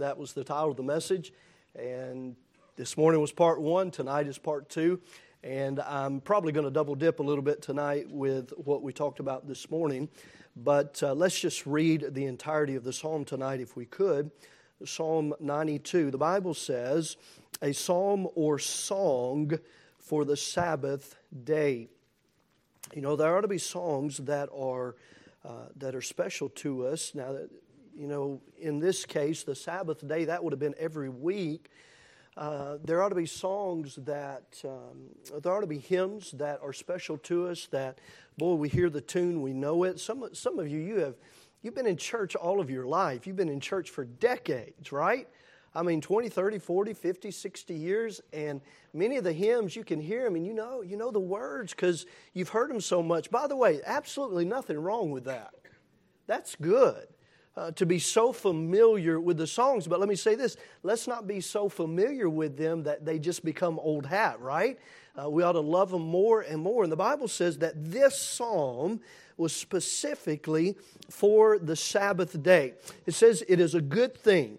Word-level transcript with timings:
That 0.00 0.18
was 0.18 0.34
the 0.34 0.44
title 0.44 0.70
of 0.70 0.76
the 0.76 0.82
message. 0.82 1.32
And 1.74 2.36
this 2.76 2.98
morning 2.98 3.20
was 3.20 3.32
part 3.32 3.60
one, 3.60 3.90
tonight 3.90 4.26
is 4.26 4.36
part 4.36 4.68
two. 4.68 5.00
And 5.42 5.80
I'm 5.80 6.20
probably 6.20 6.52
going 6.52 6.64
to 6.66 6.70
double 6.70 6.94
dip 6.94 7.20
a 7.20 7.22
little 7.22 7.42
bit 7.42 7.62
tonight 7.62 8.10
with 8.10 8.52
what 8.56 8.82
we 8.82 8.92
talked 8.92 9.20
about 9.20 9.48
this 9.48 9.70
morning. 9.70 10.08
But 10.54 11.02
uh, 11.02 11.14
let's 11.14 11.38
just 11.38 11.66
read 11.66 12.08
the 12.10 12.26
entirety 12.26 12.74
of 12.74 12.84
the 12.84 12.92
psalm 12.92 13.24
tonight 13.24 13.60
if 13.60 13.74
we 13.76 13.86
could. 13.86 14.30
Psalm 14.84 15.32
92. 15.40 16.10
The 16.10 16.18
Bible 16.18 16.52
says, 16.52 17.16
a 17.62 17.72
psalm 17.72 18.28
or 18.34 18.58
song 18.58 19.58
for 19.98 20.26
the 20.26 20.36
Sabbath 20.36 21.16
day. 21.44 21.88
You 22.94 23.00
know, 23.00 23.16
there 23.16 23.36
ought 23.36 23.40
to 23.42 23.48
be 23.48 23.58
songs 23.58 24.18
that 24.18 24.50
are, 24.54 24.96
uh, 25.44 25.68
that 25.76 25.94
are 25.94 26.02
special 26.02 26.50
to 26.50 26.86
us. 26.86 27.14
Now, 27.14 27.36
you 27.96 28.06
know, 28.06 28.40
in 28.58 28.78
this 28.78 29.04
case, 29.06 29.42
the 29.42 29.54
Sabbath 29.54 30.06
day, 30.06 30.26
that 30.26 30.44
would 30.44 30.52
have 30.52 30.60
been 30.60 30.74
every 30.78 31.08
week. 31.08 31.70
Uh, 32.36 32.76
there 32.84 33.02
ought 33.02 33.08
to 33.08 33.14
be 33.14 33.26
songs 33.26 33.96
that, 33.96 34.60
um, 34.64 35.40
there 35.42 35.52
ought 35.52 35.60
to 35.60 35.66
be 35.66 35.78
hymns 35.78 36.32
that 36.32 36.60
are 36.62 36.72
special 36.72 37.16
to 37.16 37.48
us 37.48 37.66
that, 37.70 37.98
boy, 38.36 38.54
we 38.54 38.68
hear 38.68 38.90
the 38.90 39.00
tune, 39.00 39.40
we 39.40 39.54
know 39.54 39.84
it. 39.84 39.98
Some, 39.98 40.28
some 40.34 40.58
of 40.58 40.68
you, 40.68 40.78
you 40.78 40.96
have, 40.96 41.14
you've 41.62 41.74
been 41.74 41.86
in 41.86 41.96
church 41.96 42.36
all 42.36 42.60
of 42.60 42.68
your 42.68 42.84
life. 42.84 43.26
You've 43.26 43.36
been 43.36 43.48
in 43.48 43.60
church 43.60 43.88
for 43.88 44.04
decades, 44.04 44.92
right? 44.92 45.26
I 45.74 45.82
mean, 45.82 46.02
20, 46.02 46.28
30, 46.28 46.58
40, 46.58 46.92
50, 46.92 47.30
60 47.30 47.74
years, 47.74 48.20
and 48.34 48.60
many 48.92 49.16
of 49.16 49.24
the 49.24 49.32
hymns, 49.32 49.74
you 49.74 49.84
can 49.84 50.00
hear 50.00 50.24
them 50.24 50.36
and 50.36 50.46
you 50.46 50.52
know, 50.52 50.82
you 50.82 50.98
know 50.98 51.10
the 51.10 51.20
words 51.20 51.72
because 51.72 52.04
you've 52.34 52.50
heard 52.50 52.68
them 52.68 52.82
so 52.82 53.02
much. 53.02 53.30
By 53.30 53.46
the 53.46 53.56
way, 53.56 53.80
absolutely 53.86 54.44
nothing 54.44 54.78
wrong 54.78 55.10
with 55.10 55.24
that. 55.24 55.54
That's 56.26 56.54
good 56.56 57.06
uh, 57.56 57.70
to 57.72 57.86
be 57.86 57.98
so 57.98 58.32
familiar 58.32 59.18
with 59.18 59.38
the 59.38 59.46
songs. 59.46 59.86
But 59.86 60.00
let 60.00 60.08
me 60.08 60.16
say 60.16 60.34
this 60.34 60.56
let's 60.82 61.06
not 61.06 61.26
be 61.26 61.40
so 61.40 61.68
familiar 61.68 62.28
with 62.28 62.56
them 62.56 62.82
that 62.84 63.04
they 63.04 63.18
just 63.18 63.44
become 63.44 63.78
old 63.78 64.06
hat, 64.06 64.40
right? 64.40 64.78
Uh, 65.20 65.30
we 65.30 65.42
ought 65.42 65.52
to 65.52 65.60
love 65.60 65.90
them 65.90 66.02
more 66.02 66.42
and 66.42 66.60
more. 66.60 66.82
And 66.82 66.92
the 66.92 66.96
Bible 66.96 67.28
says 67.28 67.58
that 67.58 67.72
this 67.90 68.20
psalm 68.20 69.00
was 69.38 69.54
specifically 69.54 70.76
for 71.10 71.58
the 71.58 71.76
Sabbath 71.76 72.42
day. 72.42 72.74
It 73.06 73.12
says 73.12 73.42
it 73.48 73.60
is 73.60 73.74
a 73.74 73.80
good 73.80 74.16
thing 74.16 74.58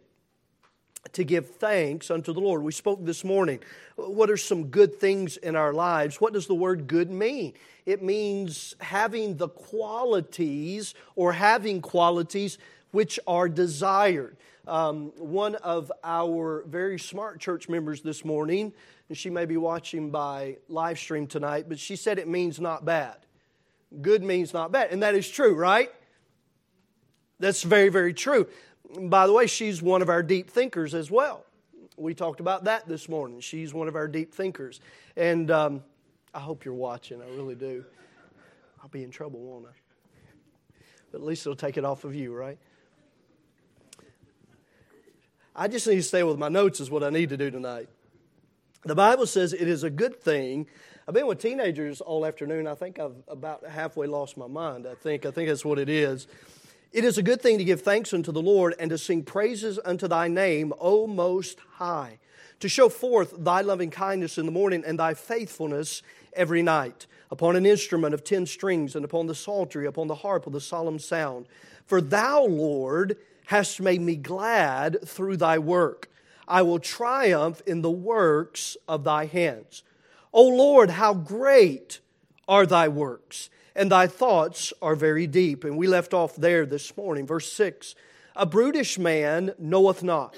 to 1.14 1.24
give 1.24 1.50
thanks 1.56 2.12
unto 2.12 2.34
the 2.34 2.40
Lord. 2.40 2.64
We 2.64 2.72
spoke 2.72 3.06
this 3.06 3.24
morning. 3.24 3.60
What 3.96 4.30
are 4.30 4.38
some 4.38 4.66
good 4.66 5.00
things 5.00 5.38
in 5.38 5.56
our 5.56 5.74
lives? 5.74 6.20
What 6.20 6.34
does 6.34 6.48
the 6.48 6.56
word 6.56 6.88
good 6.88 7.10
mean? 7.10 7.54
It 7.86 8.04
means 8.04 8.76
having 8.80 9.38
the 9.38 9.48
qualities 9.48 10.94
or 11.16 11.34
having 11.34 11.82
qualities 11.82 12.58
which 12.98 13.20
are 13.28 13.48
desired. 13.48 14.36
Um, 14.68 15.12
one 15.20 15.54
of 15.54 15.92
our 16.04 16.64
very 16.66 16.98
smart 16.98 17.40
church 17.40 17.70
members 17.70 18.02
this 18.02 18.26
morning, 18.26 18.74
and 19.08 19.16
she 19.16 19.30
may 19.30 19.46
be 19.46 19.56
watching 19.56 20.10
by 20.10 20.58
live 20.68 20.98
stream 20.98 21.28
tonight, 21.28 21.66
but 21.70 21.78
she 21.78 21.96
said 21.96 22.18
it 22.18 22.28
means 22.28 22.60
not 22.60 22.86
bad. 22.86 23.18
Good 24.02 24.24
means 24.24 24.52
not 24.52 24.72
bad. 24.72 24.90
And 24.90 25.04
that 25.04 25.14
is 25.14 25.30
true, 25.30 25.54
right? 25.54 25.92
That's 27.40 27.62
very, 27.62 27.90
very 27.90 28.16
true. 28.16 28.48
By 29.00 29.28
the 29.28 29.34
way, 29.34 29.46
she's 29.46 29.80
one 29.80 30.02
of 30.02 30.10
our 30.10 30.24
deep 30.24 30.50
thinkers 30.50 30.96
as 30.96 31.12
well. 31.12 31.46
We 31.98 32.16
talked 32.16 32.40
about 32.40 32.64
that 32.64 32.88
this 32.88 33.08
morning. 33.08 33.42
She's 33.42 33.76
one 33.76 33.88
of 33.88 33.96
our 33.96 34.08
deep 34.08 34.34
thinkers. 34.34 34.82
And 35.16 35.52
um, 35.52 35.84
I 36.34 36.40
hope 36.40 36.66
you're 36.66 36.74
watching. 36.74 37.22
I 37.22 37.28
really 37.36 37.54
do. 37.54 37.86
I'll 38.82 38.90
be 38.90 39.04
in 39.04 39.12
trouble, 39.12 39.40
won't 39.42 39.68
I? 39.68 39.76
But 41.12 41.20
at 41.20 41.28
least 41.28 41.46
it'll 41.46 41.56
take 41.56 41.78
it 41.78 41.86
off 41.86 42.04
of 42.04 42.16
you, 42.16 42.34
right? 42.34 42.58
I 45.60 45.68
just 45.68 45.88
need 45.88 45.96
to 45.96 46.04
stay 46.04 46.22
with 46.22 46.38
my 46.38 46.50
notes, 46.50 46.80
is 46.80 46.92
what 46.92 47.04
I 47.04 47.10
need 47.10 47.30
to 47.30 47.38
do 47.38 47.50
tonight. 47.50 47.90
The 48.86 48.94
Bible 48.94 49.26
says 49.26 49.54
it 49.54 49.68
is 49.68 49.84
a 49.84 49.90
good 49.90 50.22
thing. 50.22 50.68
I've 51.08 51.16
been 51.16 51.26
with 51.26 51.42
teenagers 51.42 52.00
all 52.00 52.28
afternoon. 52.28 52.68
I 52.68 52.76
think 52.76 53.00
I've 53.00 53.16
about 53.28 53.66
halfway 53.68 54.06
lost 54.06 54.38
my 54.38 54.46
mind. 54.46 54.86
I 54.86 54.94
think. 54.94 55.26
I 55.26 55.32
think 55.32 55.50
that's 55.50 55.66
what 55.66 55.80
it 55.80 55.90
is. 55.90 56.28
It 56.94 57.04
is 57.04 57.18
a 57.18 57.24
good 57.24 57.42
thing 57.42 57.58
to 57.58 57.64
give 57.64 57.82
thanks 57.82 58.14
unto 58.14 58.32
the 58.32 58.42
Lord 58.42 58.76
and 58.78 58.92
to 58.92 59.00
sing 59.00 59.24
praises 59.24 59.80
unto 59.84 60.08
thy 60.08 60.28
name, 60.28 60.74
O 60.80 61.08
Most 61.08 61.58
High, 61.74 62.20
to 62.60 62.70
show 62.70 62.88
forth 62.88 63.34
thy 63.36 63.62
loving 63.62 63.90
kindness 63.90 64.38
in 64.38 64.46
the 64.46 64.52
morning 64.52 64.84
and 64.86 65.00
thy 65.00 65.16
faithfulness 65.16 66.04
every 66.34 66.62
night, 66.62 67.08
upon 67.32 67.56
an 67.56 67.66
instrument 67.66 68.14
of 68.14 68.24
ten 68.24 68.46
strings 68.46 68.96
and 68.96 69.04
upon 69.04 69.26
the 69.26 69.34
psaltery, 69.34 69.88
upon 69.88 70.06
the 70.06 70.16
harp 70.16 70.46
with 70.46 70.56
a 70.56 70.62
solemn 70.62 71.00
sound. 71.00 71.48
For 71.88 72.00
thou, 72.00 72.46
Lord, 72.46 73.18
hast 73.48 73.80
made 73.80 74.02
me 74.02 74.16
glad 74.16 74.98
through 75.08 75.38
thy 75.38 75.58
work. 75.58 76.10
I 76.48 76.62
will 76.64 76.80
triumph 76.80 77.62
in 77.66 77.82
the 77.82 77.90
works 77.92 78.76
of 78.90 79.06
thy 79.06 79.26
hands. 79.26 79.84
O 80.34 80.46
Lord, 80.46 80.92
how 80.92 81.14
great 81.14 82.02
are 82.48 82.66
thy 82.66 82.90
works, 82.90 83.50
and 83.74 83.90
thy 83.90 84.06
thoughts 84.08 84.74
are 84.82 84.96
very 84.96 85.28
deep. 85.28 85.64
And 85.64 85.78
we 85.78 85.88
left 85.88 86.14
off 86.14 86.36
there 86.36 86.66
this 86.66 86.96
morning, 86.98 87.26
verse 87.26 87.52
6. 87.54 87.96
A 88.36 88.46
brutish 88.46 89.00
man 89.00 89.54
knoweth 89.58 90.04
not, 90.04 90.36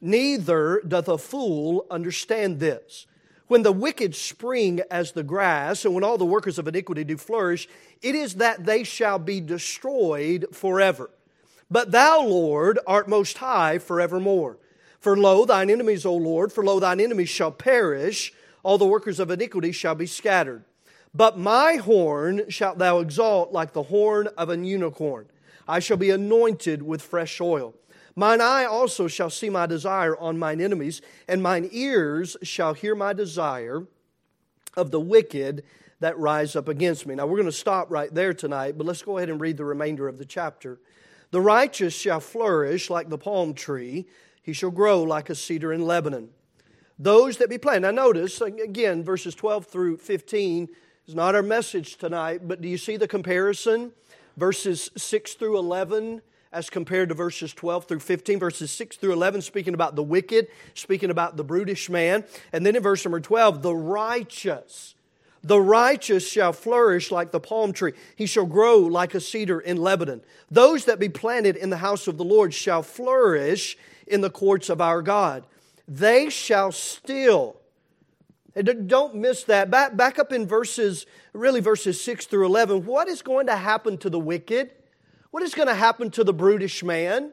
neither 0.00 0.80
doth 0.88 1.08
a 1.08 1.18
fool 1.18 1.84
understand 1.90 2.58
this. 2.58 3.06
When 3.48 3.62
the 3.64 3.72
wicked 3.72 4.14
spring 4.14 4.80
as 4.90 5.12
the 5.12 5.22
grass, 5.22 5.84
and 5.84 5.94
when 5.94 6.04
all 6.04 6.16
the 6.16 6.24
workers 6.24 6.58
of 6.58 6.66
iniquity 6.66 7.04
do 7.04 7.18
flourish, 7.18 7.68
it 8.00 8.14
is 8.14 8.36
that 8.36 8.64
they 8.64 8.82
shall 8.82 9.18
be 9.18 9.42
destroyed 9.42 10.46
forever. 10.52 11.10
But 11.70 11.92
thou, 11.92 12.22
Lord, 12.22 12.78
art 12.86 13.08
most 13.08 13.38
high 13.38 13.78
forevermore. 13.78 14.58
For 14.98 15.16
lo, 15.16 15.44
thine 15.44 15.70
enemies, 15.70 16.04
O 16.04 16.14
Lord, 16.14 16.52
for 16.52 16.64
lo, 16.64 16.80
thine 16.80 17.00
enemies 17.00 17.28
shall 17.28 17.52
perish, 17.52 18.32
all 18.62 18.76
the 18.76 18.86
workers 18.86 19.20
of 19.20 19.30
iniquity 19.30 19.72
shall 19.72 19.94
be 19.94 20.06
scattered. 20.06 20.64
But 21.14 21.38
my 21.38 21.76
horn 21.76 22.50
shalt 22.50 22.78
thou 22.78 22.98
exalt 22.98 23.52
like 23.52 23.72
the 23.72 23.84
horn 23.84 24.28
of 24.36 24.48
an 24.48 24.64
unicorn. 24.64 25.26
I 25.66 25.78
shall 25.78 25.96
be 25.96 26.10
anointed 26.10 26.82
with 26.82 27.02
fresh 27.02 27.40
oil. 27.40 27.74
Mine 28.16 28.40
eye 28.40 28.64
also 28.64 29.06
shall 29.08 29.30
see 29.30 29.48
my 29.48 29.66
desire 29.66 30.16
on 30.18 30.38
mine 30.38 30.60
enemies, 30.60 31.00
and 31.28 31.42
mine 31.42 31.68
ears 31.72 32.36
shall 32.42 32.74
hear 32.74 32.94
my 32.94 33.12
desire 33.12 33.86
of 34.76 34.90
the 34.90 35.00
wicked 35.00 35.64
that 36.00 36.18
rise 36.18 36.56
up 36.56 36.68
against 36.68 37.06
me. 37.06 37.14
Now, 37.14 37.26
we're 37.26 37.36
going 37.36 37.46
to 37.46 37.52
stop 37.52 37.90
right 37.90 38.12
there 38.12 38.34
tonight, 38.34 38.76
but 38.76 38.86
let's 38.86 39.02
go 39.02 39.18
ahead 39.18 39.30
and 39.30 39.40
read 39.40 39.56
the 39.56 39.64
remainder 39.64 40.08
of 40.08 40.18
the 40.18 40.24
chapter. 40.24 40.80
The 41.30 41.40
righteous 41.40 41.94
shall 41.94 42.20
flourish 42.20 42.90
like 42.90 43.08
the 43.08 43.18
palm 43.18 43.54
tree, 43.54 44.06
he 44.42 44.52
shall 44.52 44.70
grow 44.70 45.02
like 45.02 45.30
a 45.30 45.34
cedar 45.34 45.72
in 45.72 45.82
Lebanon. 45.82 46.30
Those 46.98 47.36
that 47.38 47.48
be 47.48 47.58
planted. 47.58 47.94
Now, 47.94 48.04
notice 48.04 48.40
again, 48.40 49.04
verses 49.04 49.34
12 49.34 49.66
through 49.66 49.98
15 49.98 50.68
is 51.06 51.14
not 51.14 51.34
our 51.34 51.42
message 51.42 51.96
tonight, 51.96 52.46
but 52.46 52.60
do 52.60 52.68
you 52.68 52.76
see 52.76 52.96
the 52.96 53.08
comparison? 53.08 53.92
Verses 54.36 54.90
6 54.96 55.34
through 55.34 55.58
11 55.58 56.22
as 56.52 56.68
compared 56.68 57.08
to 57.08 57.14
verses 57.14 57.54
12 57.54 57.84
through 57.84 58.00
15, 58.00 58.38
verses 58.38 58.70
6 58.72 58.96
through 58.96 59.12
11, 59.12 59.40
speaking 59.42 59.74
about 59.74 59.94
the 59.94 60.02
wicked, 60.02 60.48
speaking 60.74 61.10
about 61.10 61.36
the 61.36 61.44
brutish 61.44 61.88
man. 61.88 62.24
And 62.52 62.66
then 62.66 62.74
in 62.74 62.82
verse 62.82 63.04
number 63.04 63.20
12, 63.20 63.62
the 63.62 63.74
righteous 63.74 64.94
the 65.42 65.60
righteous 65.60 66.28
shall 66.28 66.52
flourish 66.52 67.10
like 67.10 67.30
the 67.30 67.40
palm 67.40 67.72
tree. 67.72 67.92
He 68.14 68.26
shall 68.26 68.46
grow 68.46 68.78
like 68.78 69.14
a 69.14 69.20
cedar 69.20 69.58
in 69.58 69.78
Lebanon. 69.78 70.22
Those 70.50 70.84
that 70.84 70.98
be 70.98 71.08
planted 71.08 71.56
in 71.56 71.70
the 71.70 71.78
house 71.78 72.06
of 72.06 72.18
the 72.18 72.24
Lord 72.24 72.52
shall 72.52 72.82
flourish 72.82 73.78
in 74.06 74.20
the 74.20 74.30
courts 74.30 74.68
of 74.68 74.80
our 74.80 75.00
God. 75.00 75.44
They 75.88 76.28
shall 76.28 76.72
still. 76.72 77.56
Don't 78.86 79.14
miss 79.14 79.44
that. 79.44 79.70
Back, 79.70 79.96
back 79.96 80.18
up 80.18 80.32
in 80.32 80.46
verses, 80.46 81.06
really 81.32 81.60
verses 81.60 82.02
6 82.02 82.26
through 82.26 82.46
11. 82.46 82.84
What 82.84 83.08
is 83.08 83.22
going 83.22 83.46
to 83.46 83.56
happen 83.56 83.96
to 83.98 84.10
the 84.10 84.18
wicked? 84.18 84.72
What 85.30 85.42
is 85.42 85.54
going 85.54 85.68
to 85.68 85.74
happen 85.74 86.10
to 86.10 86.24
the 86.24 86.34
brutish 86.34 86.82
man? 86.82 87.32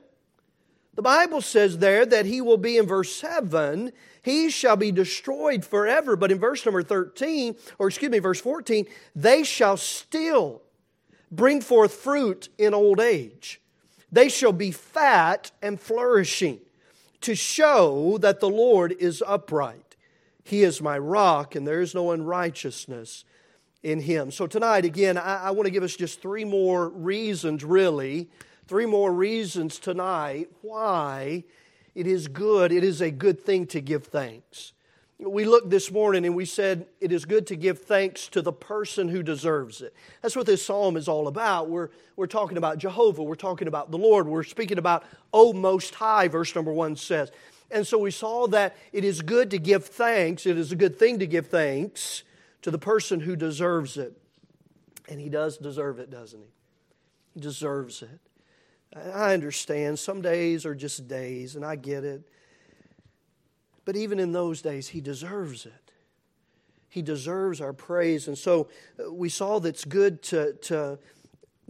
The 0.98 1.02
Bible 1.02 1.40
says 1.40 1.78
there 1.78 2.06
that 2.06 2.26
he 2.26 2.42
will 2.42 2.58
be 2.58 2.78
in 2.78 2.86
verse 2.86 3.16
7 3.16 3.94
he 4.28 4.50
shall 4.50 4.76
be 4.76 4.92
destroyed 4.92 5.64
forever. 5.64 6.18
But 6.18 6.34
in 6.34 6.38
verse 6.38 6.66
number 6.66 6.84
13, 6.84 7.56
or 7.80 7.88
excuse 7.88 8.12
me, 8.12 8.20
verse 8.20 8.42
14, 8.42 8.86
they 9.16 9.46
shall 9.46 9.78
still 9.78 10.64
bring 11.32 11.62
forth 11.62 11.94
fruit 11.94 12.50
in 12.58 12.74
old 12.74 13.00
age. 13.00 13.62
They 14.12 14.28
shall 14.28 14.52
be 14.52 14.72
fat 14.72 15.52
and 15.62 15.80
flourishing 15.80 16.60
to 17.22 17.36
show 17.36 18.18
that 18.18 18.42
the 18.42 18.50
Lord 18.50 18.92
is 19.00 19.24
upright. 19.26 19.96
He 20.44 20.64
is 20.64 20.82
my 20.82 20.98
rock, 20.98 21.56
and 21.56 21.66
there 21.66 21.80
is 21.80 21.96
no 21.96 22.12
unrighteousness 22.12 23.24
in 23.82 24.02
him. 24.02 24.30
So, 24.30 24.46
tonight, 24.46 24.84
again, 24.84 25.18
I, 25.18 25.44
I 25.44 25.52
want 25.52 25.68
to 25.68 25.72
give 25.72 25.84
us 25.84 25.96
just 25.96 26.22
three 26.22 26.44
more 26.44 26.90
reasons, 26.90 27.64
really, 27.64 28.28
three 28.68 28.86
more 28.86 29.12
reasons 29.12 29.80
tonight 29.80 30.50
why 30.62 31.44
it 31.96 32.06
is 32.06 32.28
good, 32.28 32.72
it 32.72 32.84
is 32.84 33.02
a 33.02 33.10
good 33.10 33.40
thing 33.40 33.66
to 33.68 33.82
give 33.82 34.06
thanks. 34.06 34.74
we 35.18 35.46
looked 35.46 35.70
this 35.70 35.90
morning 35.90 36.26
and 36.26 36.36
we 36.36 36.46
said 36.46 36.86
it 37.00 37.12
is 37.12 37.26
good 37.26 37.48
to 37.48 37.56
give 37.56 37.82
thanks 37.82 38.28
to 38.28 38.42
the 38.42 38.52
person 38.52 39.08
who 39.08 39.24
deserves 39.24 39.82
it. 39.82 39.94
That's 40.22 40.36
what 40.36 40.46
this 40.46 40.64
psalm 40.64 40.98
is 40.98 41.08
all 41.08 41.28
about. 41.28 41.70
We're, 41.70 41.90
we're 42.16 42.28
talking 42.28 42.58
about 42.58 42.78
Jehovah, 42.78 43.24
we're 43.24 43.36
talking 43.36 43.68
about 43.68 43.90
the 43.90 43.98
Lord, 43.98 44.28
we're 44.28 44.44
speaking 44.44 44.78
about, 44.78 45.06
O 45.34 45.54
Most 45.54 45.96
High, 45.96 46.28
verse 46.28 46.54
number 46.54 46.72
one 46.74 46.96
says. 46.96 47.32
And 47.72 47.88
so 47.88 47.98
we 47.98 48.12
saw 48.12 48.48
that 48.48 48.76
it 48.92 49.04
is 49.04 49.22
good 49.22 49.52
to 49.52 49.58
give 49.58 49.86
thanks, 49.86 50.46
it 50.46 50.58
is 50.58 50.72
a 50.72 50.76
good 50.76 51.00
thing 51.00 51.20
to 51.20 51.28
give 51.28 51.48
thanks 51.48 52.24
to 52.62 52.70
the 52.70 52.80
person 52.80 53.22
who 53.22 53.36
deserves 53.36 53.98
it. 53.98 54.16
And 55.10 55.22
he 55.22 55.30
does 55.30 55.58
deserve 55.58 56.00
it, 56.00 56.12
doesn't 56.12 56.40
he? 56.40 56.48
He 57.34 57.40
deserves 57.40 58.02
it. 58.02 58.20
I 58.96 59.34
understand 59.34 60.00
some 60.00 60.22
days 60.22 60.66
are 60.66 60.76
just 60.76 61.08
days, 61.08 61.56
and 61.56 61.66
I 61.66 61.76
get 61.76 62.04
it. 62.04 62.28
But 63.86 63.96
even 63.96 64.20
in 64.20 64.32
those 64.32 64.62
days, 64.62 64.90
he 64.90 65.02
deserves 65.02 65.66
it. 65.66 65.92
He 66.90 67.02
deserves 67.02 67.62
our 67.62 67.74
praise. 67.74 68.28
And 68.28 68.38
so 68.38 68.70
uh, 69.00 69.12
we 69.12 69.30
saw 69.30 69.60
that 69.60 69.70
it's 69.70 69.86
good 69.86 70.22
to, 70.24 70.54
to 70.54 71.00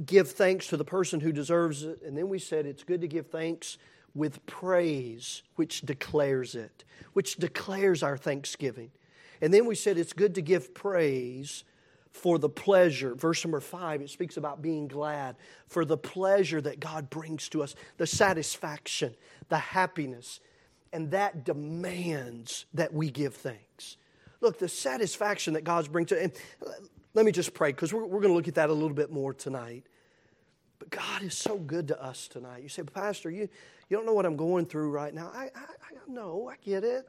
give 0.06 0.32
thanks 0.32 0.68
to 0.68 0.78
the 0.78 0.86
person 0.86 1.20
who 1.20 1.32
deserves 1.32 1.84
it. 1.84 2.02
And 2.04 2.18
then 2.18 2.30
we 2.30 2.40
said 2.40 2.66
it's 2.66 2.84
good 2.84 3.02
to 3.02 3.08
give 3.08 3.28
thanks 3.28 3.78
with 4.16 4.44
praise, 4.46 5.44
which 5.56 5.82
declares 5.82 6.56
it, 6.56 6.84
which 7.14 7.36
declares 7.36 8.04
our 8.04 8.18
thanksgiving. 8.18 8.92
And 9.42 9.54
then 9.54 9.66
we 9.66 9.76
said 9.76 9.98
it's 9.98 10.14
good 10.14 10.36
to 10.36 10.42
give 10.42 10.74
praise 10.74 11.64
for 12.18 12.38
the 12.38 12.50
pleasure. 12.50 13.16
Verse 13.16 13.44
number 13.46 13.60
five, 13.62 14.02
it 14.02 14.10
speaks 14.10 14.38
about 14.38 14.62
being 14.62 14.88
glad 14.88 15.36
for 15.68 15.86
the 15.86 15.98
pleasure 15.98 16.60
that 16.62 16.80
God 16.80 17.10
brings 17.10 17.48
to 17.50 17.64
us, 17.64 17.76
the 17.98 18.08
satisfaction, 18.08 19.16
the 19.50 19.58
happiness. 19.58 20.40
And 20.92 21.12
that 21.12 21.46
demands 21.46 22.66
that 22.74 22.94
we 22.94 23.10
give 23.10 23.36
thanks. 23.36 23.98
Look, 24.42 24.60
the 24.60 24.70
satisfaction 24.70 25.54
that 25.54 25.64
God's 25.64 25.88
brings 25.88 26.10
to 26.10 26.22
and 26.22 26.32
let 27.14 27.26
me 27.26 27.32
just 27.32 27.54
pray 27.54 27.72
because 27.72 27.94
we're, 27.94 28.06
we're 28.06 28.22
going 28.22 28.32
to 28.32 28.36
look 28.36 28.48
at 28.48 28.56
that 28.56 28.70
a 28.70 28.74
little 28.74 28.94
bit 28.94 29.12
more 29.12 29.34
tonight. 29.34 29.86
But 30.80 30.92
God 30.92 31.24
is 31.24 31.36
so 31.36 31.58
good 31.58 31.88
to 31.88 32.02
us 32.02 32.28
tonight. 32.28 32.62
You 32.62 32.70
say, 32.70 32.84
Pastor, 32.84 33.32
you, 33.32 33.50
you 33.90 33.98
don't 33.98 34.06
know 34.06 34.14
what 34.14 34.26
I'm 34.26 34.38
going 34.38 34.66
through 34.68 34.92
right 34.92 35.14
now. 35.14 35.32
I, 35.34 35.46
I, 35.46 35.46
I 35.46 36.12
know, 36.12 36.50
I 36.52 36.56
get 36.64 36.84
it. 36.84 37.08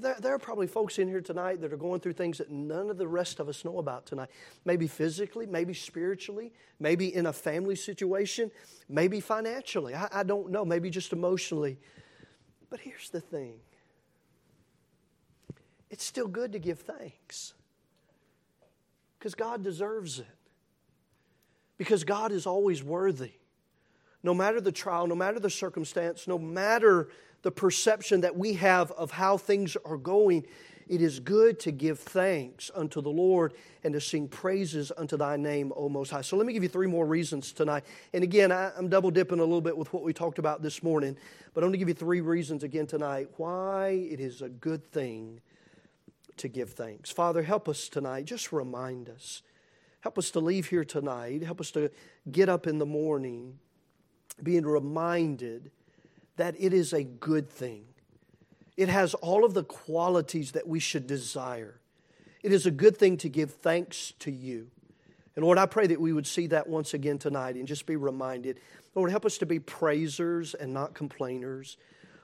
There, 0.00 0.16
there 0.20 0.34
are 0.34 0.38
probably 0.38 0.68
folks 0.68 0.98
in 0.98 1.08
here 1.08 1.20
tonight 1.20 1.60
that 1.60 1.72
are 1.72 1.76
going 1.76 2.00
through 2.00 2.12
things 2.12 2.38
that 2.38 2.50
none 2.50 2.88
of 2.88 2.98
the 2.98 3.08
rest 3.08 3.40
of 3.40 3.48
us 3.48 3.64
know 3.64 3.78
about 3.78 4.06
tonight. 4.06 4.28
Maybe 4.64 4.86
physically, 4.86 5.44
maybe 5.46 5.74
spiritually, 5.74 6.52
maybe 6.78 7.12
in 7.12 7.26
a 7.26 7.32
family 7.32 7.74
situation, 7.74 8.50
maybe 8.88 9.20
financially. 9.20 9.94
I, 9.94 10.08
I 10.12 10.22
don't 10.22 10.50
know, 10.50 10.64
maybe 10.64 10.88
just 10.88 11.12
emotionally. 11.12 11.78
But 12.70 12.80
here's 12.80 13.10
the 13.10 13.20
thing 13.20 13.54
it's 15.90 16.04
still 16.04 16.28
good 16.28 16.52
to 16.52 16.58
give 16.58 16.80
thanks 16.80 17.54
because 19.18 19.34
God 19.34 19.64
deserves 19.64 20.20
it, 20.20 20.26
because 21.76 22.04
God 22.04 22.30
is 22.30 22.46
always 22.46 22.84
worthy. 22.84 23.32
No 24.22 24.34
matter 24.34 24.60
the 24.60 24.72
trial, 24.72 25.06
no 25.06 25.14
matter 25.14 25.40
the 25.40 25.50
circumstance, 25.50 26.28
no 26.28 26.38
matter 26.38 27.08
the 27.42 27.50
perception 27.50 28.22
that 28.22 28.36
we 28.36 28.54
have 28.54 28.90
of 28.92 29.12
how 29.12 29.36
things 29.36 29.76
are 29.84 29.96
going, 29.96 30.44
it 30.88 31.02
is 31.02 31.20
good 31.20 31.60
to 31.60 31.70
give 31.70 31.98
thanks 31.98 32.70
unto 32.74 33.02
the 33.02 33.10
Lord 33.10 33.52
and 33.84 33.92
to 33.94 34.00
sing 34.00 34.26
praises 34.26 34.90
unto 34.96 35.16
thy 35.16 35.36
name, 35.36 35.72
O 35.76 35.88
Most 35.88 36.10
High. 36.10 36.22
So 36.22 36.36
let 36.36 36.46
me 36.46 36.52
give 36.52 36.62
you 36.62 36.68
three 36.68 36.86
more 36.86 37.06
reasons 37.06 37.52
tonight. 37.52 37.84
And 38.12 38.24
again, 38.24 38.50
I, 38.50 38.76
am 38.76 38.88
double 38.88 39.10
dipping 39.10 39.38
a 39.38 39.44
little 39.44 39.60
bit 39.60 39.76
with 39.76 39.92
what 39.92 40.02
we 40.02 40.12
talked 40.12 40.38
about 40.38 40.62
this 40.62 40.82
morning, 40.82 41.16
but 41.52 41.62
I'm 41.62 41.68
going 41.68 41.72
to 41.72 41.78
give 41.78 41.88
you 41.88 41.94
three 41.94 42.22
reasons 42.22 42.62
again 42.62 42.86
tonight 42.86 43.28
why 43.36 43.88
it 44.10 44.18
is 44.18 44.40
a 44.40 44.48
good 44.48 44.90
thing 44.90 45.40
to 46.38 46.48
give 46.48 46.70
thanks. 46.70 47.10
Father, 47.10 47.42
help 47.42 47.68
us 47.68 47.88
tonight. 47.88 48.24
Just 48.24 48.52
remind 48.52 49.08
us. 49.08 49.42
Help 50.00 50.16
us 50.16 50.30
to 50.30 50.40
leave 50.40 50.68
here 50.68 50.84
tonight. 50.84 51.42
Help 51.42 51.60
us 51.60 51.70
to 51.72 51.90
get 52.30 52.48
up 52.48 52.66
in 52.66 52.78
the 52.78 52.86
morning 52.86 53.58
being 54.42 54.64
reminded 54.64 55.70
that 56.38 56.56
it 56.58 56.72
is 56.72 56.92
a 56.92 57.04
good 57.04 57.50
thing. 57.50 57.84
It 58.76 58.88
has 58.88 59.14
all 59.14 59.44
of 59.44 59.54
the 59.54 59.64
qualities 59.64 60.52
that 60.52 60.66
we 60.66 60.80
should 60.80 61.06
desire. 61.06 61.80
It 62.42 62.52
is 62.52 62.64
a 62.64 62.70
good 62.70 62.96
thing 62.96 63.16
to 63.18 63.28
give 63.28 63.52
thanks 63.54 64.14
to 64.20 64.30
you. 64.30 64.68
And 65.34 65.44
Lord, 65.44 65.58
I 65.58 65.66
pray 65.66 65.86
that 65.88 66.00
we 66.00 66.12
would 66.12 66.26
see 66.26 66.46
that 66.48 66.68
once 66.68 66.94
again 66.94 67.18
tonight 67.18 67.56
and 67.56 67.66
just 67.66 67.86
be 67.86 67.96
reminded. 67.96 68.60
Lord, 68.94 69.10
help 69.10 69.26
us 69.26 69.38
to 69.38 69.46
be 69.46 69.58
praisers 69.58 70.54
and 70.54 70.72
not 70.72 70.94
complainers. 70.94 71.76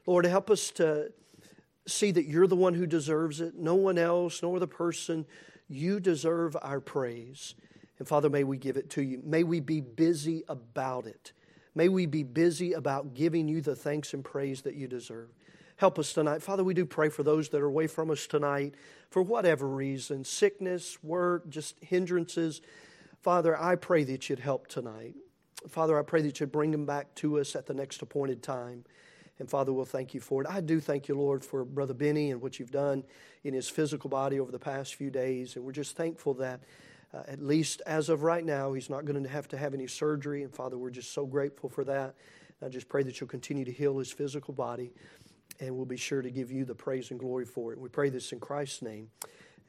Lord, 0.06 0.24
help 0.26 0.50
us 0.50 0.70
to 0.72 1.12
see 1.86 2.10
that 2.12 2.24
you're 2.24 2.46
the 2.46 2.56
one 2.56 2.74
who 2.74 2.86
deserves 2.86 3.40
it, 3.40 3.54
no 3.56 3.74
one 3.74 3.98
else, 3.98 4.42
no 4.42 4.54
other 4.56 4.66
person. 4.66 5.26
You 5.68 6.00
deserve 6.00 6.56
our 6.62 6.80
praise. 6.80 7.54
And 7.98 8.08
Father, 8.08 8.30
may 8.30 8.44
we 8.44 8.58
give 8.58 8.76
it 8.76 8.90
to 8.90 9.02
you. 9.02 9.20
May 9.24 9.42
we 9.42 9.60
be 9.60 9.80
busy 9.80 10.44
about 10.48 11.06
it. 11.06 11.32
May 11.74 11.88
we 11.88 12.06
be 12.06 12.22
busy 12.22 12.72
about 12.72 13.14
giving 13.14 13.48
you 13.48 13.60
the 13.60 13.74
thanks 13.74 14.14
and 14.14 14.24
praise 14.24 14.62
that 14.62 14.74
you 14.74 14.86
deserve. 14.86 15.28
Help 15.76 15.98
us 15.98 16.12
tonight. 16.12 16.42
Father, 16.42 16.62
we 16.62 16.74
do 16.74 16.86
pray 16.86 17.08
for 17.08 17.24
those 17.24 17.48
that 17.48 17.60
are 17.60 17.66
away 17.66 17.88
from 17.88 18.10
us 18.10 18.26
tonight 18.26 18.74
for 19.10 19.22
whatever 19.22 19.68
reason 19.68 20.24
sickness, 20.24 21.02
work, 21.02 21.48
just 21.48 21.76
hindrances. 21.82 22.60
Father, 23.22 23.60
I 23.60 23.74
pray 23.74 24.04
that 24.04 24.28
you'd 24.28 24.38
help 24.38 24.68
tonight. 24.68 25.14
Father, 25.68 25.98
I 25.98 26.02
pray 26.02 26.22
that 26.22 26.38
you'd 26.38 26.52
bring 26.52 26.70
them 26.70 26.86
back 26.86 27.14
to 27.16 27.40
us 27.40 27.56
at 27.56 27.66
the 27.66 27.74
next 27.74 28.02
appointed 28.02 28.42
time. 28.42 28.84
And 29.40 29.50
Father, 29.50 29.72
we'll 29.72 29.84
thank 29.84 30.14
you 30.14 30.20
for 30.20 30.42
it. 30.42 30.48
I 30.48 30.60
do 30.60 30.78
thank 30.78 31.08
you, 31.08 31.16
Lord, 31.16 31.44
for 31.44 31.64
Brother 31.64 31.94
Benny 31.94 32.30
and 32.30 32.40
what 32.40 32.60
you've 32.60 32.70
done 32.70 33.02
in 33.42 33.52
his 33.52 33.68
physical 33.68 34.08
body 34.08 34.38
over 34.38 34.52
the 34.52 34.60
past 34.60 34.94
few 34.94 35.10
days. 35.10 35.56
And 35.56 35.64
we're 35.64 35.72
just 35.72 35.96
thankful 35.96 36.34
that 36.34 36.60
uh, 37.14 37.22
at 37.28 37.40
least 37.40 37.80
as 37.86 38.08
of 38.08 38.22
right 38.22 38.44
now, 38.44 38.72
he's 38.72 38.90
not 38.90 39.04
going 39.04 39.22
to 39.22 39.28
have 39.28 39.46
to 39.48 39.56
have 39.56 39.74
any 39.74 39.86
surgery. 39.86 40.42
And 40.42 40.52
Father, 40.52 40.76
we're 40.76 40.90
just 40.90 41.12
so 41.12 41.26
grateful 41.26 41.68
for 41.68 41.84
that. 41.84 42.14
I 42.64 42.68
just 42.68 42.88
pray 42.88 43.02
that 43.02 43.20
you'll 43.20 43.28
continue 43.28 43.64
to 43.64 43.72
heal 43.72 43.98
his 43.98 44.10
physical 44.10 44.54
body, 44.54 44.92
and 45.60 45.76
we'll 45.76 45.84
be 45.84 45.96
sure 45.96 46.22
to 46.22 46.30
give 46.30 46.50
you 46.50 46.64
the 46.64 46.74
praise 46.74 47.10
and 47.10 47.20
glory 47.20 47.44
for 47.44 47.72
it. 47.72 47.78
We 47.78 47.88
pray 47.88 48.08
this 48.08 48.32
in 48.32 48.40
Christ's 48.40 48.82
name. 48.82 49.10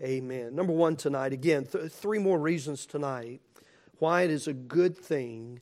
Amen. 0.02 0.56
Number 0.56 0.74
one 0.74 0.96
tonight, 0.96 1.34
again, 1.34 1.66
th- 1.66 1.92
three 1.92 2.20
more 2.20 2.40
reasons 2.40 2.86
tonight 2.86 3.42
why 4.00 4.24
it 4.24 4.32
is 4.32 4.48
a 4.48 4.54
good 4.54 4.98
thing 4.98 5.62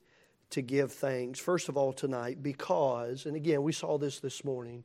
to 0.52 0.62
give 0.62 0.92
thanks. 0.92 1.40
First 1.40 1.70
of 1.70 1.78
all, 1.78 1.94
tonight, 1.94 2.42
because, 2.42 3.26
and 3.26 3.36
again, 3.36 3.64
we 3.64 3.72
saw 3.72 3.98
this 3.98 4.20
this 4.20 4.44
morning, 4.44 4.84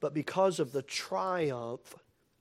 but 0.00 0.14
because 0.14 0.58
of 0.60 0.72
the 0.72 0.82
triumph 0.82 1.94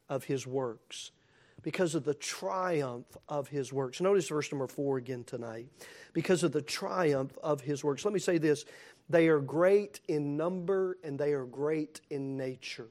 of 0.08 0.26
his 0.26 0.48
works 0.48 1.12
because 1.62 1.96
of 1.96 2.04
the 2.04 2.14
triumph 2.14 3.06
of 3.28 3.48
his 3.48 3.74
works. 3.74 4.02
Notice 4.02 4.28
verse 4.28 4.52
number 4.52 4.68
four 4.68 4.98
again 4.98 5.24
tonight. 5.24 5.68
Because 6.14 6.44
of 6.44 6.52
the 6.52 6.62
triumph 6.62 7.38
of 7.44 7.62
his 7.62 7.84
works. 7.84 8.06
Let 8.06 8.14
me 8.14 8.20
say 8.20 8.38
this 8.38 8.66
they 9.10 9.28
are 9.28 9.40
great 9.40 10.00
in 10.08 10.38
number 10.38 10.98
and 11.04 11.18
they 11.18 11.34
are 11.34 11.46
great 11.46 12.02
in 12.10 12.38
nature. 12.38 12.90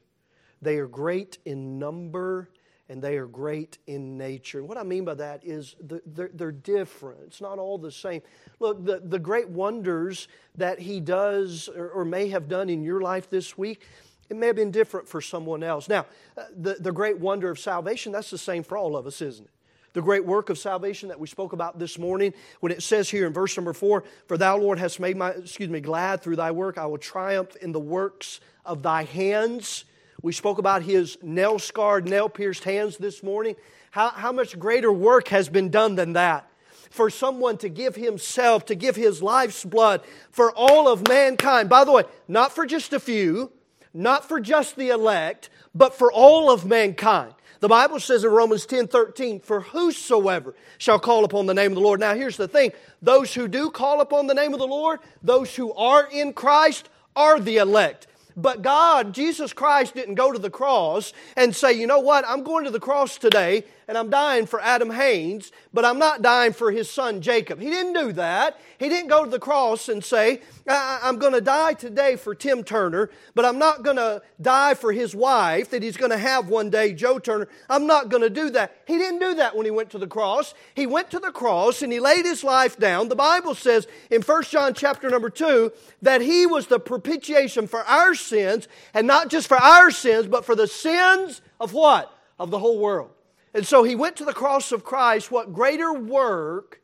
They 0.61 0.77
are 0.77 0.87
great 0.87 1.37
in 1.45 1.79
number 1.79 2.49
and 2.89 3.01
they 3.01 3.17
are 3.17 3.27
great 3.27 3.77
in 3.85 4.17
nature. 4.17 4.63
What 4.63 4.77
I 4.77 4.83
mean 4.83 5.05
by 5.05 5.13
that 5.13 5.45
is 5.45 5.75
they're, 5.79 6.31
they're 6.33 6.51
different. 6.51 7.21
It's 7.27 7.39
not 7.39 7.59
all 7.59 7.77
the 7.77 7.91
same. 7.91 8.21
Look, 8.59 8.83
the, 8.83 8.99
the 8.99 9.19
great 9.19 9.47
wonders 9.47 10.27
that 10.55 10.79
he 10.79 10.99
does 10.99 11.69
or, 11.69 11.89
or 11.89 12.03
may 12.03 12.29
have 12.29 12.49
done 12.49 12.67
in 12.67 12.83
your 12.83 12.99
life 12.99 13.29
this 13.29 13.57
week, 13.57 13.85
it 14.29 14.37
may 14.37 14.47
have 14.47 14.55
been 14.55 14.71
different 14.71 15.07
for 15.07 15.21
someone 15.21 15.63
else. 15.63 15.89
Now, 15.89 16.05
uh, 16.37 16.43
the, 16.55 16.75
the 16.75 16.91
great 16.91 17.17
wonder 17.17 17.49
of 17.49 17.59
salvation, 17.59 18.11
that's 18.11 18.29
the 18.29 18.37
same 18.37 18.63
for 18.63 18.77
all 18.77 18.95
of 18.95 19.07
us, 19.07 19.21
isn't 19.21 19.45
it? 19.45 19.51
The 19.93 20.01
great 20.03 20.23
work 20.23 20.51
of 20.51 20.59
salvation 20.59 21.09
that 21.09 21.19
we 21.19 21.27
spoke 21.27 21.51
about 21.51 21.79
this 21.79 21.97
morning, 21.97 22.33
when 22.59 22.71
it 22.71 22.83
says 22.83 23.09
here 23.09 23.25
in 23.25 23.33
verse 23.33 23.57
number 23.57 23.73
four, 23.73 24.03
For 24.27 24.37
thou, 24.37 24.55
Lord, 24.57 24.77
hast 24.77 24.99
made 24.99 25.17
my, 25.17 25.31
excuse 25.31 25.67
me, 25.67 25.79
glad 25.79 26.21
through 26.21 26.35
thy 26.35 26.51
work. 26.51 26.77
I 26.77 26.85
will 26.85 26.99
triumph 26.99 27.55
in 27.55 27.71
the 27.71 27.79
works 27.79 28.39
of 28.65 28.83
thy 28.83 29.03
hands. 29.03 29.85
We 30.21 30.31
spoke 30.31 30.59
about 30.59 30.83
his 30.83 31.17
nail 31.23 31.57
scarred, 31.57 32.07
nail 32.07 32.29
pierced 32.29 32.65
hands 32.65 32.97
this 32.97 33.23
morning. 33.23 33.55
How, 33.89 34.09
how 34.09 34.31
much 34.31 34.59
greater 34.59 34.91
work 34.91 35.29
has 35.29 35.49
been 35.49 35.69
done 35.69 35.95
than 35.95 36.13
that? 36.13 36.47
For 36.91 37.09
someone 37.09 37.57
to 37.59 37.69
give 37.69 37.95
himself, 37.95 38.65
to 38.65 38.75
give 38.75 38.95
his 38.95 39.23
life's 39.23 39.63
blood 39.63 40.01
for 40.31 40.51
all 40.55 40.87
of 40.87 41.07
mankind. 41.07 41.69
By 41.69 41.83
the 41.83 41.91
way, 41.91 42.03
not 42.27 42.53
for 42.53 42.65
just 42.65 42.93
a 42.93 42.99
few, 42.99 43.51
not 43.93 44.27
for 44.27 44.39
just 44.39 44.75
the 44.75 44.89
elect, 44.89 45.49
but 45.73 45.93
for 45.93 46.11
all 46.11 46.51
of 46.51 46.65
mankind. 46.65 47.33
The 47.59 47.67
Bible 47.67 47.99
says 47.99 48.23
in 48.23 48.31
Romans 48.31 48.65
10 48.65 48.87
13, 48.87 49.41
for 49.41 49.61
whosoever 49.61 50.55
shall 50.77 50.99
call 50.99 51.25
upon 51.25 51.45
the 51.45 51.53
name 51.53 51.71
of 51.71 51.75
the 51.75 51.81
Lord. 51.81 51.99
Now, 51.99 52.15
here's 52.15 52.37
the 52.37 52.47
thing 52.47 52.71
those 53.01 53.33
who 53.33 53.47
do 53.47 53.69
call 53.69 54.01
upon 54.01 54.27
the 54.27 54.33
name 54.33 54.53
of 54.53 54.59
the 54.59 54.67
Lord, 54.67 54.99
those 55.21 55.55
who 55.55 55.73
are 55.73 56.07
in 56.09 56.33
Christ, 56.33 56.89
are 57.15 57.39
the 57.39 57.57
elect. 57.57 58.07
But 58.37 58.61
God, 58.61 59.13
Jesus 59.13 59.51
Christ, 59.51 59.95
didn't 59.95 60.15
go 60.15 60.31
to 60.31 60.39
the 60.39 60.49
cross 60.49 61.11
and 61.35 61.53
say, 61.53 61.73
you 61.73 61.87
know 61.87 61.99
what, 61.99 62.25
I'm 62.25 62.43
going 62.43 62.63
to 62.63 62.71
the 62.71 62.79
cross 62.79 63.17
today 63.17 63.65
and 63.89 63.97
I'm 63.97 64.11
dying 64.11 64.45
for 64.45 64.61
Adam 64.61 64.91
Haynes, 64.91 65.51
but 65.73 65.83
I'm 65.83 65.97
not 65.97 66.21
dying 66.21 66.53
for 66.53 66.69
his 66.71 66.87
son 66.87 67.21
Jacob. 67.21 67.59
He 67.59 67.71
didn't 67.71 67.93
do 67.93 68.11
that. 68.13 68.59
He 68.77 68.87
didn't 68.87 69.09
go 69.09 69.25
to 69.25 69.31
the 69.31 69.39
cross 69.39 69.89
and 69.89 70.05
say, 70.05 70.41
I'm 70.67 71.17
going 71.17 71.33
to 71.33 71.41
die 71.41 71.73
today 71.73 72.15
for 72.15 72.35
Tim 72.35 72.63
Turner, 72.63 73.09
but 73.33 73.45
I'm 73.45 73.57
not 73.57 73.81
going 73.81 73.95
to 73.95 74.21
die 74.39 74.75
for 74.75 74.91
his 74.93 75.15
wife 75.15 75.71
that 75.71 75.81
he's 75.81 75.97
going 75.97 76.11
to 76.11 76.19
have 76.19 76.49
one 76.49 76.69
day, 76.69 76.93
Joe 76.93 77.17
Turner. 77.17 77.47
I'm 77.67 77.87
not 77.87 78.09
going 78.09 78.21
to 78.21 78.29
do 78.29 78.51
that. 78.51 78.79
He 78.85 78.95
didn't 78.99 79.21
do 79.21 79.33
that 79.33 79.55
when 79.55 79.65
he 79.65 79.71
went 79.71 79.89
to 79.89 79.97
the 79.97 80.05
cross. 80.05 80.53
He 80.75 80.85
went 80.85 81.09
to 81.09 81.17
the 81.17 81.31
cross 81.31 81.81
and 81.81 81.91
he 81.91 81.99
laid 81.99 82.25
his 82.25 82.43
life 82.43 82.77
down. 82.77 83.09
The 83.09 83.15
Bible 83.15 83.55
says 83.55 83.87
in 84.11 84.21
1 84.21 84.43
John 84.43 84.75
chapter 84.75 85.09
number 85.09 85.31
2 85.31 85.71
that 86.03 86.21
he 86.21 86.45
was 86.45 86.67
the 86.67 86.79
propitiation 86.79 87.65
for 87.65 87.83
our 87.85 88.13
sins, 88.13 88.67
and 88.93 89.07
not 89.07 89.29
just 89.29 89.47
for 89.47 89.57
our 89.57 89.89
sins, 89.89 90.27
but 90.27 90.45
for 90.45 90.53
the 90.53 90.67
sins 90.67 91.41
of 91.59 91.73
what? 91.73 92.15
Of 92.37 92.51
the 92.51 92.59
whole 92.59 92.77
world. 92.77 93.09
And 93.53 93.65
so 93.65 93.83
he 93.83 93.95
went 93.95 94.15
to 94.17 94.25
the 94.25 94.33
cross 94.33 94.71
of 94.71 94.83
Christ. 94.83 95.31
What 95.31 95.53
greater 95.53 95.93
work 95.93 96.81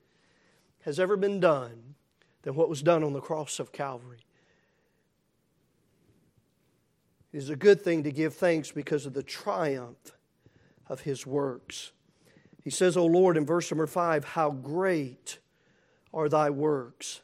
has 0.82 1.00
ever 1.00 1.16
been 1.16 1.40
done 1.40 1.96
than 2.42 2.56
what 2.56 2.70
was 2.70 2.82
done 2.82 3.04
on 3.04 3.14
the 3.14 3.22
cross 3.22 3.60
of 3.60 3.72
Calvary? 3.72 4.20
It 7.32 7.38
is 7.38 7.50
a 7.50 7.56
good 7.56 7.82
thing 7.82 8.04
to 8.04 8.12
give 8.12 8.34
thanks 8.34 8.72
because 8.72 9.06
of 9.06 9.14
the 9.14 9.24
triumph 9.24 10.14
of 10.88 11.02
his 11.02 11.28
works. 11.28 11.92
He 12.64 12.70
says, 12.70 12.98
O 12.98 13.06
Lord, 13.06 13.38
in 13.38 13.46
verse 13.46 13.70
number 13.70 13.88
five, 13.88 14.24
how 14.24 14.52
great 14.52 15.40
are 16.14 16.30
thy 16.30 16.50
works, 16.50 17.22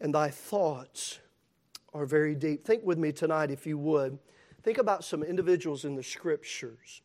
and 0.00 0.14
thy 0.14 0.30
thoughts 0.30 1.20
are 1.94 2.04
very 2.04 2.34
deep. 2.34 2.66
Think 2.66 2.84
with 2.84 2.98
me 2.98 3.12
tonight, 3.12 3.50
if 3.50 3.66
you 3.66 3.78
would. 3.78 4.18
Think 4.62 4.78
about 4.78 5.04
some 5.04 5.22
individuals 5.22 5.84
in 5.84 5.94
the 5.94 6.02
scriptures 6.02 7.02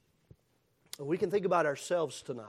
we 0.99 1.17
can 1.17 1.31
think 1.31 1.45
about 1.45 1.65
ourselves 1.65 2.21
tonight. 2.21 2.45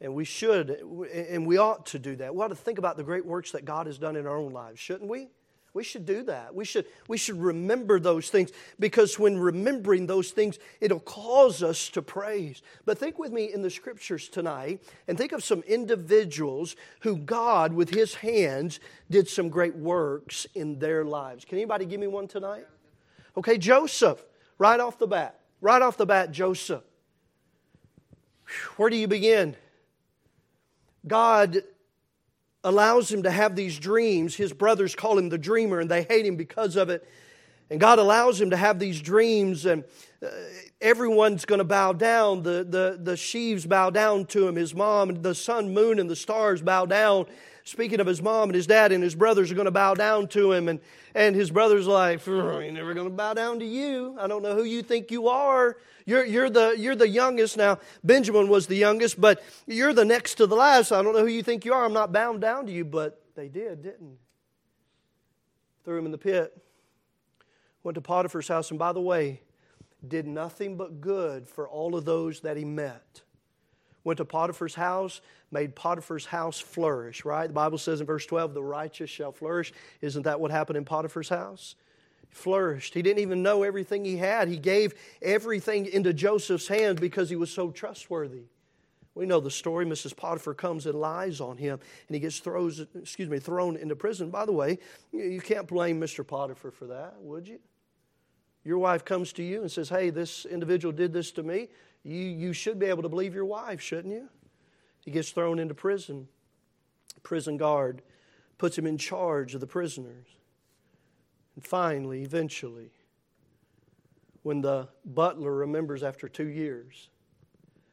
And 0.00 0.14
we 0.14 0.24
should, 0.24 0.70
and 1.12 1.46
we 1.46 1.56
ought 1.56 1.86
to 1.86 1.98
do 1.98 2.14
that. 2.16 2.34
We 2.34 2.42
ought 2.42 2.48
to 2.48 2.54
think 2.54 2.78
about 2.78 2.96
the 2.96 3.02
great 3.02 3.26
works 3.26 3.52
that 3.52 3.64
God 3.64 3.86
has 3.86 3.98
done 3.98 4.14
in 4.14 4.26
our 4.26 4.36
own 4.36 4.52
lives, 4.52 4.78
shouldn't 4.78 5.10
we? 5.10 5.28
We 5.74 5.84
should 5.84 6.06
do 6.06 6.22
that. 6.24 6.54
We 6.54 6.64
should, 6.64 6.86
we 7.08 7.18
should 7.18 7.40
remember 7.40 8.00
those 8.00 8.30
things 8.30 8.50
because 8.80 9.18
when 9.18 9.38
remembering 9.38 10.06
those 10.06 10.30
things, 10.30 10.58
it'll 10.80 11.00
cause 11.00 11.62
us 11.62 11.90
to 11.90 12.02
praise. 12.02 12.62
But 12.84 12.98
think 12.98 13.18
with 13.18 13.32
me 13.32 13.52
in 13.52 13.62
the 13.62 13.70
scriptures 13.70 14.28
tonight 14.28 14.82
and 15.06 15.18
think 15.18 15.32
of 15.32 15.44
some 15.44 15.60
individuals 15.62 16.74
who 17.00 17.18
God, 17.18 17.72
with 17.72 17.90
His 17.90 18.14
hands, 18.14 18.80
did 19.10 19.28
some 19.28 19.50
great 19.50 19.76
works 19.76 20.46
in 20.54 20.78
their 20.78 21.04
lives. 21.04 21.44
Can 21.44 21.58
anybody 21.58 21.84
give 21.84 22.00
me 22.00 22.06
one 22.06 22.28
tonight? 22.28 22.66
Okay, 23.36 23.58
Joseph, 23.58 24.24
right 24.58 24.80
off 24.80 24.98
the 24.98 25.06
bat. 25.06 25.38
Right 25.60 25.82
off 25.82 25.96
the 25.96 26.06
bat, 26.06 26.32
Joseph. 26.32 26.82
Where 28.76 28.90
do 28.90 28.96
you 28.96 29.08
begin? 29.08 29.56
God 31.06 31.62
allows 32.64 33.10
him 33.10 33.22
to 33.22 33.30
have 33.30 33.56
these 33.56 33.78
dreams. 33.78 34.34
His 34.34 34.52
brothers 34.52 34.94
call 34.94 35.18
him 35.18 35.28
the 35.28 35.38
dreamer 35.38 35.80
and 35.80 35.90
they 35.90 36.02
hate 36.02 36.26
him 36.26 36.36
because 36.36 36.76
of 36.76 36.90
it. 36.90 37.08
And 37.70 37.78
God 37.78 37.98
allows 37.98 38.40
him 38.40 38.50
to 38.50 38.56
have 38.56 38.78
these 38.78 39.00
dreams, 39.00 39.66
and 39.66 39.84
uh, 40.24 40.28
everyone's 40.80 41.44
going 41.44 41.58
to 41.58 41.64
bow 41.64 41.92
down. 41.92 42.42
The, 42.42 42.64
the, 42.66 42.98
the 42.98 43.16
sheaves 43.16 43.66
bow 43.66 43.90
down 43.90 44.24
to 44.26 44.48
him, 44.48 44.56
his 44.56 44.74
mom, 44.74 45.10
and 45.10 45.22
the 45.22 45.34
sun, 45.34 45.74
moon, 45.74 45.98
and 45.98 46.08
the 46.08 46.16
stars 46.16 46.62
bow 46.62 46.86
down. 46.86 47.26
Speaking 47.68 48.00
of 48.00 48.06
his 48.06 48.22
mom 48.22 48.48
and 48.48 48.54
his 48.54 48.66
dad, 48.66 48.92
and 48.92 49.04
his 49.04 49.14
brothers 49.14 49.52
are 49.52 49.54
going 49.54 49.66
to 49.66 49.70
bow 49.70 49.92
down 49.92 50.26
to 50.28 50.52
him. 50.52 50.68
And, 50.68 50.80
and 51.14 51.36
his 51.36 51.50
brother's 51.50 51.86
like, 51.86 52.24
You're 52.24 52.72
never 52.72 52.94
going 52.94 53.06
to 53.06 53.14
bow 53.14 53.34
down 53.34 53.58
to 53.58 53.66
you. 53.66 54.16
I 54.18 54.26
don't 54.26 54.42
know 54.42 54.54
who 54.54 54.64
you 54.64 54.82
think 54.82 55.10
you 55.10 55.28
are. 55.28 55.76
You're, 56.06 56.24
you're, 56.24 56.48
the, 56.48 56.74
you're 56.78 56.96
the 56.96 57.06
youngest. 57.06 57.58
Now, 57.58 57.78
Benjamin 58.02 58.48
was 58.48 58.68
the 58.68 58.76
youngest, 58.76 59.20
but 59.20 59.42
you're 59.66 59.92
the 59.92 60.06
next 60.06 60.36
to 60.36 60.46
the 60.46 60.56
last. 60.56 60.92
I 60.92 61.02
don't 61.02 61.12
know 61.12 61.20
who 61.20 61.26
you 61.26 61.42
think 61.42 61.66
you 61.66 61.74
are. 61.74 61.84
I'm 61.84 61.92
not 61.92 62.10
bound 62.10 62.40
down 62.40 62.64
to 62.64 62.72
you, 62.72 62.86
but 62.86 63.22
they 63.36 63.48
did, 63.48 63.82
didn't 63.82 64.16
Threw 65.84 65.98
him 65.98 66.06
in 66.06 66.12
the 66.12 66.18
pit. 66.18 66.56
Went 67.82 67.96
to 67.96 68.00
Potiphar's 68.00 68.48
house, 68.48 68.70
and 68.70 68.78
by 68.78 68.94
the 68.94 69.00
way, 69.02 69.42
did 70.06 70.26
nothing 70.26 70.78
but 70.78 71.02
good 71.02 71.46
for 71.46 71.68
all 71.68 71.94
of 71.94 72.06
those 72.06 72.40
that 72.40 72.56
he 72.56 72.64
met. 72.64 73.22
Went 74.08 74.16
to 74.16 74.24
Potiphar's 74.24 74.74
house, 74.74 75.20
made 75.50 75.74
Potiphar's 75.74 76.24
house 76.24 76.58
flourish, 76.58 77.26
right? 77.26 77.46
The 77.46 77.52
Bible 77.52 77.76
says 77.76 78.00
in 78.00 78.06
verse 78.06 78.24
12, 78.24 78.54
the 78.54 78.62
righteous 78.62 79.10
shall 79.10 79.32
flourish. 79.32 79.70
Isn't 80.00 80.22
that 80.22 80.40
what 80.40 80.50
happened 80.50 80.78
in 80.78 80.86
Potiphar's 80.86 81.28
house? 81.28 81.74
flourished. 82.30 82.94
He 82.94 83.02
didn't 83.02 83.20
even 83.20 83.42
know 83.42 83.64
everything 83.64 84.06
he 84.06 84.16
had. 84.16 84.48
He 84.48 84.56
gave 84.56 84.94
everything 85.20 85.84
into 85.84 86.14
Joseph's 86.14 86.68
hands 86.68 87.00
because 87.00 87.28
he 87.28 87.36
was 87.36 87.50
so 87.50 87.70
trustworthy. 87.70 88.44
We 89.14 89.26
know 89.26 89.40
the 89.40 89.50
story. 89.50 89.84
Mrs. 89.84 90.16
Potiphar 90.16 90.54
comes 90.54 90.86
and 90.86 90.98
lies 90.98 91.38
on 91.42 91.58
him, 91.58 91.78
and 92.06 92.14
he 92.14 92.20
gets 92.20 92.38
throws, 92.38 92.86
excuse 92.98 93.28
me, 93.28 93.38
thrown 93.38 93.76
into 93.76 93.94
prison. 93.94 94.30
By 94.30 94.46
the 94.46 94.52
way, 94.52 94.78
you 95.12 95.42
can't 95.42 95.66
blame 95.68 96.00
Mr. 96.00 96.26
Potiphar 96.26 96.70
for 96.70 96.86
that, 96.86 97.16
would 97.20 97.46
you? 97.46 97.58
Your 98.64 98.78
wife 98.78 99.04
comes 99.04 99.34
to 99.34 99.42
you 99.42 99.60
and 99.60 99.70
says, 99.70 99.90
Hey, 99.90 100.10
this 100.10 100.46
individual 100.46 100.92
did 100.92 101.12
this 101.12 101.30
to 101.32 101.42
me. 101.42 101.68
You, 102.08 102.24
you 102.24 102.52
should 102.54 102.78
be 102.78 102.86
able 102.86 103.02
to 103.02 103.08
believe 103.10 103.34
your 103.34 103.44
wife, 103.44 103.82
shouldn't 103.82 104.14
you? 104.14 104.30
He 105.04 105.10
gets 105.10 105.30
thrown 105.30 105.58
into 105.58 105.74
prison. 105.74 106.26
Prison 107.22 107.58
guard 107.58 108.00
puts 108.56 108.78
him 108.78 108.86
in 108.86 108.96
charge 108.96 109.54
of 109.54 109.60
the 109.60 109.66
prisoners. 109.66 110.26
And 111.54 111.62
finally, 111.62 112.22
eventually, 112.22 112.92
when 114.42 114.62
the 114.62 114.88
butler 115.04 115.54
remembers 115.54 116.02
after 116.02 116.30
two 116.30 116.46
years, 116.46 117.10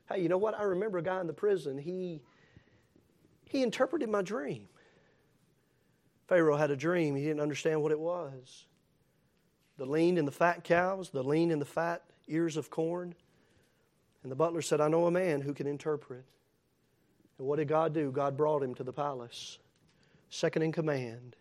hey, 0.07 0.22
you 0.22 0.29
know 0.29 0.38
what? 0.38 0.57
I 0.57 0.63
remember 0.63 1.00
a 1.00 1.03
guy 1.03 1.19
in 1.19 1.27
the 1.27 1.34
prison. 1.34 1.77
He, 1.77 2.22
he 3.43 3.63
interpreted 3.63 4.07
my 4.07 4.22
dream. 4.22 4.69
Pharaoh 6.29 6.55
had 6.55 6.72
a 6.72 6.77
dream. 6.77 7.17
He 7.17 7.25
didn't 7.25 7.41
understand 7.41 7.81
what 7.81 7.91
it 7.91 8.00
was. 8.00 8.65
The 9.77 9.86
lean 9.86 10.17
and 10.17 10.25
the 10.25 10.31
fat 10.31 10.63
cows, 10.63 11.10
the 11.10 11.22
lean 11.22 11.51
and 11.51 11.60
the 11.62 11.65
fat 11.65 12.03
ears 12.29 12.55
of 12.55 12.69
corn. 12.69 13.13
And 14.25 14.32
the 14.32 14.36
butler 14.36 14.63
said, 14.63 14.82
I 14.82 14.88
know 14.88 15.05
a 15.05 15.12
man 15.12 15.41
who 15.41 15.53
can 15.53 15.67
interpret. 15.67 16.25
And 17.38 17.46
what 17.46 17.58
did 17.58 17.67
God 17.67 17.94
do? 17.94 18.10
God 18.10 18.36
brought 18.36 18.63
him 18.63 18.74
to 18.74 18.84
the 18.84 18.91
palace, 18.91 19.60
second 20.32 20.63
in 20.63 20.72
command. 20.72 21.36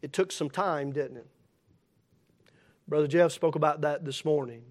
It 0.00 0.12
took 0.12 0.30
some 0.30 0.48
time, 0.48 0.92
didn't 0.92 1.16
it? 1.16 1.26
Brother 2.86 3.08
Jeff 3.08 3.32
spoke 3.32 3.56
about 3.56 3.80
that 3.80 4.04
this 4.04 4.24
morning. 4.24 4.62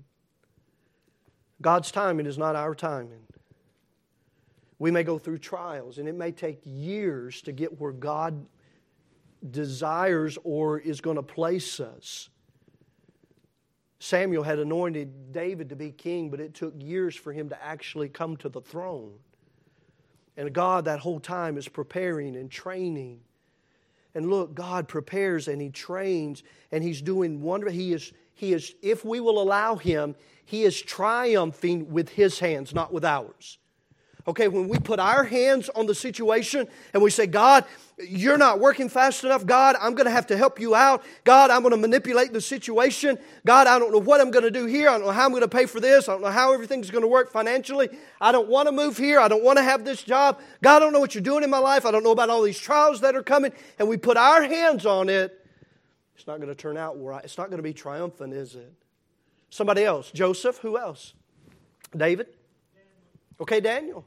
God's 1.62 1.92
timing 1.92 2.28
is 2.28 2.38
not 2.38 2.56
our 2.56 2.74
timing. 2.74 3.28
We 4.80 4.90
may 4.90 5.04
go 5.04 5.20
through 5.20 5.40
trials, 5.40 5.98
and 5.98 6.08
it 6.08 6.16
may 6.16 6.32
take 6.32 6.62
years 6.64 7.42
to 7.42 7.52
get 7.52 7.78
where 7.78 7.92
God 7.92 8.46
desires 9.52 10.38
or 10.46 10.80
is 10.80 11.02
going 11.02 11.18
to 11.18 11.24
place 11.24 11.82
us. 11.82 12.30
Samuel 14.00 14.44
had 14.44 14.60
anointed 14.60 15.32
David 15.32 15.70
to 15.70 15.76
be 15.76 15.92
king, 15.92 16.30
but 16.30 16.40
it 16.40 16.54
took 16.54 16.74
years 16.78 17.16
for 17.16 17.34
him 17.34 17.50
to 17.50 17.64
actually 17.64 18.10
come 18.10 18.38
to 18.38 18.50
the 18.50 18.62
throne. 18.62 19.14
And 20.36 20.54
God, 20.54 20.86
that 20.86 21.00
whole 21.00 21.20
time, 21.20 21.58
is 21.58 21.68
preparing 21.68 22.36
and 22.36 22.50
training 22.50 23.22
and 24.18 24.32
look, 24.32 24.56
God 24.56 24.88
prepares 24.88 25.48
and 25.48 25.62
He 25.62 25.70
trains 25.70 26.42
and 26.72 26.84
He's 26.84 27.04
doing 27.04 27.40
wonder. 27.40 27.70
He 27.70 27.94
is, 27.94 28.14
he 28.34 28.52
is, 28.52 28.74
if 28.82 29.06
we 29.06 29.20
will 29.20 29.40
allow 29.40 29.76
Him, 29.76 30.16
He 30.44 30.64
is 30.64 30.82
triumphing 30.82 31.92
with 31.92 32.10
His 32.10 32.40
hands, 32.40 32.74
not 32.74 32.92
with 32.92 33.06
ours. 33.06 33.60
Okay, 34.28 34.50
when 34.50 34.68
we 34.68 34.78
put 34.78 35.00
our 35.00 35.24
hands 35.24 35.70
on 35.70 35.86
the 35.86 35.96
situation 35.96 36.68
and 36.94 37.02
we 37.02 37.10
say, 37.10 37.28
God, 37.28 37.64
you're 37.98 38.38
not 38.38 38.60
working 38.60 38.90
fast 38.90 39.24
enough. 39.24 39.46
God, 39.46 39.78
I'm 39.80 39.96
going 39.96 40.06
to 40.06 40.12
have 40.12 40.28
to 40.28 40.36
help 40.36 40.60
you 40.60 40.76
out. 40.76 41.06
God, 41.24 41.50
I'm 41.50 41.62
going 41.62 41.72
to 41.72 41.78
manipulate 41.78 42.34
the 42.34 42.42
situation. 42.42 43.18
God, 43.46 43.68
I 43.68 43.80
don't 43.80 43.90
know 43.90 44.02
what 44.02 44.20
I'm 44.20 44.30
going 44.30 44.44
to 44.44 44.52
do 44.52 44.66
here. 44.66 44.90
I 44.90 44.98
don't 44.98 45.08
know 45.08 45.14
how 45.14 45.24
I'm 45.24 45.32
going 45.32 45.44
to 45.44 45.48
pay 45.48 45.66
for 45.66 45.80
this. 45.80 46.10
I 46.10 46.12
don't 46.12 46.24
know 46.24 46.30
how 46.30 46.52
everything's 46.52 46.92
going 46.92 47.04
to 47.04 47.08
work 47.08 47.32
financially. 47.32 47.88
I 48.20 48.34
don't 48.34 48.50
want 48.50 48.68
to 48.68 48.74
move 48.74 48.98
here. 48.98 49.18
I 49.18 49.30
don't 49.30 49.46
want 49.46 49.60
to 49.60 49.64
have 49.64 49.86
this 49.86 50.04
job. 50.04 50.42
God, 50.62 50.76
I 50.76 50.80
don't 50.80 50.92
know 50.92 51.00
what 51.00 51.16
you're 51.16 51.24
doing 51.24 51.46
in 51.46 51.50
my 51.50 51.60
life. 51.60 51.86
I 51.86 51.92
don't 51.92 52.04
know 52.04 52.12
about 52.12 52.30
all 52.30 52.42
these 52.42 52.60
trials 52.60 53.00
that 53.02 53.16
are 53.16 53.24
coming. 53.24 53.54
And 53.80 53.88
we 53.88 53.96
put 53.96 54.18
our 54.18 54.44
hands 54.44 54.86
on 54.86 55.08
it. 55.08 55.46
It's 56.18 56.28
not 56.28 56.38
going 56.38 56.50
to 56.50 56.56
turn 56.56 56.76
out 56.76 57.02
right. 57.02 57.24
It's 57.24 57.38
not 57.38 57.50
going 57.50 57.60
to 57.60 57.64
be 57.64 57.74
triumphant, 57.74 58.34
is 58.34 58.56
it? 58.56 58.74
Somebody 59.50 59.86
else. 59.86 60.12
Joseph. 60.12 60.58
Who 60.58 60.78
else? 60.78 61.14
David. 61.96 62.28
Okay, 63.40 63.62
Daniel. 63.62 64.06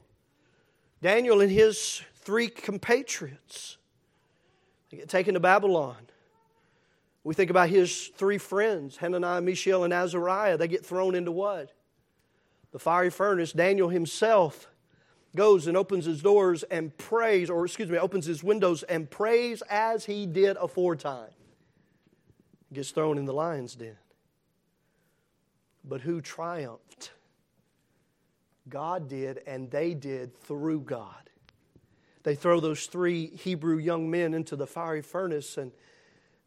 Daniel 1.02 1.40
and 1.40 1.50
his 1.50 2.02
three 2.14 2.48
compatriots 2.48 3.78
they 4.90 4.96
get 4.96 5.08
taken 5.08 5.34
to 5.34 5.40
Babylon. 5.40 5.96
We 7.22 7.34
think 7.34 7.50
about 7.50 7.68
his 7.68 8.08
three 8.16 8.38
friends, 8.38 8.96
Hananiah, 8.96 9.40
Mishael, 9.40 9.84
and 9.84 9.92
Azariah. 9.92 10.56
They 10.56 10.68
get 10.68 10.84
thrown 10.84 11.14
into 11.14 11.30
what? 11.30 11.72
The 12.72 12.78
fiery 12.78 13.10
furnace. 13.10 13.52
Daniel 13.52 13.88
himself 13.88 14.68
goes 15.36 15.66
and 15.66 15.76
opens 15.76 16.06
his 16.06 16.22
doors 16.22 16.64
and 16.64 16.96
prays, 16.96 17.50
or 17.50 17.64
excuse 17.64 17.88
me, 17.88 17.98
opens 17.98 18.26
his 18.26 18.42
windows 18.42 18.82
and 18.84 19.08
prays 19.08 19.62
as 19.68 20.06
he 20.06 20.26
did 20.26 20.56
aforetime. 20.56 21.30
gets 22.72 22.90
thrown 22.90 23.18
in 23.18 23.26
the 23.26 23.34
lion's 23.34 23.74
den. 23.74 23.96
But 25.84 26.00
who 26.00 26.20
triumphed? 26.20 27.12
God 28.70 29.08
did, 29.08 29.42
and 29.46 29.70
they 29.70 29.94
did 29.94 30.34
through 30.40 30.80
God. 30.80 31.30
They 32.22 32.34
throw 32.34 32.60
those 32.60 32.86
three 32.86 33.26
Hebrew 33.26 33.78
young 33.78 34.10
men 34.10 34.34
into 34.34 34.56
the 34.56 34.66
fiery 34.66 35.02
furnace, 35.02 35.58
and 35.58 35.72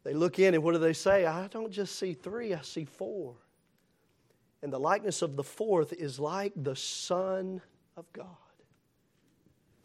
they 0.02 0.14
look 0.14 0.38
in, 0.38 0.54
and 0.54 0.62
what 0.62 0.72
do 0.72 0.78
they 0.78 0.92
say? 0.92 1.26
I 1.26 1.48
don't 1.48 1.70
just 1.70 1.98
see 1.98 2.14
three, 2.14 2.54
I 2.54 2.62
see 2.62 2.84
four. 2.84 3.34
And 4.62 4.72
the 4.72 4.78
likeness 4.78 5.22
of 5.22 5.36
the 5.36 5.44
fourth 5.44 5.92
is 5.92 6.18
like 6.18 6.52
the 6.56 6.76
Son 6.76 7.60
of 7.96 8.10
God. 8.12 8.26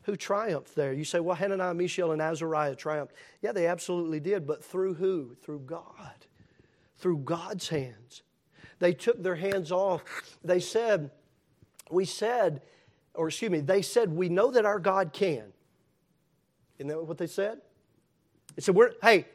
Who 0.03 0.15
triumphed 0.15 0.75
there? 0.75 0.93
You 0.93 1.03
say, 1.03 1.19
well, 1.19 1.35
Hananiah, 1.35 1.73
Mishael, 1.73 2.13
and 2.13 2.21
Azariah 2.21 2.75
triumphed. 2.75 3.13
Yeah, 3.41 3.51
they 3.51 3.67
absolutely 3.67 4.19
did, 4.19 4.47
but 4.47 4.63
through 4.63 4.95
who? 4.95 5.35
Through 5.43 5.59
God. 5.59 6.25
Through 6.97 7.19
God's 7.19 7.69
hands. 7.69 8.23
They 8.79 8.93
took 8.93 9.21
their 9.21 9.35
hands 9.35 9.71
off. 9.71 10.03
They 10.43 10.59
said, 10.59 11.11
We 11.89 12.05
said, 12.05 12.61
or 13.13 13.27
excuse 13.27 13.51
me, 13.51 13.59
they 13.59 13.81
said, 13.81 14.11
We 14.11 14.29
know 14.29 14.51
that 14.51 14.65
our 14.65 14.79
God 14.79 15.13
can. 15.13 15.45
Isn't 16.77 16.87
that 16.87 17.03
what 17.03 17.17
they 17.17 17.27
said? 17.27 17.59
They 18.55 18.61
said, 18.61 18.75
we're, 18.75 18.91
Hey, 19.01 19.25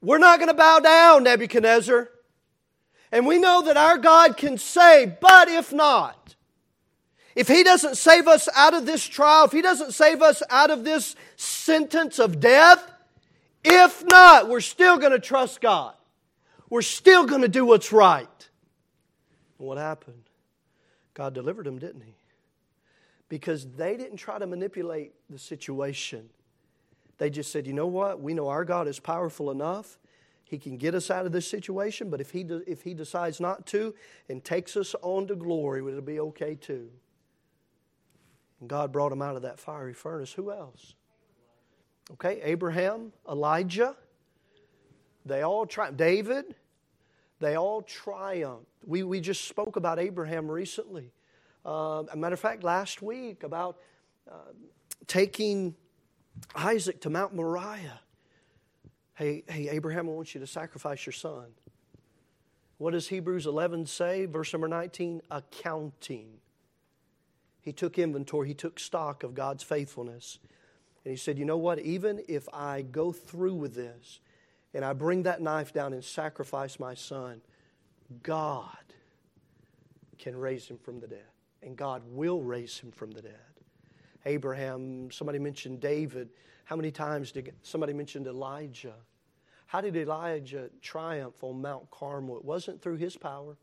we're 0.00 0.18
not 0.18 0.38
going 0.38 0.48
to 0.48 0.54
bow 0.54 0.80
down, 0.80 1.24
Nebuchadnezzar. 1.24 2.10
And 3.12 3.26
we 3.26 3.38
know 3.38 3.62
that 3.62 3.76
our 3.76 3.98
God 3.98 4.36
can 4.36 4.58
save, 4.58 5.20
but 5.20 5.48
if 5.48 5.72
not, 5.72 6.34
if 7.34 7.48
He 7.48 7.62
doesn't 7.62 7.96
save 7.96 8.26
us 8.26 8.48
out 8.54 8.74
of 8.74 8.86
this 8.86 9.04
trial, 9.04 9.44
if 9.46 9.52
He 9.52 9.62
doesn't 9.62 9.92
save 9.92 10.22
us 10.22 10.42
out 10.50 10.70
of 10.70 10.84
this 10.84 11.16
sentence 11.36 12.18
of 12.18 12.40
death, 12.40 12.90
if 13.64 14.04
not, 14.04 14.48
we're 14.48 14.60
still 14.60 14.98
going 14.98 15.12
to 15.12 15.18
trust 15.18 15.60
God. 15.60 15.94
We're 16.68 16.82
still 16.82 17.26
going 17.26 17.42
to 17.42 17.48
do 17.48 17.64
what's 17.64 17.92
right. 17.92 18.48
And 19.58 19.66
what 19.66 19.78
happened? 19.78 20.22
God 21.16 21.32
delivered 21.32 21.64
them, 21.64 21.78
didn't 21.78 22.02
He? 22.02 22.14
Because 23.30 23.66
they 23.66 23.96
didn't 23.96 24.18
try 24.18 24.38
to 24.38 24.46
manipulate 24.46 25.14
the 25.30 25.38
situation. 25.38 26.28
They 27.16 27.30
just 27.30 27.50
said, 27.50 27.66
you 27.66 27.72
know 27.72 27.86
what? 27.86 28.20
We 28.20 28.34
know 28.34 28.48
our 28.48 28.66
God 28.66 28.86
is 28.86 29.00
powerful 29.00 29.50
enough. 29.50 29.98
He 30.44 30.58
can 30.58 30.76
get 30.76 30.94
us 30.94 31.10
out 31.10 31.24
of 31.24 31.32
this 31.32 31.48
situation, 31.48 32.10
but 32.10 32.20
if 32.20 32.30
he, 32.30 32.44
do, 32.44 32.62
if 32.66 32.82
he 32.82 32.92
decides 32.92 33.40
not 33.40 33.66
to 33.68 33.94
and 34.28 34.44
takes 34.44 34.76
us 34.76 34.94
on 35.00 35.26
to 35.28 35.34
glory, 35.34 35.80
it'll 35.80 36.02
be 36.02 36.20
okay 36.20 36.54
too. 36.54 36.90
And 38.60 38.68
God 38.68 38.92
brought 38.92 39.08
them 39.08 39.22
out 39.22 39.36
of 39.36 39.42
that 39.42 39.58
fiery 39.58 39.94
furnace. 39.94 40.34
Who 40.34 40.52
else? 40.52 40.94
Okay, 42.12 42.40
Abraham, 42.42 43.12
Elijah, 43.28 43.96
they 45.24 45.42
all 45.42 45.66
tried. 45.66 45.96
David, 45.96 46.54
they 47.40 47.56
all 47.56 47.82
triumphed. 47.82 48.66
We, 48.84 49.02
we 49.02 49.20
just 49.20 49.46
spoke 49.46 49.76
about 49.76 49.98
Abraham 49.98 50.50
recently. 50.50 51.12
Uh, 51.64 52.04
a 52.12 52.16
matter 52.16 52.34
of 52.34 52.40
fact, 52.40 52.62
last 52.62 53.02
week 53.02 53.42
about 53.42 53.78
uh, 54.30 54.52
taking 55.06 55.74
Isaac 56.54 57.00
to 57.02 57.10
Mount 57.10 57.34
Moriah. 57.34 58.00
Hey, 59.14 59.44
hey, 59.48 59.68
Abraham, 59.70 60.08
I 60.08 60.12
want 60.12 60.34
you 60.34 60.40
to 60.40 60.46
sacrifice 60.46 61.04
your 61.04 61.12
son. 61.12 61.46
What 62.78 62.92
does 62.92 63.08
Hebrews 63.08 63.46
11 63.46 63.86
say? 63.86 64.26
Verse 64.26 64.52
number 64.52 64.68
19 64.68 65.22
accounting. 65.30 66.38
He 67.60 67.72
took 67.72 67.98
inventory, 67.98 68.48
he 68.48 68.54
took 68.54 68.78
stock 68.78 69.22
of 69.22 69.34
God's 69.34 69.62
faithfulness. 69.62 70.38
And 71.04 71.10
he 71.10 71.16
said, 71.16 71.38
You 71.38 71.44
know 71.44 71.56
what? 71.56 71.80
Even 71.80 72.22
if 72.28 72.48
I 72.52 72.82
go 72.82 73.12
through 73.12 73.54
with 73.54 73.74
this 73.74 74.20
and 74.76 74.84
I 74.84 74.92
bring 74.92 75.22
that 75.22 75.40
knife 75.40 75.72
down 75.72 75.94
and 75.94 76.04
sacrifice 76.04 76.78
my 76.78 76.92
son, 76.92 77.40
God 78.22 78.76
can 80.18 80.36
raise 80.36 80.68
him 80.68 80.76
from 80.76 81.00
the 81.00 81.06
dead. 81.06 81.24
And 81.62 81.76
God 81.76 82.02
will 82.06 82.42
raise 82.42 82.78
him 82.78 82.92
from 82.92 83.10
the 83.10 83.22
dead. 83.22 83.32
Abraham, 84.26 85.10
somebody 85.10 85.38
mentioned 85.38 85.80
David. 85.80 86.28
How 86.66 86.76
many 86.76 86.90
times 86.90 87.32
did 87.32 87.54
somebody 87.62 87.94
mentioned 87.94 88.26
Elijah? 88.26 88.96
How 89.64 89.80
did 89.80 89.96
Elijah 89.96 90.68
triumph 90.82 91.42
on 91.42 91.62
Mount 91.62 91.90
Carmel? 91.90 92.36
It 92.36 92.44
wasn't 92.44 92.82
through 92.82 92.96
his 92.96 93.16
power. 93.16 93.56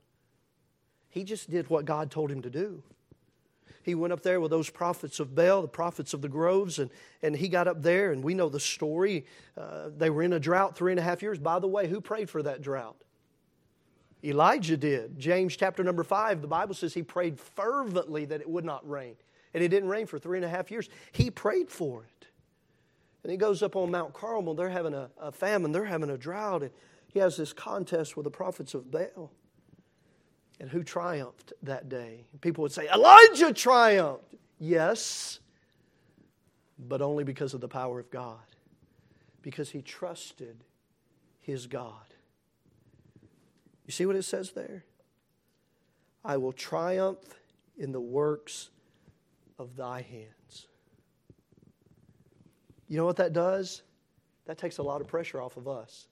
He 1.10 1.24
just 1.24 1.48
did 1.48 1.70
what 1.70 1.86
God 1.86 2.10
told 2.10 2.32
him 2.32 2.41
to 2.41 2.50
do. 2.50 2.82
He 3.84 3.96
went 3.96 4.13
up 4.13 4.24
there 4.24 4.40
with 4.40 4.52
those 4.52 4.70
prophets 4.70 5.20
of 5.20 5.36
Baal, 5.36 5.62
the 5.62 5.68
prophets 5.68 6.13
of 6.13 6.22
the 6.22 6.30
groves, 6.30 6.80
and, 6.80 6.90
and 7.22 7.36
he 7.36 7.50
got 7.50 7.68
up 7.68 7.82
there, 7.82 8.12
and 8.12 8.24
we 8.24 8.34
know 8.34 8.50
the 8.50 8.60
story. 8.60 9.25
Uh, 9.58 9.90
they 9.96 10.10
were 10.10 10.24
in 10.24 10.34
a 10.34 10.40
drought 10.40 10.75
three 10.75 10.92
and 10.92 11.00
a 11.00 11.04
half 11.04 11.22
years. 11.22 11.38
By 11.38 11.60
the 11.60 11.68
way, 11.68 11.88
who 11.88 12.02
prayed 12.02 12.30
for 12.30 12.42
that 12.44 12.62
drought? 12.62 12.96
Elijah 14.24 14.78
did. 14.78 15.20
James 15.20 15.56
chapter 15.56 15.84
number 15.84 16.04
five, 16.04 16.42
the 16.42 16.48
Bible 16.48 16.74
says 16.74 16.94
he 16.94 17.04
prayed 17.04 17.40
fervently 17.40 18.25
that 18.25 18.40
it 18.40 18.50
would 18.50 18.63
not 18.63 18.90
rain 18.90 19.15
and 19.54 19.63
it 19.63 19.67
didn't 19.67 19.89
rain 19.89 20.08
for 20.08 20.19
three 20.19 20.38
and 20.38 20.46
a 20.46 20.50
half 20.50 20.72
years. 20.72 20.89
He 21.12 21.30
prayed 21.30 21.69
for 21.69 22.04
it. 22.04 22.28
And 23.24 23.32
he 23.32 23.38
goes 23.38 23.63
up 23.63 23.76
on 23.76 23.91
Mount 23.91 24.13
Carmel. 24.13 24.54
They're 24.54 24.69
having 24.69 24.93
a, 24.93 25.10
a 25.19 25.32
famine, 25.32 25.72
they're 25.72 25.86
having 25.86 26.10
a 26.10 26.17
drought. 26.17 26.63
And 26.63 26.72
he 27.08 27.19
has 27.19 27.38
this 27.38 27.54
contest 27.54 28.17
with 28.17 28.26
the 28.26 28.32
prophets 28.32 28.74
of 28.74 28.91
Baal. 28.91 29.32
And 30.63 30.71
who 30.71 30.82
triumphed 30.82 31.52
that 31.63 31.89
day? 31.89 32.23
People 32.39 32.62
would 32.62 32.71
say, 32.71 32.88
Elijah 32.88 33.52
triumphed. 33.52 34.23
Yes, 34.60 35.41
but 36.80 37.02
only 37.02 37.26
because 37.26 37.54
of 37.54 37.60
the 37.60 37.67
power 37.67 37.99
of 37.99 38.10
God, 38.10 38.39
because 39.41 39.69
he 39.69 39.82
trusted 39.82 40.63
his 41.41 41.67
God. 41.67 42.13
You 43.86 43.91
see 43.91 44.06
what 44.06 44.15
it 44.15 44.23
says 44.23 44.52
there? 44.52 44.86
I 46.23 46.38
will 46.38 46.54
triumph 46.54 47.41
in 47.78 47.91
the 47.91 47.99
works 47.99 48.69
of 49.60 49.76
thy 49.76 49.99
hands. 49.99 50.67
You 52.88 52.95
know 52.95 53.06
what 53.06 53.17
that 53.17 53.34
does? 53.34 53.82
That 54.45 54.58
takes 54.58 54.78
a 54.78 54.84
lot 54.84 55.02
of 55.02 55.08
pressure 55.08 55.41
off 55.41 55.58
of 55.58 55.67
us. 55.67 56.08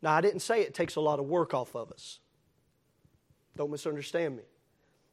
Now, 0.00 0.12
I 0.12 0.20
didn't 0.20 0.42
say 0.42 0.60
it 0.60 0.74
takes 0.74 0.94
a 0.94 1.00
lot 1.00 1.18
of 1.18 1.26
work 1.26 1.54
off 1.54 1.74
of 1.74 1.90
us. 1.90 2.20
Don't 3.56 3.70
misunderstand 3.70 4.36
me. 4.36 4.42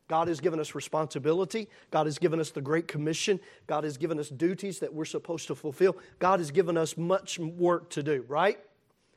God 0.07 0.27
has 0.27 0.39
given 0.39 0.59
us 0.59 0.73
responsibility. 0.73 1.69
God 1.91 2.07
has 2.07 2.17
given 2.17 2.39
us 2.39 2.49
the 2.49 2.61
Great 2.61 2.87
Commission. 2.87 3.39
God 3.67 3.83
has 3.83 3.97
given 3.97 4.19
us 4.19 4.29
duties 4.29 4.79
that 4.79 4.91
we're 4.91 5.05
supposed 5.05 5.47
to 5.47 5.55
fulfill. 5.55 5.95
God 6.17 6.39
has 6.39 6.49
given 6.49 6.77
us 6.77 6.97
much 6.97 7.37
work 7.37 7.91
to 7.91 8.01
do, 8.01 8.25
right? 8.27 8.57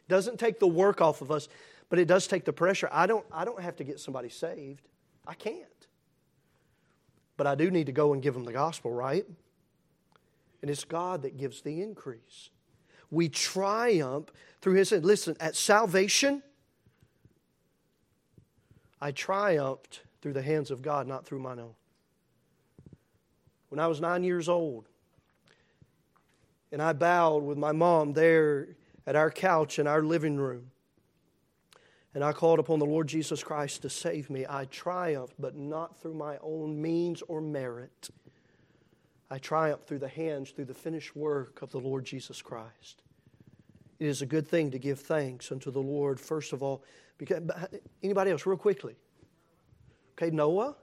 Doesn't 0.09 0.39
take 0.39 0.61
the 0.61 0.67
work 0.69 1.01
off 1.01 1.23
of 1.23 1.31
us, 1.31 1.49
but 1.89 1.99
it 1.99 2.07
does 2.07 2.27
take 2.27 2.45
the 2.45 2.53
pressure. 2.53 2.91
I 2.93 3.07
don't, 3.07 3.25
I 3.33 3.47
don't 3.47 3.61
have 3.61 3.77
to 3.77 3.85
get 3.85 4.01
somebody 4.01 4.29
saved. 4.29 4.87
I 5.27 5.33
can't. 5.35 5.67
But 7.39 7.47
I 7.47 7.55
do 7.55 7.71
need 7.71 7.87
to 7.87 7.93
go 7.93 8.13
and 8.13 8.23
give 8.23 8.35
them 8.35 8.45
the 8.45 8.53
gospel, 8.53 8.91
right? 8.91 9.25
And 10.61 10.71
it's 10.71 10.85
God 10.85 11.23
that 11.23 11.39
gives 11.39 11.63
the 11.63 11.83
increase. 11.83 12.51
We 13.11 13.29
triumph 13.29 14.29
through 14.61 14.75
His. 14.75 14.93
Listen, 14.93 15.37
at 15.41 15.57
salvation, 15.57 16.43
I 19.03 19.11
triumphed 19.11 20.03
through 20.21 20.35
the 20.35 20.43
hands 20.43 20.71
of 20.71 20.81
God, 20.81 21.09
not 21.09 21.27
through 21.27 21.41
mine 21.41 21.59
own. 21.59 21.75
When 23.69 23.81
I 23.81 23.89
was 23.89 24.01
nine 24.01 24.23
years 24.23 24.49
old, 24.49 24.87
and 26.71 26.81
I 26.81 26.93
bowed 26.93 27.43
with 27.43 27.59
my 27.59 27.73
mom 27.73 28.13
there 28.13 28.69
at 29.05 29.17
our 29.17 29.29
couch 29.29 29.81
in 29.81 29.89
our 29.89 30.05
living 30.05 30.37
room, 30.37 30.71
and 32.15 32.23
I 32.23 32.33
called 32.33 32.61
upon 32.61 32.79
the 32.79 32.87
Lord 32.87 33.09
Jesus 33.09 33.43
Christ 33.43 33.83
to 33.83 33.91
save 33.91 34.31
me. 34.31 34.47
I 34.49 34.67
triumphed, 34.67 35.35
but 35.37 35.57
not 35.57 36.01
through 36.01 36.15
my 36.15 36.39
own 36.41 36.81
means 36.81 37.23
or 37.23 37.41
merit. 37.41 38.09
I 39.29 39.39
triumphed 39.39 39.89
through 39.89 39.99
the 39.99 40.09
hands, 40.09 40.53
through 40.53 40.67
the 40.67 40.75
finished 40.75 41.17
work 41.17 41.61
of 41.61 41.73
the 41.73 41.81
Lord 41.81 42.05
Jesus 42.05 42.41
Christ. 42.41 43.03
It 43.99 44.07
is 44.07 44.23
a 44.23 44.27
good 44.27 44.47
thing 44.47 44.71
to 44.71 44.79
give 44.79 45.01
thanks 45.01 45.51
unto 45.51 45.73
the 45.73 45.83
Lord, 45.83 46.21
first 46.21 46.53
of 46.53 46.63
all. 46.63 46.85
Because, 47.23 47.49
uh, 47.51 47.67
anybody 48.03 48.33
else, 48.33 48.45
real 48.47 48.57
quickly? 48.57 48.97
Okay, 50.19 50.35
Noah, 50.35 50.75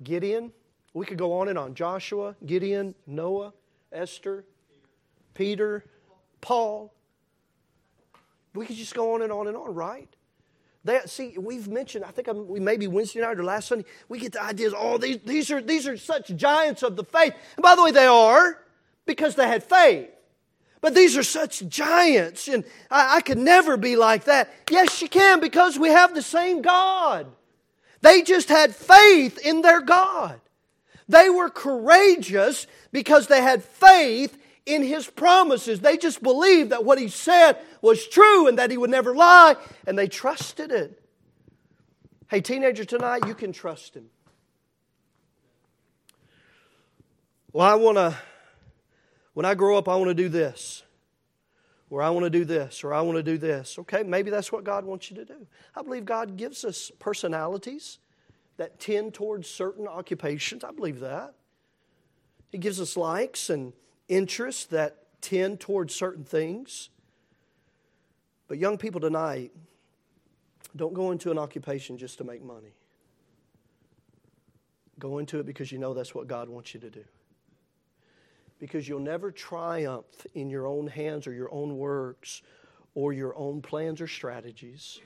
Gideon. 0.00 0.52
We 0.94 1.06
could 1.06 1.18
go 1.18 1.32
on 1.40 1.48
and 1.48 1.58
on. 1.58 1.74
Joshua, 1.74 2.36
Gideon, 2.46 2.94
Noah, 3.04 3.52
Esther, 3.90 4.44
Peter, 5.34 5.84
Paul. 6.40 6.94
We 8.54 8.64
could 8.64 8.76
just 8.76 8.94
go 8.94 9.14
on 9.14 9.22
and 9.22 9.32
on 9.32 9.48
and 9.48 9.56
on, 9.56 9.74
right? 9.74 10.08
That 10.84 11.10
see, 11.10 11.36
we've 11.36 11.66
mentioned. 11.66 12.04
I 12.04 12.12
think 12.12 12.28
I'm, 12.28 12.46
we 12.46 12.60
maybe 12.60 12.86
Wednesday 12.86 13.20
night 13.20 13.40
or 13.40 13.44
last 13.44 13.66
Sunday. 13.66 13.86
We 14.08 14.20
get 14.20 14.34
the 14.34 14.42
ideas. 14.42 14.72
Oh, 14.76 14.98
these 14.98 15.18
these 15.24 15.50
are 15.50 15.60
these 15.60 15.88
are 15.88 15.96
such 15.96 16.28
giants 16.36 16.84
of 16.84 16.94
the 16.94 17.02
faith. 17.02 17.34
And 17.56 17.62
by 17.64 17.74
the 17.74 17.82
way, 17.82 17.90
they 17.90 18.06
are 18.06 18.62
because 19.04 19.34
they 19.34 19.48
had 19.48 19.64
faith. 19.64 20.10
But 20.80 20.94
these 20.94 21.16
are 21.16 21.24
such 21.24 21.66
giants, 21.68 22.46
and 22.46 22.64
I, 22.90 23.16
I 23.16 23.20
could 23.20 23.38
never 23.38 23.76
be 23.76 23.96
like 23.96 24.24
that. 24.24 24.52
Yes, 24.70 25.02
you 25.02 25.08
can 25.08 25.40
because 25.40 25.78
we 25.78 25.88
have 25.88 26.14
the 26.14 26.22
same 26.22 26.62
God. 26.62 27.26
They 28.00 28.22
just 28.22 28.48
had 28.48 28.74
faith 28.74 29.38
in 29.38 29.62
their 29.62 29.80
God. 29.80 30.40
They 31.08 31.30
were 31.30 31.50
courageous 31.50 32.66
because 32.92 33.26
they 33.26 33.42
had 33.42 33.64
faith 33.64 34.38
in 34.66 34.82
His 34.82 35.08
promises. 35.08 35.80
They 35.80 35.96
just 35.96 36.22
believed 36.22 36.70
that 36.70 36.84
what 36.84 36.98
He 36.98 37.08
said 37.08 37.56
was 37.80 38.06
true 38.06 38.46
and 38.46 38.58
that 38.58 38.70
He 38.70 38.76
would 38.76 38.90
never 38.90 39.16
lie, 39.16 39.56
and 39.86 39.98
they 39.98 40.06
trusted 40.06 40.70
it. 40.70 41.02
Hey, 42.28 42.40
teenager, 42.40 42.84
tonight 42.84 43.26
you 43.26 43.34
can 43.34 43.52
trust 43.52 43.96
Him. 43.96 44.10
Well, 47.52 47.66
I 47.66 47.74
want 47.74 47.96
to, 47.96 48.14
when 49.38 49.46
I 49.46 49.54
grow 49.54 49.78
up, 49.78 49.88
I 49.88 49.94
want 49.94 50.08
to 50.08 50.14
do 50.14 50.28
this, 50.28 50.82
or 51.90 52.02
I 52.02 52.10
want 52.10 52.24
to 52.24 52.30
do 52.30 52.44
this, 52.44 52.82
or 52.82 52.92
I 52.92 53.02
want 53.02 53.18
to 53.18 53.22
do 53.22 53.38
this. 53.38 53.78
Okay, 53.78 54.02
maybe 54.02 54.32
that's 54.32 54.50
what 54.50 54.64
God 54.64 54.84
wants 54.84 55.12
you 55.12 55.16
to 55.16 55.24
do. 55.24 55.46
I 55.76 55.82
believe 55.82 56.04
God 56.04 56.36
gives 56.36 56.64
us 56.64 56.90
personalities 56.98 58.00
that 58.56 58.80
tend 58.80 59.14
towards 59.14 59.48
certain 59.48 59.86
occupations. 59.86 60.64
I 60.64 60.72
believe 60.72 60.98
that. 60.98 61.34
He 62.50 62.58
gives 62.58 62.80
us 62.80 62.96
likes 62.96 63.48
and 63.48 63.74
interests 64.08 64.64
that 64.64 65.04
tend 65.20 65.60
towards 65.60 65.94
certain 65.94 66.24
things. 66.24 66.90
But 68.48 68.58
young 68.58 68.76
people 68.76 69.00
tonight, 69.00 69.52
don't 70.74 70.94
go 70.94 71.12
into 71.12 71.30
an 71.30 71.38
occupation 71.38 71.96
just 71.96 72.18
to 72.18 72.24
make 72.24 72.42
money. 72.42 72.74
Go 74.98 75.18
into 75.18 75.38
it 75.38 75.46
because 75.46 75.70
you 75.70 75.78
know 75.78 75.94
that's 75.94 76.12
what 76.12 76.26
God 76.26 76.48
wants 76.48 76.74
you 76.74 76.80
to 76.80 76.90
do. 76.90 77.04
Because 78.58 78.88
you'll 78.88 79.00
never 79.00 79.30
triumph 79.30 80.26
in 80.34 80.50
your 80.50 80.66
own 80.66 80.86
hands 80.88 81.26
or 81.26 81.32
your 81.32 81.52
own 81.52 81.76
works 81.76 82.42
or 82.94 83.12
your 83.12 83.36
own 83.36 83.62
plans 83.62 84.00
or 84.00 84.08
strategies. 84.08 85.00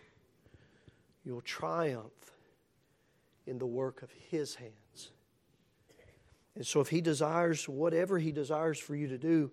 You'll 1.25 1.43
triumph 1.43 2.33
in 3.47 3.59
the 3.59 3.67
work 3.67 4.03
of 4.03 4.11
His 4.31 4.55
hands. 4.55 5.11
And 6.55 6.67
so, 6.67 6.81
if 6.81 6.89
He 6.89 7.01
desires 7.01 7.69
whatever 7.69 8.19
He 8.19 8.33
desires 8.33 8.79
for 8.79 8.95
you 8.95 9.09
to 9.09 9.19
do, 9.19 9.51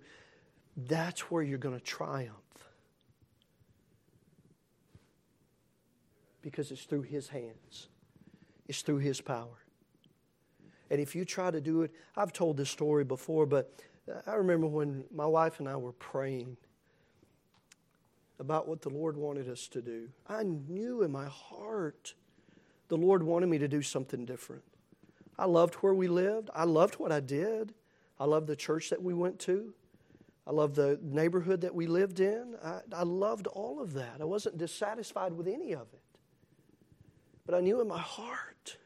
that's 0.78 1.32
where 1.32 1.44
you're 1.44 1.58
going 1.58 1.78
to 1.78 1.84
triumph. 1.84 2.36
Because 6.42 6.72
it's 6.72 6.84
through 6.84 7.04
His 7.04 7.28
hands, 7.28 7.90
it's 8.68 8.82
through 8.82 9.00
His 9.00 9.20
power. 9.22 9.66
And 10.90 11.00
if 11.00 11.16
you 11.16 11.24
try 11.24 11.52
to 11.52 11.62
do 11.62 11.84
it, 11.84 11.92
I've 12.16 12.34
told 12.34 12.58
this 12.58 12.70
story 12.70 13.04
before, 13.04 13.46
but 13.46 13.74
I 14.26 14.34
remember 14.34 14.68
when 14.68 15.04
my 15.14 15.26
wife 15.26 15.60
and 15.60 15.68
I 15.68 15.76
were 15.76 15.92
praying 15.94 16.58
about 18.40 18.68
what 18.68 18.82
the 18.82 18.90
Lord 18.90 19.18
wanted 19.18 19.50
us 19.50 19.68
to 19.70 19.82
do. 19.82 20.10
I 20.28 20.44
knew 20.44 21.04
in 21.04 21.12
my 21.12 21.26
heart 21.26 22.14
the 22.88 22.98
Lord 22.98 23.22
wanted 23.22 23.48
me 23.48 23.58
to 23.60 23.68
do 23.68 23.82
something 23.82 24.26
different. 24.26 24.64
I 25.38 25.46
loved 25.46 25.76
where 25.76 25.94
we 25.94 26.08
lived. 26.08 26.50
I 26.56 26.64
loved 26.64 26.96
what 26.96 27.12
I 27.12 27.20
did. 27.20 27.74
I 28.20 28.26
loved 28.26 28.48
the 28.48 28.56
church 28.56 28.90
that 28.90 29.02
we 29.02 29.14
went 29.14 29.40
to. 29.40 29.74
I 30.48 30.52
loved 30.52 30.76
the 30.76 31.00
neighborhood 31.02 31.62
that 31.62 31.76
we 31.76 31.86
lived 31.86 32.20
in. 32.20 32.56
I, 32.64 32.80
I 32.94 33.04
loved 33.04 33.48
all 33.48 33.80
of 33.80 33.94
that. 33.94 34.18
I 34.20 34.26
wasn't 34.26 34.58
dissatisfied 34.58 35.34
with 35.34 35.48
any 35.48 35.74
of 35.74 35.88
it. 35.94 36.02
But 37.46 37.56
I 37.56 37.62
knew 37.62 37.82
in 37.82 37.88
my 37.88 38.00
heart, 38.00 38.78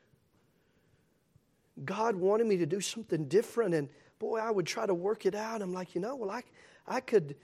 God 1.86 2.16
wanted 2.16 2.48
me 2.48 2.58
to 2.58 2.66
do 2.66 2.82
something 2.82 3.26
different. 3.26 3.74
And 3.74 3.90
boy, 4.20 4.40
I 4.40 4.52
would 4.52 4.66
try 4.66 4.86
to 4.86 4.94
work 4.94 5.26
it 5.26 5.36
out. 5.36 5.62
I'm 5.62 5.74
like, 5.74 5.96
you 5.96 6.02
know, 6.02 6.16
well, 6.16 6.32
I, 6.32 6.44
I 6.88 7.00
could 7.00 7.36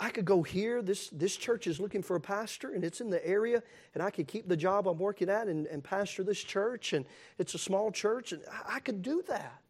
I 0.00 0.10
could 0.10 0.24
go 0.24 0.42
here. 0.42 0.80
This, 0.80 1.08
this 1.10 1.36
church 1.36 1.66
is 1.66 1.80
looking 1.80 2.02
for 2.02 2.14
a 2.16 2.20
pastor, 2.20 2.72
and 2.72 2.84
it's 2.84 3.00
in 3.00 3.10
the 3.10 3.26
area, 3.26 3.62
and 3.94 4.02
I 4.02 4.10
could 4.10 4.28
keep 4.28 4.48
the 4.48 4.56
job 4.56 4.86
I'm 4.86 4.98
working 4.98 5.28
at 5.28 5.48
and, 5.48 5.66
and 5.66 5.82
pastor 5.82 6.22
this 6.22 6.38
church, 6.38 6.92
and 6.92 7.04
it's 7.38 7.54
a 7.54 7.58
small 7.58 7.90
church, 7.90 8.32
and 8.32 8.42
I, 8.50 8.76
I 8.76 8.80
could 8.80 9.02
do 9.02 9.22
that. 9.28 9.60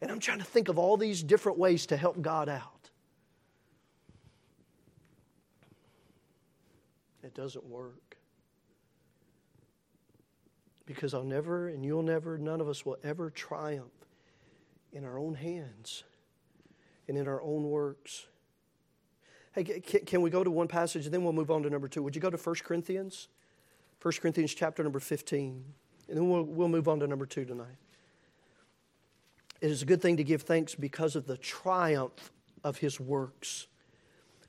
And 0.00 0.10
I'm 0.10 0.18
trying 0.18 0.38
to 0.38 0.44
think 0.44 0.68
of 0.68 0.78
all 0.78 0.96
these 0.96 1.22
different 1.22 1.58
ways 1.58 1.86
to 1.86 1.96
help 1.96 2.20
God 2.22 2.48
out. 2.48 2.90
It 7.22 7.34
doesn't 7.34 7.64
work. 7.64 8.16
Because 10.86 11.14
I'll 11.14 11.24
never, 11.24 11.68
and 11.68 11.84
you'll 11.84 12.02
never, 12.02 12.36
none 12.36 12.60
of 12.60 12.68
us 12.68 12.84
will 12.84 12.98
ever 13.02 13.30
triumph 13.30 13.92
in 14.94 15.04
our 15.04 15.18
own 15.18 15.34
hands 15.34 16.04
and 17.06 17.18
in 17.18 17.28
our 17.28 17.42
own 17.42 17.64
works. 17.64 18.26
Hey, 19.52 19.64
can 19.64 20.22
we 20.22 20.30
go 20.30 20.42
to 20.42 20.50
one 20.50 20.68
passage 20.68 21.04
and 21.04 21.12
then 21.12 21.22
we'll 21.22 21.32
move 21.32 21.50
on 21.50 21.62
to 21.64 21.70
number 21.70 21.88
two? 21.88 22.02
Would 22.02 22.16
you 22.16 22.22
go 22.22 22.30
to 22.30 22.36
1 22.36 22.54
Corinthians? 22.64 23.28
1 24.00 24.14
Corinthians 24.20 24.54
chapter 24.54 24.82
number 24.82 25.00
15. 25.00 25.64
And 26.08 26.16
then 26.16 26.28
we'll, 26.28 26.42
we'll 26.42 26.68
move 26.68 26.88
on 26.88 27.00
to 27.00 27.06
number 27.06 27.26
two 27.26 27.44
tonight. 27.44 27.76
It 29.60 29.70
is 29.70 29.82
a 29.82 29.86
good 29.86 30.02
thing 30.02 30.16
to 30.16 30.24
give 30.24 30.42
thanks 30.42 30.74
because 30.74 31.16
of 31.16 31.26
the 31.26 31.36
triumph 31.36 32.32
of 32.62 32.78
his 32.78 33.00
works. 33.00 33.66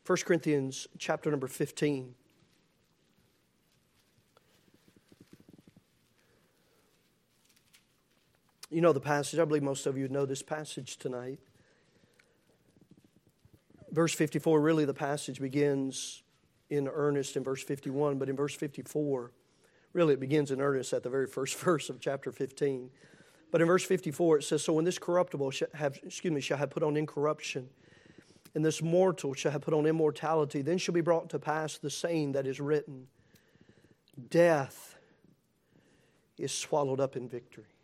1 0.06 0.18
Corinthians 0.26 0.88
chapter 0.98 1.32
number 1.32 1.48
15. 1.48 2.14
You 8.76 8.82
know 8.82 8.94
the 8.94 9.00
passage. 9.00 9.40
I 9.40 9.46
believe 9.46 9.64
most 9.64 9.86
of 9.86 9.98
you 9.98 10.10
know 10.10 10.26
this 10.26 10.42
passage 10.44 10.98
tonight 10.98 11.40
verse 13.96 14.14
54, 14.14 14.60
really 14.60 14.84
the 14.84 14.94
passage 14.94 15.40
begins 15.40 16.22
in 16.70 16.88
earnest 16.88 17.38
in 17.38 17.44
verse 17.44 17.64
51, 17.64 18.20
but 18.20 18.28
in 18.28 18.36
verse 18.36 18.54
54, 18.54 19.32
really 19.94 20.16
it 20.16 20.20
begins 20.20 20.52
in 20.52 20.60
earnest 20.60 20.92
at 20.92 21.02
the 21.02 21.10
very 21.10 21.28
first 21.28 21.56
verse 21.60 21.90
of 21.90 22.02
chapter 22.02 22.32
15. 22.32 22.90
But 23.52 23.62
in 23.62 23.68
verse 23.68 23.86
54 23.86 24.40
it 24.40 24.44
says, 24.44 24.64
So 24.64 24.74
when 24.74 24.84
this 24.84 25.00
corruptible 25.00 25.52
shall 25.52 25.70
have, 25.74 25.98
excuse 26.04 26.34
me, 26.34 26.42
shall 26.42 26.58
have 26.58 26.70
put 26.70 26.84
on 26.84 26.98
incorruption, 26.98 27.70
and 28.54 28.66
this 28.66 28.82
mortal 28.82 29.34
shall 29.34 29.54
have 29.54 29.62
put 29.62 29.74
on 29.74 29.86
immortality, 29.86 30.62
then 30.62 30.78
shall 30.78 30.94
be 30.94 31.02
brought 31.02 31.30
to 31.30 31.40
pass 31.40 31.78
the 31.78 31.90
saying 31.90 32.34
that 32.34 32.46
is 32.46 32.60
written 32.60 33.08
Death 34.30 34.98
is 36.38 36.52
swallowed 36.52 37.00
up 37.00 37.16
in 37.16 37.30
victory. 37.30 37.75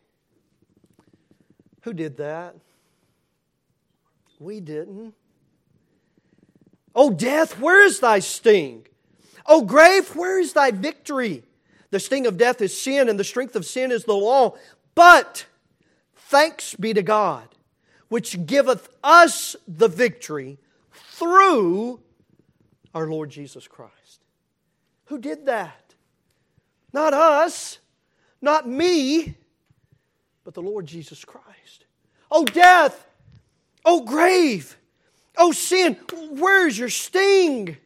Who 1.81 1.93
did 1.93 2.17
that? 2.17 2.55
We 4.39 4.59
didn't. 4.59 5.13
Oh, 6.93 7.11
death, 7.11 7.59
where 7.59 7.83
is 7.83 7.99
thy 7.99 8.19
sting? 8.19 8.87
Oh, 9.45 9.63
grave, 9.63 10.15
where 10.15 10.39
is 10.39 10.53
thy 10.53 10.71
victory? 10.71 11.43
The 11.89 11.99
sting 11.99 12.25
of 12.27 12.37
death 12.37 12.61
is 12.61 12.79
sin, 12.79 13.09
and 13.09 13.19
the 13.19 13.23
strength 13.23 13.55
of 13.55 13.65
sin 13.65 13.91
is 13.91 14.05
the 14.05 14.13
law. 14.13 14.55
But 14.95 15.45
thanks 16.15 16.75
be 16.75 16.93
to 16.93 17.01
God, 17.01 17.47
which 18.09 18.45
giveth 18.45 18.89
us 19.03 19.55
the 19.67 19.87
victory 19.87 20.57
through 20.91 21.99
our 22.93 23.07
Lord 23.07 23.29
Jesus 23.29 23.67
Christ. 23.67 23.91
Who 25.05 25.17
did 25.17 25.45
that? 25.45 25.95
Not 26.93 27.13
us, 27.13 27.79
not 28.41 28.67
me, 28.67 29.35
but 30.43 30.53
the 30.53 30.61
Lord 30.61 30.85
Jesus 30.85 31.23
Christ. 31.25 31.85
Oh, 32.29 32.45
death! 32.45 33.07
Oh, 33.85 34.03
grave! 34.03 34.77
Oh, 35.37 35.51
sin, 35.51 35.97
where's 36.31 36.77
your 36.77 36.89
sting? 36.89 37.77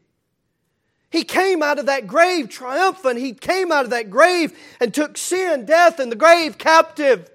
He 1.09 1.23
came 1.23 1.63
out 1.63 1.79
of 1.79 1.85
that 1.85 2.07
grave 2.07 2.49
triumphant. 2.49 3.19
He 3.19 3.33
came 3.33 3.71
out 3.71 3.85
of 3.85 3.91
that 3.91 4.09
grave 4.09 4.57
and 4.81 4.93
took 4.93 5.17
sin, 5.17 5.65
death, 5.65 5.99
and 5.99 6.11
the 6.11 6.15
grave 6.15 6.57
captive. 6.57 7.29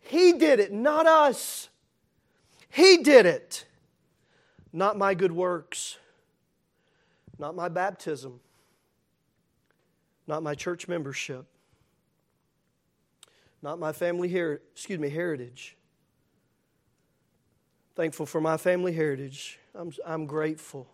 He 0.00 0.32
did 0.32 0.60
it, 0.60 0.72
not 0.72 1.06
us. 1.06 1.68
He 2.70 2.98
did 2.98 3.26
it, 3.26 3.64
not 4.72 4.96
my 4.96 5.14
good 5.14 5.32
works, 5.32 5.98
not 7.38 7.54
my 7.54 7.68
baptism, 7.68 8.40
not 10.26 10.42
my 10.42 10.54
church 10.54 10.86
membership, 10.86 11.46
not 13.62 13.78
my 13.78 13.92
family 13.92 14.28
here, 14.28 14.62
excuse 14.72 14.98
me, 14.98 15.08
heritage. 15.08 15.76
Thankful 17.94 18.26
for 18.26 18.40
my 18.40 18.56
family 18.56 18.92
heritage. 18.92 19.58
I'm, 19.74 19.92
I'm 20.04 20.26
grateful. 20.26 20.86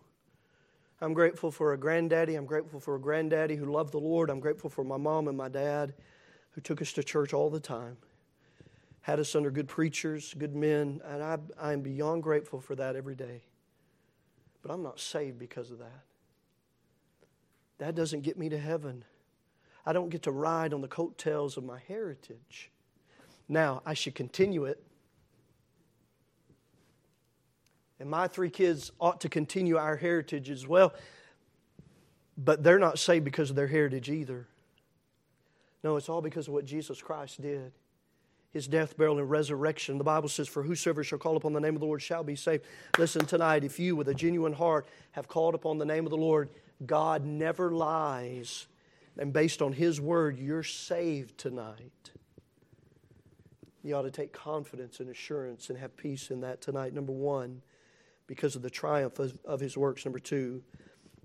I'm 1.01 1.13
grateful 1.13 1.51
for 1.51 1.73
a 1.73 1.77
granddaddy. 1.77 2.35
I'm 2.35 2.45
grateful 2.45 2.79
for 2.79 2.95
a 2.95 2.99
granddaddy 2.99 3.57
who 3.57 3.65
loved 3.65 3.91
the 3.91 3.99
Lord. 3.99 4.29
I'm 4.29 4.39
grateful 4.39 4.69
for 4.69 4.85
my 4.85 4.97
mom 4.97 5.27
and 5.27 5.37
my 5.37 5.49
dad 5.49 5.93
who 6.51 6.61
took 6.61 6.81
us 6.81 6.93
to 6.93 7.03
church 7.03 7.33
all 7.33 7.49
the 7.49 7.59
time, 7.59 7.97
had 9.01 9.19
us 9.19 9.35
under 9.35 9.51
good 9.51 9.67
preachers, 9.67 10.33
good 10.37 10.55
men, 10.55 11.01
and 11.03 11.21
I, 11.21 11.37
I'm 11.59 11.81
beyond 11.81 12.23
grateful 12.23 12.61
for 12.61 12.75
that 12.75 12.95
every 12.95 13.15
day. 13.15 13.43
But 14.61 14.71
I'm 14.71 14.83
not 14.83 14.99
saved 14.99 15.37
because 15.39 15.71
of 15.71 15.79
that. 15.79 16.03
That 17.79 17.95
doesn't 17.95 18.21
get 18.21 18.37
me 18.37 18.49
to 18.49 18.57
heaven. 18.57 19.03
I 19.85 19.93
don't 19.93 20.09
get 20.09 20.23
to 20.23 20.31
ride 20.31 20.73
on 20.73 20.81
the 20.81 20.87
coattails 20.87 21.57
of 21.57 21.63
my 21.63 21.79
heritage. 21.87 22.71
Now, 23.49 23.81
I 23.85 23.93
should 23.93 24.15
continue 24.15 24.65
it 24.65 24.81
And 28.03 28.11
my 28.11 28.27
three 28.27 28.49
kids 28.49 28.91
ought 28.99 29.21
to 29.21 29.29
continue 29.29 29.77
our 29.77 29.95
heritage 29.95 30.49
as 30.49 30.67
well. 30.67 30.93
But 32.37 32.61
they're 32.61 32.77
not 32.77 32.99
saved 32.99 33.23
because 33.23 33.49
of 33.49 33.55
their 33.55 33.67
heritage 33.67 34.09
either. 34.09 34.45
No, 35.85 35.95
it's 35.95 36.09
all 36.09 36.21
because 36.21 36.49
of 36.49 36.53
what 36.53 36.65
Jesus 36.65 37.01
Christ 37.01 37.41
did. 37.41 37.71
his 38.51 38.67
death, 38.67 38.97
burial, 38.97 39.19
and 39.19 39.29
resurrection. 39.29 39.97
The 39.97 40.03
Bible 40.03 40.27
says, 40.27 40.49
For 40.49 40.63
whosoever 40.63 41.01
shall 41.01 41.17
call 41.17 41.37
upon 41.37 41.53
the 41.53 41.61
name 41.61 41.75
of 41.75 41.79
the 41.79 41.87
Lord 41.87 42.01
shall 42.01 42.25
be 42.25 42.35
saved. 42.35 42.65
Listen 42.97 43.25
tonight, 43.25 43.63
if 43.63 43.79
you 43.79 43.95
with 43.95 44.09
a 44.09 44.13
genuine 44.13 44.51
heart 44.51 44.85
have 45.13 45.29
called 45.29 45.55
upon 45.55 45.77
the 45.77 45.85
name 45.85 46.05
of 46.05 46.09
the 46.09 46.17
Lord, 46.17 46.49
God 46.85 47.23
never 47.23 47.71
lies. 47.71 48.67
And 49.17 49.31
based 49.31 49.61
on 49.61 49.73
his 49.73 50.01
word, 50.01 50.39
you're 50.39 50.63
saved 50.63 51.37
tonight. 51.37 52.11
You 53.83 53.95
ought 53.95 54.03
to 54.03 54.11
take 54.11 54.33
confidence 54.33 54.99
and 54.99 55.09
assurance 55.09 55.69
and 55.69 55.77
have 55.77 55.95
peace 55.95 56.31
in 56.31 56.41
that 56.41 56.61
tonight. 56.61 56.93
Number 56.93 57.11
one, 57.11 57.61
because 58.27 58.55
of 58.55 58.61
the 58.61 58.69
triumph 58.69 59.19
of, 59.19 59.37
of 59.45 59.59
his 59.59 59.77
works. 59.77 60.05
Number 60.05 60.19
two, 60.19 60.63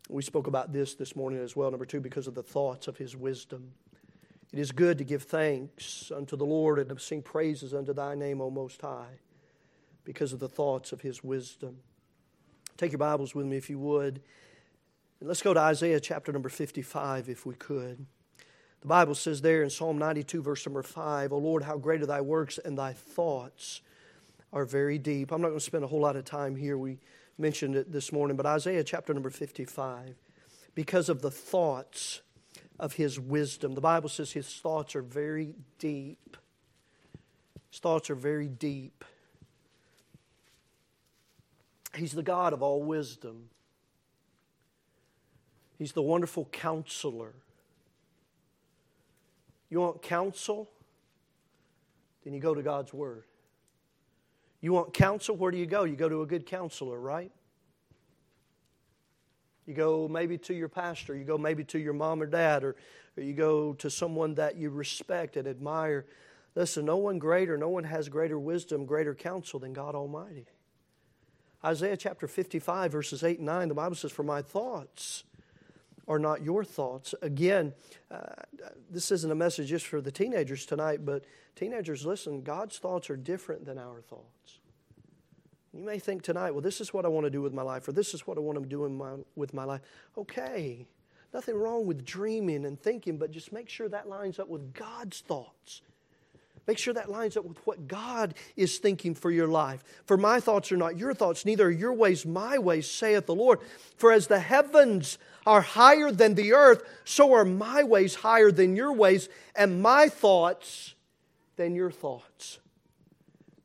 we 0.08 0.22
spoke 0.22 0.46
about 0.46 0.72
this 0.72 0.94
this 0.94 1.14
morning 1.14 1.40
as 1.40 1.54
well. 1.54 1.70
Number 1.70 1.86
two, 1.86 2.00
because 2.00 2.26
of 2.26 2.34
the 2.34 2.42
thoughts 2.42 2.88
of 2.88 2.96
his 2.96 3.16
wisdom. 3.16 3.72
It 4.52 4.58
is 4.58 4.72
good 4.72 4.98
to 4.98 5.04
give 5.04 5.24
thanks 5.24 6.10
unto 6.14 6.36
the 6.36 6.46
Lord 6.46 6.78
and 6.78 6.88
to 6.88 6.98
sing 6.98 7.22
praises 7.22 7.74
unto 7.74 7.92
thy 7.92 8.14
name, 8.14 8.40
O 8.40 8.50
Most 8.50 8.80
High, 8.80 9.20
because 10.04 10.32
of 10.32 10.40
the 10.40 10.48
thoughts 10.48 10.92
of 10.92 11.02
his 11.02 11.22
wisdom. 11.22 11.76
Take 12.78 12.92
your 12.92 12.98
Bibles 12.98 13.34
with 13.34 13.46
me 13.46 13.56
if 13.56 13.68
you 13.68 13.78
would. 13.78 14.22
Let's 15.20 15.42
go 15.42 15.52
to 15.52 15.58
Isaiah 15.58 15.98
chapter 15.98 16.32
number 16.32 16.48
55 16.48 17.28
if 17.28 17.44
we 17.44 17.54
could. 17.54 18.06
The 18.80 18.86
Bible 18.86 19.16
says 19.16 19.40
there 19.40 19.64
in 19.64 19.70
Psalm 19.70 19.98
92, 19.98 20.40
verse 20.42 20.64
number 20.64 20.84
5, 20.84 21.32
O 21.32 21.38
Lord, 21.38 21.64
how 21.64 21.76
great 21.76 22.00
are 22.02 22.06
thy 22.06 22.20
works 22.20 22.58
and 22.58 22.78
thy 22.78 22.92
thoughts 22.92 23.80
are 24.52 24.64
very 24.64 24.96
deep. 24.96 25.32
I'm 25.32 25.42
not 25.42 25.48
going 25.48 25.58
to 25.58 25.64
spend 25.64 25.82
a 25.82 25.88
whole 25.88 26.00
lot 26.00 26.14
of 26.14 26.24
time 26.24 26.54
here. 26.54 26.78
We 26.78 26.98
mentioned 27.36 27.74
it 27.74 27.90
this 27.90 28.12
morning, 28.12 28.36
but 28.36 28.46
Isaiah 28.46 28.84
chapter 28.84 29.12
number 29.12 29.30
55, 29.30 30.14
because 30.76 31.08
of 31.08 31.20
the 31.20 31.32
thoughts 31.32 32.20
of 32.78 32.92
his 32.92 33.18
wisdom. 33.18 33.74
The 33.74 33.80
Bible 33.80 34.08
says 34.08 34.30
his 34.30 34.54
thoughts 34.54 34.94
are 34.94 35.02
very 35.02 35.54
deep. 35.80 36.36
His 37.70 37.80
thoughts 37.80 38.08
are 38.08 38.14
very 38.14 38.46
deep. 38.46 39.04
He's 41.96 42.12
the 42.12 42.22
God 42.22 42.52
of 42.52 42.62
all 42.62 42.84
wisdom. 42.84 43.50
He's 45.78 45.92
the 45.92 46.02
wonderful 46.02 46.46
counselor. 46.46 47.34
You 49.70 49.80
want 49.80 50.02
counsel? 50.02 50.68
Then 52.24 52.34
you 52.34 52.40
go 52.40 52.54
to 52.54 52.62
God's 52.62 52.92
Word. 52.92 53.24
You 54.60 54.72
want 54.72 54.92
counsel? 54.92 55.36
Where 55.36 55.52
do 55.52 55.58
you 55.58 55.66
go? 55.66 55.84
You 55.84 55.94
go 55.94 56.08
to 56.08 56.22
a 56.22 56.26
good 56.26 56.46
counselor, 56.46 56.98
right? 56.98 57.30
You 59.66 59.74
go 59.74 60.08
maybe 60.08 60.38
to 60.38 60.54
your 60.54 60.68
pastor, 60.68 61.14
you 61.14 61.24
go 61.24 61.38
maybe 61.38 61.62
to 61.64 61.78
your 61.78 61.92
mom 61.92 62.22
or 62.22 62.26
dad, 62.26 62.64
or, 62.64 62.74
or 63.16 63.22
you 63.22 63.34
go 63.34 63.74
to 63.74 63.90
someone 63.90 64.34
that 64.34 64.56
you 64.56 64.70
respect 64.70 65.36
and 65.36 65.46
admire. 65.46 66.06
Listen, 66.54 66.86
no 66.86 66.96
one 66.96 67.18
greater, 67.18 67.56
no 67.58 67.68
one 67.68 67.84
has 67.84 68.08
greater 68.08 68.38
wisdom, 68.38 68.86
greater 68.86 69.14
counsel 69.14 69.60
than 69.60 69.74
God 69.74 69.94
Almighty. 69.94 70.46
Isaiah 71.62 71.98
chapter 71.98 72.26
55, 72.26 72.90
verses 72.90 73.22
8 73.22 73.38
and 73.38 73.46
9, 73.46 73.68
the 73.68 73.74
Bible 73.74 73.94
says, 73.94 74.10
For 74.10 74.22
my 74.22 74.40
thoughts 74.40 75.24
are 76.08 76.18
not 76.18 76.42
your 76.42 76.64
thoughts. 76.64 77.14
Again, 77.22 77.74
uh, 78.10 78.42
this 78.90 79.12
isn't 79.12 79.30
a 79.30 79.34
message 79.34 79.68
just 79.68 79.86
for 79.86 80.00
the 80.00 80.10
teenagers 80.10 80.64
tonight, 80.66 81.04
but 81.04 81.24
teenagers, 81.54 82.06
listen, 82.06 82.42
God's 82.42 82.78
thoughts 82.78 83.10
are 83.10 83.16
different 83.16 83.66
than 83.66 83.78
our 83.78 84.00
thoughts. 84.00 84.60
You 85.72 85.84
may 85.84 85.98
think 85.98 86.22
tonight, 86.22 86.52
well, 86.52 86.62
this 86.62 86.80
is 86.80 86.94
what 86.94 87.04
I 87.04 87.08
want 87.08 87.24
to 87.24 87.30
do 87.30 87.42
with 87.42 87.52
my 87.52 87.62
life, 87.62 87.86
or 87.86 87.92
this 87.92 88.14
is 88.14 88.26
what 88.26 88.38
I 88.38 88.40
want 88.40 88.58
to 88.58 88.64
do 88.64 88.88
my, 88.88 89.16
with 89.36 89.52
my 89.52 89.64
life. 89.64 89.82
Okay, 90.16 90.86
nothing 91.34 91.54
wrong 91.54 91.86
with 91.86 92.04
dreaming 92.04 92.64
and 92.64 92.80
thinking, 92.80 93.18
but 93.18 93.30
just 93.30 93.52
make 93.52 93.68
sure 93.68 93.88
that 93.88 94.08
lines 94.08 94.38
up 94.38 94.48
with 94.48 94.72
God's 94.72 95.20
thoughts. 95.20 95.82
Make 96.68 96.76
sure 96.76 96.92
that 96.92 97.10
lines 97.10 97.34
up 97.38 97.46
with 97.46 97.66
what 97.66 97.88
God 97.88 98.34
is 98.54 98.76
thinking 98.76 99.14
for 99.14 99.30
your 99.30 99.48
life. 99.48 99.82
For 100.04 100.18
my 100.18 100.38
thoughts 100.38 100.70
are 100.70 100.76
not 100.76 100.98
your 100.98 101.14
thoughts, 101.14 101.46
neither 101.46 101.66
are 101.66 101.70
your 101.70 101.94
ways 101.94 102.26
my 102.26 102.58
ways, 102.58 102.88
saith 102.88 103.24
the 103.24 103.34
Lord. 103.34 103.60
For 103.96 104.12
as 104.12 104.26
the 104.26 104.38
heavens 104.38 105.16
are 105.46 105.62
higher 105.62 106.12
than 106.12 106.34
the 106.34 106.52
earth, 106.52 106.82
so 107.04 107.32
are 107.32 107.46
my 107.46 107.82
ways 107.82 108.16
higher 108.16 108.52
than 108.52 108.76
your 108.76 108.92
ways, 108.92 109.30
and 109.56 109.80
my 109.80 110.10
thoughts 110.10 110.94
than 111.56 111.74
your 111.74 111.90
thoughts 111.90 112.58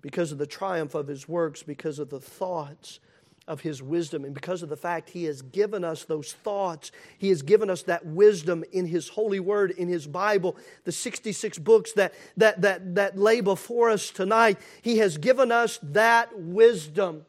because 0.01 0.31
of 0.31 0.37
the 0.37 0.47
triumph 0.47 0.95
of 0.95 1.07
his 1.07 1.27
works, 1.27 1.61
because 1.61 1.99
of 1.99 2.09
the 2.09 2.21
thoughts 2.21 3.01
of 3.47 3.61
his 3.61 3.83
wisdom, 3.83 4.23
and 4.23 4.33
because 4.33 4.63
of 4.63 4.69
the 4.69 4.77
fact 4.77 5.09
he 5.09 5.25
has 5.25 5.41
given 5.41 5.83
us 5.83 6.05
those 6.05 6.31
thoughts. 6.31 6.91
He 7.17 7.29
has 7.29 7.41
given 7.41 7.69
us 7.69 7.83
that 7.83 8.05
wisdom 8.05 8.63
in 8.71 8.85
his 8.85 9.09
holy 9.09 9.39
word, 9.39 9.71
in 9.71 9.89
his 9.89 10.07
Bible, 10.07 10.55
the 10.85 10.93
66 10.93 11.57
books 11.59 11.91
that, 11.93 12.13
that, 12.37 12.61
that, 12.61 12.95
that 12.95 13.17
lay 13.17 13.41
before 13.41 13.89
us 13.89 14.11
tonight. 14.11 14.59
He 14.81 14.99
has 14.99 15.17
given 15.17 15.51
us 15.51 15.77
that 15.83 16.37
wisdom. 16.39 17.25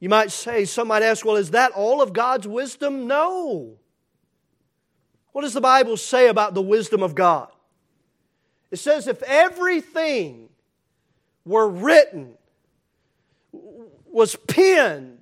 You 0.00 0.08
might 0.08 0.30
say, 0.30 0.64
some 0.64 0.88
might 0.88 1.02
ask, 1.02 1.24
well, 1.26 1.36
is 1.36 1.50
that 1.50 1.72
all 1.72 2.00
of 2.00 2.12
God's 2.14 2.48
wisdom? 2.48 3.06
No. 3.06 3.76
What 5.32 5.42
does 5.42 5.54
the 5.54 5.60
Bible 5.60 5.98
say 5.98 6.28
about 6.28 6.54
the 6.54 6.62
wisdom 6.62 7.02
of 7.02 7.14
God? 7.14 7.48
It 8.70 8.78
says, 8.78 9.06
if 9.06 9.22
everything 9.22 10.48
were 11.44 11.68
written, 11.68 12.34
was 14.10 14.36
penned 14.36 15.17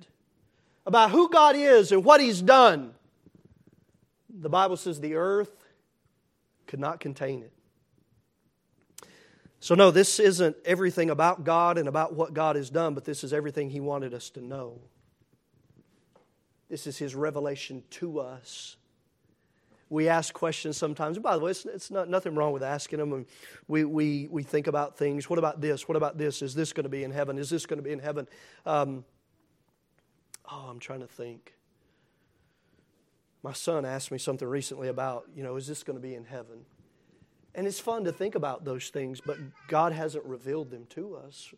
about 0.87 1.11
who 1.11 1.29
God 1.29 1.55
is 1.55 1.91
and 1.91 2.03
what 2.03 2.19
He's 2.19 2.41
done, 2.41 2.95
the 4.27 4.49
Bible 4.49 4.77
says 4.77 4.99
the 4.99 5.15
earth 5.15 5.51
could 6.65 6.79
not 6.79 6.99
contain 6.99 7.43
it. 7.43 7.53
So, 9.59 9.75
no, 9.75 9.91
this 9.91 10.19
isn't 10.19 10.55
everything 10.65 11.11
about 11.11 11.43
God 11.43 11.77
and 11.77 11.87
about 11.87 12.15
what 12.15 12.33
God 12.33 12.55
has 12.55 12.69
done, 12.71 12.95
but 12.95 13.05
this 13.05 13.23
is 13.23 13.33
everything 13.33 13.69
He 13.69 13.79
wanted 13.79 14.15
us 14.15 14.31
to 14.31 14.41
know. 14.41 14.79
This 16.69 16.87
is 16.87 16.97
His 16.97 17.13
revelation 17.13 17.83
to 17.91 18.19
us 18.19 18.77
we 19.89 20.09
ask 20.09 20.33
questions 20.33 20.77
sometimes. 20.77 21.17
By 21.19 21.37
the 21.37 21.43
way, 21.43 21.51
it's, 21.51 21.65
it's 21.65 21.91
not, 21.91 22.09
nothing 22.09 22.35
wrong 22.35 22.51
with 22.51 22.63
asking 22.63 22.99
them. 22.99 23.25
We, 23.67 23.85
we, 23.85 24.27
we 24.29 24.43
think 24.43 24.67
about 24.67 24.97
things. 24.97 25.29
What 25.29 25.39
about 25.39 25.61
this? 25.61 25.87
What 25.87 25.95
about 25.95 26.17
this? 26.17 26.41
Is 26.41 26.53
this 26.53 26.73
going 26.73 26.83
to 26.83 26.89
be 26.89 27.03
in 27.03 27.11
heaven? 27.11 27.37
Is 27.37 27.49
this 27.49 27.65
going 27.65 27.77
to 27.77 27.83
be 27.83 27.91
in 27.91 27.99
heaven? 27.99 28.27
Um, 28.65 29.05
oh, 30.51 30.67
I'm 30.69 30.79
trying 30.79 31.01
to 31.01 31.07
think. 31.07 31.53
My 33.43 33.53
son 33.53 33.85
asked 33.85 34.11
me 34.11 34.17
something 34.17 34.47
recently 34.47 34.87
about, 34.87 35.25
you 35.35 35.43
know, 35.43 35.55
is 35.55 35.67
this 35.67 35.83
going 35.83 35.97
to 35.97 36.01
be 36.01 36.15
in 36.15 36.25
heaven? 36.25 36.65
And 37.55 37.65
it's 37.65 37.79
fun 37.79 38.03
to 38.03 38.11
think 38.11 38.35
about 38.35 38.65
those 38.65 38.89
things, 38.89 39.19
but 39.19 39.37
God 39.67 39.91
hasn't 39.91 40.25
revealed 40.25 40.69
them 40.69 40.85
to 40.91 41.15
us. 41.15 41.53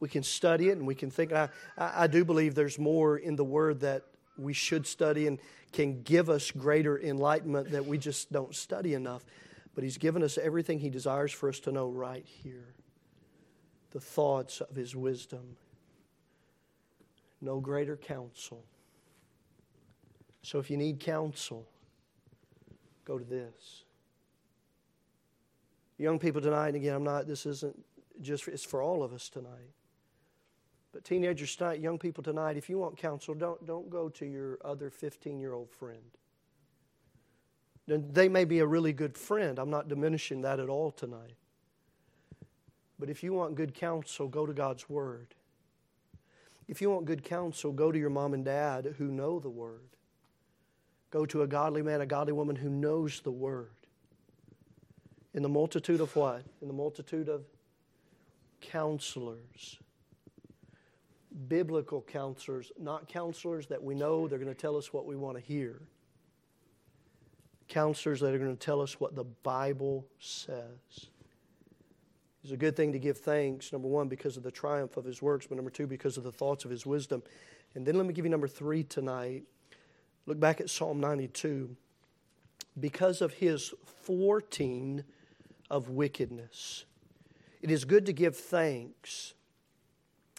We 0.00 0.08
can 0.08 0.22
study 0.22 0.68
it 0.68 0.78
and 0.78 0.86
we 0.86 0.94
can 0.94 1.10
think. 1.10 1.32
I, 1.32 1.48
I 1.78 2.06
do 2.06 2.24
believe 2.24 2.54
there's 2.54 2.78
more 2.78 3.16
in 3.16 3.36
the 3.36 3.44
Word 3.44 3.80
that 3.80 4.02
we 4.36 4.52
should 4.52 4.86
study 4.86 5.26
and 5.26 5.38
can 5.72 6.02
give 6.02 6.28
us 6.28 6.50
greater 6.50 7.00
enlightenment 7.00 7.70
that 7.70 7.86
we 7.86 7.98
just 7.98 8.32
don't 8.32 8.54
study 8.54 8.94
enough. 8.94 9.24
But 9.74 9.84
He's 9.84 9.98
given 9.98 10.22
us 10.22 10.38
everything 10.38 10.78
He 10.78 10.90
desires 10.90 11.32
for 11.32 11.48
us 11.48 11.60
to 11.60 11.72
know 11.72 11.88
right 11.88 12.24
here 12.24 12.74
the 13.90 14.00
thoughts 14.00 14.60
of 14.60 14.74
His 14.74 14.94
wisdom. 14.94 15.56
No 17.42 17.58
greater 17.58 17.96
counsel. 17.96 18.64
So 20.42 20.60
if 20.60 20.70
you 20.70 20.76
need 20.76 21.00
counsel, 21.00 21.66
go 23.04 23.18
to 23.18 23.24
this. 23.24 23.82
Young 25.98 26.18
people 26.18 26.40
tonight, 26.40 26.68
and 26.68 26.76
again, 26.76 26.94
I'm 26.94 27.04
not, 27.04 27.26
this 27.26 27.44
isn't 27.44 27.78
just, 28.20 28.48
it's 28.48 28.64
for 28.64 28.80
all 28.80 29.02
of 29.02 29.12
us 29.12 29.28
tonight. 29.28 29.74
But 30.92 31.04
teenagers 31.04 31.56
tonight, 31.56 31.80
young 31.80 31.98
people 31.98 32.22
tonight, 32.22 32.56
if 32.56 32.70
you 32.70 32.78
want 32.78 32.96
counsel, 32.96 33.34
don't, 33.34 33.64
don't 33.66 33.90
go 33.90 34.08
to 34.10 34.26
your 34.26 34.58
other 34.64 34.88
15 34.88 35.40
year 35.40 35.52
old 35.52 35.70
friend. 35.70 36.02
They 37.88 38.28
may 38.28 38.44
be 38.44 38.60
a 38.60 38.66
really 38.66 38.92
good 38.92 39.18
friend. 39.18 39.58
I'm 39.58 39.70
not 39.70 39.88
diminishing 39.88 40.42
that 40.42 40.60
at 40.60 40.68
all 40.68 40.92
tonight. 40.92 41.34
But 42.98 43.10
if 43.10 43.24
you 43.24 43.32
want 43.32 43.56
good 43.56 43.74
counsel, 43.74 44.28
go 44.28 44.46
to 44.46 44.52
God's 44.52 44.88
Word. 44.88 45.34
If 46.68 46.80
you 46.80 46.90
want 46.90 47.04
good 47.04 47.24
counsel, 47.24 47.72
go 47.72 47.92
to 47.92 47.98
your 47.98 48.10
mom 48.10 48.34
and 48.34 48.44
dad 48.44 48.94
who 48.98 49.06
know 49.06 49.38
the 49.38 49.50
Word. 49.50 49.88
Go 51.10 51.26
to 51.26 51.42
a 51.42 51.46
godly 51.46 51.82
man, 51.82 52.00
a 52.00 52.06
godly 52.06 52.32
woman 52.32 52.56
who 52.56 52.70
knows 52.70 53.20
the 53.20 53.30
Word. 53.30 53.70
In 55.34 55.42
the 55.42 55.48
multitude 55.48 56.00
of 56.00 56.14
what? 56.14 56.44
In 56.60 56.68
the 56.68 56.74
multitude 56.74 57.28
of 57.28 57.44
counselors 58.60 59.78
biblical 61.48 62.02
counselors, 62.02 62.72
not 62.78 63.08
counselors 63.08 63.66
that 63.66 63.82
we 63.82 63.94
know 63.94 64.28
they're 64.28 64.38
going 64.38 64.52
to 64.52 64.60
tell 64.60 64.76
us 64.76 64.92
what 64.92 65.06
we 65.06 65.16
want 65.16 65.36
to 65.36 65.42
hear. 65.42 65.80
Counselors 67.68 68.20
that 68.20 68.34
are 68.34 68.38
going 68.38 68.56
to 68.56 68.64
tell 68.64 68.80
us 68.80 69.00
what 69.00 69.14
the 69.14 69.24
Bible 69.24 70.06
says. 70.18 71.08
It's 72.42 72.52
a 72.52 72.56
good 72.56 72.74
thing 72.74 72.92
to 72.92 72.98
give 72.98 73.18
thanks, 73.18 73.72
number 73.72 73.86
one, 73.86 74.08
because 74.08 74.36
of 74.36 74.42
the 74.42 74.50
triumph 74.50 74.96
of 74.96 75.04
his 75.04 75.22
works, 75.22 75.46
but 75.46 75.54
number 75.54 75.70
two, 75.70 75.86
because 75.86 76.16
of 76.16 76.24
the 76.24 76.32
thoughts 76.32 76.64
of 76.64 76.70
his 76.70 76.84
wisdom. 76.84 77.22
And 77.74 77.86
then 77.86 77.94
let 77.94 78.04
me 78.06 78.12
give 78.12 78.24
you 78.24 78.30
number 78.30 78.48
three 78.48 78.82
tonight. 78.82 79.44
Look 80.26 80.40
back 80.40 80.60
at 80.60 80.68
Psalm 80.68 80.98
92. 80.98 81.76
Because 82.78 83.20
of 83.20 83.34
his 83.34 83.72
thwarting 83.86 85.04
of 85.70 85.88
wickedness. 85.88 86.84
It 87.60 87.70
is 87.70 87.84
good 87.84 88.06
to 88.06 88.12
give 88.12 88.36
thanks. 88.36 89.34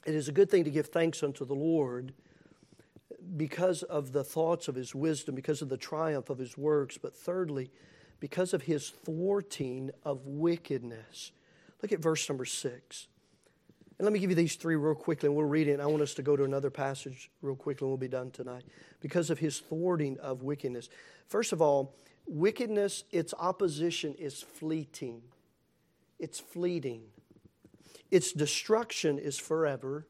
It 0.06 0.14
is 0.14 0.28
a 0.28 0.34
good 0.34 0.50
thing 0.52 0.66
to 0.66 0.70
give 0.70 0.88
thanks 0.88 1.24
unto 1.24 1.46
the 1.46 1.56
Lord 1.56 2.14
because 3.38 3.84
of 3.84 4.12
the 4.12 4.24
thoughts 4.24 4.68
of 4.68 4.76
his 4.76 4.94
wisdom, 4.94 5.36
because 5.36 5.62
of 5.62 5.70
the 5.70 5.78
triumph 5.78 6.30
of 6.30 6.38
his 6.38 6.58
works, 6.58 6.98
but 6.98 7.16
thirdly, 7.16 7.72
because 8.20 8.54
of 8.54 8.64
his 8.64 8.90
thwarting 8.90 9.92
of 10.04 10.26
wickedness. 10.26 11.32
Look 11.84 11.92
at 11.92 12.00
verse 12.00 12.28
number 12.30 12.46
six. 12.46 13.08
And 14.00 14.06
let 14.06 14.14
me 14.14 14.20
give 14.20 14.32
you 14.32 14.36
these 14.36 14.56
three 14.56 14.76
real 14.76 14.96
quickly, 14.96 15.28
and 15.28 15.36
we'll 15.36 15.46
read 15.46 15.68
it. 15.68 15.80
I 15.80 15.86
want 15.86 16.02
us 16.02 16.16
to 16.16 16.24
go 16.24 16.36
to 16.36 16.46
another 16.46 16.72
passage 16.72 17.30
real 17.42 17.56
quickly, 17.56 17.86
and 17.86 17.92
we'll 17.92 17.98
be 17.98 18.08
done 18.08 18.32
tonight. 18.32 18.64
Because 19.02 19.30
of 19.30 19.38
his 19.38 19.60
thwarting 19.60 20.18
of 20.20 20.42
wickedness. 20.42 20.90
First 21.28 21.52
of 21.52 21.62
all, 21.62 21.94
wickedness, 22.26 23.04
its 23.12 23.34
opposition 23.38 24.16
is 24.16 24.42
fleeting. 24.42 25.22
It's 26.20 26.40
fleeting. 26.40 27.04
Its 28.10 28.32
destruction 28.32 29.20
is 29.20 29.38
forever, 29.38 30.08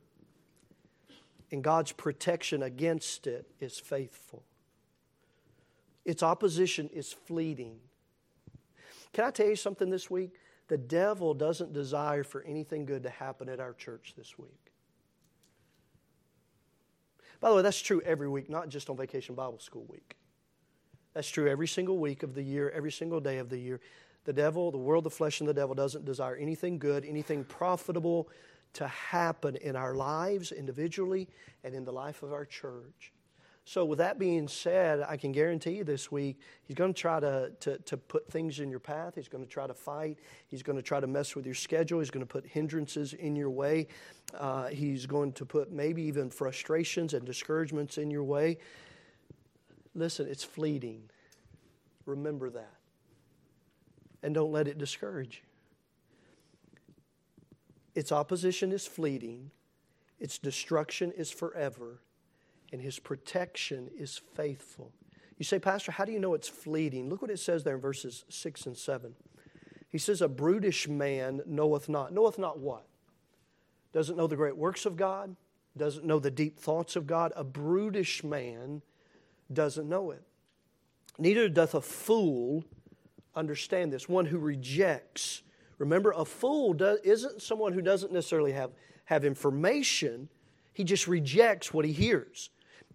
and 1.51 1.63
God's 1.63 1.91
protection 1.91 2.61
against 2.61 3.25
it 3.25 3.47
is 3.59 3.79
faithful. 3.79 4.43
Its 6.05 6.21
opposition 6.21 6.89
is 6.93 7.13
fleeting. 7.13 7.79
Can 9.11 9.25
I 9.25 9.31
tell 9.31 9.47
you 9.47 9.55
something 9.55 9.89
this 9.89 10.09
week? 10.09 10.33
The 10.73 10.79
devil 10.79 11.35
doesn't 11.35 11.71
desire 11.71 12.23
for 12.23 12.41
anything 12.41 12.87
good 12.87 13.03
to 13.03 13.09
happen 13.11 13.47
at 13.47 13.59
our 13.59 13.73
church 13.73 14.15
this 14.17 14.39
week. 14.39 14.71
By 17.39 17.51
the 17.51 17.55
way, 17.57 17.61
that's 17.61 17.79
true 17.79 18.01
every 18.03 18.27
week, 18.27 18.49
not 18.49 18.69
just 18.69 18.89
on 18.89 18.97
Vacation 18.97 19.35
Bible 19.35 19.59
School 19.59 19.85
week. 19.87 20.15
That's 21.13 21.29
true 21.29 21.47
every 21.47 21.67
single 21.67 21.99
week 21.99 22.23
of 22.23 22.33
the 22.33 22.41
year, 22.41 22.71
every 22.71 22.91
single 22.91 23.19
day 23.19 23.37
of 23.37 23.49
the 23.49 23.59
year. 23.59 23.81
The 24.25 24.33
devil, 24.33 24.71
the 24.71 24.79
world, 24.79 25.03
the 25.03 25.11
flesh, 25.11 25.41
and 25.41 25.47
the 25.47 25.53
devil 25.53 25.75
doesn't 25.75 26.05
desire 26.05 26.35
anything 26.35 26.79
good, 26.79 27.05
anything 27.05 27.43
profitable 27.43 28.27
to 28.73 28.87
happen 28.87 29.55
in 29.57 29.75
our 29.75 29.93
lives 29.93 30.51
individually 30.51 31.29
and 31.63 31.75
in 31.75 31.85
the 31.85 31.93
life 31.93 32.23
of 32.23 32.33
our 32.33 32.45
church. 32.45 33.12
So, 33.65 33.85
with 33.85 33.99
that 33.99 34.19
being 34.19 34.49
said, 34.49 35.05
I 35.07 35.15
can 35.15 35.31
guarantee 35.31 35.71
you 35.71 35.85
this 35.85 36.11
week, 36.11 36.37
he's 36.63 36.75
going 36.75 36.93
to 36.93 36.99
try 36.99 37.21
to, 37.21 37.51
to, 37.61 37.77
to 37.77 37.95
put 37.95 38.29
things 38.29 38.59
in 38.59 38.69
your 38.69 38.79
path. 38.79 39.15
He's 39.15 39.29
going 39.29 39.43
to 39.43 39.49
try 39.49 39.67
to 39.67 39.73
fight. 39.73 40.19
He's 40.47 40.61
going 40.61 40.75
to 40.75 40.81
try 40.81 40.99
to 40.99 41.07
mess 41.07 41.33
with 41.33 41.45
your 41.45 41.55
schedule. 41.55 41.99
He's 41.99 42.11
going 42.11 42.25
to 42.25 42.31
put 42.31 42.45
hindrances 42.45 43.13
in 43.13 43.37
your 43.37 43.49
way. 43.49 43.87
Uh, 44.37 44.67
he's 44.67 45.05
going 45.05 45.31
to 45.33 45.45
put 45.45 45.71
maybe 45.71 46.03
even 46.03 46.29
frustrations 46.29 47.13
and 47.13 47.25
discouragements 47.25 47.97
in 47.97 48.11
your 48.11 48.23
way. 48.23 48.57
Listen, 49.95 50.27
it's 50.27 50.43
fleeting. 50.43 51.03
Remember 52.05 52.49
that. 52.49 52.75
And 54.23 54.33
don't 54.33 54.51
let 54.51 54.67
it 54.67 54.77
discourage 54.77 55.41
you. 55.41 55.49
Its 57.95 58.11
opposition 58.11 58.71
is 58.71 58.87
fleeting, 58.87 59.51
its 60.19 60.37
destruction 60.39 61.11
is 61.11 61.29
forever, 61.31 62.01
and 62.73 62.81
his 62.81 62.97
protection 62.97 63.91
is 63.95 64.19
faithful. 64.33 64.91
You 65.37 65.45
say, 65.45 65.59
Pastor, 65.59 65.91
how 65.91 66.05
do 66.05 66.11
you 66.11 66.19
know 66.19 66.33
it's 66.33 66.49
fleeting? 66.49 67.07
Look 67.07 67.21
what 67.21 67.29
it 67.29 67.39
says 67.39 67.63
there 67.63 67.75
in 67.75 67.81
verses 67.81 68.25
6 68.29 68.65
and 68.65 68.75
7. 68.75 69.13
He 69.89 69.99
says, 69.99 70.21
A 70.21 70.27
brutish 70.27 70.87
man 70.87 71.41
knoweth 71.45 71.87
not. 71.87 72.11
Knoweth 72.11 72.39
not 72.39 72.59
what? 72.59 72.87
Doesn't 73.93 74.17
know 74.17 74.25
the 74.25 74.35
great 74.35 74.57
works 74.57 74.87
of 74.87 74.97
God, 74.97 75.35
doesn't 75.77 76.03
know 76.03 76.17
the 76.17 76.31
deep 76.31 76.59
thoughts 76.59 76.95
of 76.95 77.05
God. 77.05 77.31
A 77.35 77.43
brutish 77.43 78.23
man 78.23 78.81
doesn't 79.51 79.87
know 79.87 80.09
it. 80.09 80.23
Neither 81.19 81.47
doth 81.49 81.75
a 81.75 81.81
fool 81.81 82.63
understand 83.35 83.93
this, 83.93 84.09
one 84.09 84.25
who 84.25 84.39
rejects. 84.39 85.43
Remember, 85.77 86.11
a 86.11 86.25
fool 86.25 86.75
isn't 87.03 87.41
someone 87.41 87.73
who 87.73 87.81
doesn't 87.83 88.11
necessarily 88.11 88.53
have, 88.53 88.71
have 89.05 89.25
information, 89.25 90.29
he 90.73 90.83
just 90.83 91.07
rejects 91.07 91.71
what 91.71 91.85
he 91.85 91.91
hears. 91.91 92.49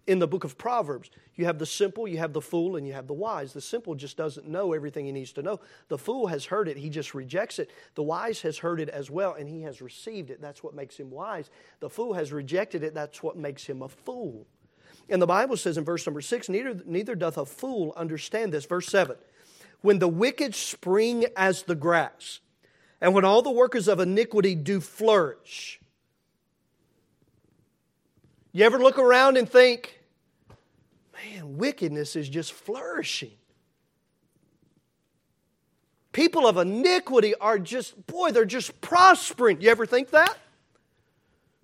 In 0.09 0.17
the 0.17 0.27
book 0.27 0.43
of 0.43 0.57
Proverbs, 0.57 1.11
you 1.35 1.45
have 1.45 1.59
the 1.59 1.67
simple, 1.67 2.07
you 2.07 2.17
have 2.17 2.33
the 2.33 2.41
fool, 2.41 2.77
and 2.77 2.87
you 2.87 2.93
have 2.93 3.05
the 3.05 3.13
wise. 3.13 3.53
The 3.53 3.61
simple 3.61 3.93
just 3.93 4.17
doesn't 4.17 4.47
know 4.47 4.73
everything 4.73 5.05
he 5.05 5.11
needs 5.11 5.31
to 5.33 5.43
know. 5.43 5.59
The 5.87 5.99
fool 5.99 6.25
has 6.25 6.45
heard 6.45 6.67
it, 6.67 6.77
he 6.77 6.89
just 6.89 7.13
rejects 7.13 7.59
it. 7.59 7.69
The 7.93 8.01
wise 8.01 8.41
has 8.41 8.57
heard 8.57 8.79
it 8.79 8.89
as 8.89 9.11
well, 9.11 9.35
and 9.35 9.47
he 9.47 9.61
has 9.61 9.83
received 9.83 10.31
it. 10.31 10.41
That's 10.41 10.63
what 10.63 10.73
makes 10.73 10.97
him 10.97 11.11
wise. 11.11 11.51
The 11.79 11.91
fool 11.91 12.13
has 12.13 12.33
rejected 12.33 12.81
it, 12.81 12.95
that's 12.95 13.21
what 13.21 13.37
makes 13.37 13.67
him 13.67 13.83
a 13.83 13.87
fool. 13.87 14.47
And 15.09 15.21
the 15.21 15.27
Bible 15.27 15.57
says 15.57 15.77
in 15.77 15.85
verse 15.85 16.07
number 16.07 16.21
six, 16.21 16.49
neither, 16.49 16.81
neither 16.87 17.13
doth 17.13 17.37
a 17.37 17.45
fool 17.45 17.93
understand 17.95 18.51
this. 18.51 18.65
Verse 18.65 18.87
seven, 18.87 19.15
when 19.81 19.99
the 19.99 20.07
wicked 20.07 20.55
spring 20.55 21.27
as 21.37 21.61
the 21.61 21.75
grass, 21.75 22.39
and 22.99 23.13
when 23.13 23.25
all 23.25 23.43
the 23.43 23.51
workers 23.51 23.87
of 23.87 23.99
iniquity 23.99 24.55
do 24.55 24.81
flourish. 24.81 25.79
You 28.51 28.65
ever 28.65 28.79
look 28.79 28.97
around 28.97 29.37
and 29.37 29.47
think, 29.47 29.98
man, 31.23 31.57
wickedness 31.57 32.15
is 32.15 32.29
just 32.29 32.53
flourishing? 32.53 33.31
People 36.11 36.47
of 36.47 36.57
iniquity 36.57 37.35
are 37.35 37.59
just, 37.59 38.07
boy, 38.07 38.31
they're 38.31 38.45
just 38.45 38.81
prospering. 38.81 39.61
You 39.61 39.69
ever 39.69 39.85
think 39.85 40.09
that? 40.09 40.37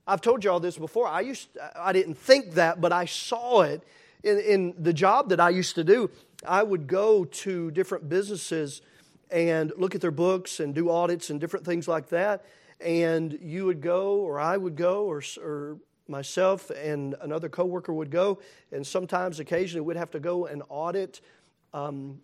I've 0.07 0.21
told 0.21 0.43
you 0.43 0.51
all 0.51 0.59
this 0.59 0.77
before. 0.77 1.07
I 1.07 1.21
used 1.21 1.49
I 1.75 1.91
didn't 1.91 2.15
think 2.15 2.53
that, 2.53 2.79
but 2.79 2.91
I 2.91 3.05
saw 3.05 3.61
it 3.61 3.81
in, 4.23 4.39
in 4.39 4.75
the 4.77 4.93
job 4.93 5.29
that 5.29 5.39
I 5.39 5.49
used 5.49 5.75
to 5.75 5.83
do. 5.83 6.11
I 6.45 6.61
would 6.61 6.85
go 6.85 7.25
to 7.25 7.71
different 7.71 8.07
businesses 8.07 8.81
and 9.31 9.73
look 9.77 9.95
at 9.95 10.01
their 10.01 10.11
books 10.11 10.59
and 10.59 10.75
do 10.75 10.91
audits 10.91 11.31
and 11.31 11.41
different 11.41 11.65
things 11.65 11.87
like 11.87 12.09
that. 12.09 12.45
And 12.79 13.37
you 13.41 13.65
would 13.65 13.81
go, 13.81 14.17
or 14.17 14.39
I 14.39 14.57
would 14.57 14.75
go, 14.75 15.05
or, 15.05 15.23
or 15.41 15.77
myself 16.07 16.69
and 16.69 17.15
another 17.21 17.49
coworker 17.49 17.93
would 17.93 18.11
go, 18.11 18.39
and 18.71 18.85
sometimes, 18.85 19.39
occasionally, 19.39 19.85
we'd 19.85 19.97
have 19.97 20.11
to 20.11 20.19
go 20.19 20.45
and 20.45 20.63
audit 20.69 21.21
um, 21.73 22.21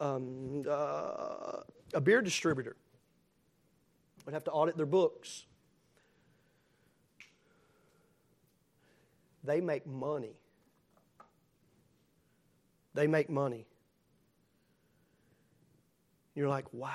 um, 0.00 0.64
uh, 0.68 1.62
a 1.94 2.00
beer 2.00 2.22
distributor. 2.22 2.76
We'd 4.26 4.34
have 4.34 4.44
to 4.44 4.50
audit 4.50 4.76
their 4.76 4.86
books. 4.86 5.44
They 9.42 9.60
make 9.60 9.86
money. 9.86 10.36
They 12.94 13.06
make 13.06 13.30
money. 13.30 13.66
You're 16.34 16.48
like, 16.48 16.72
wow. 16.72 16.90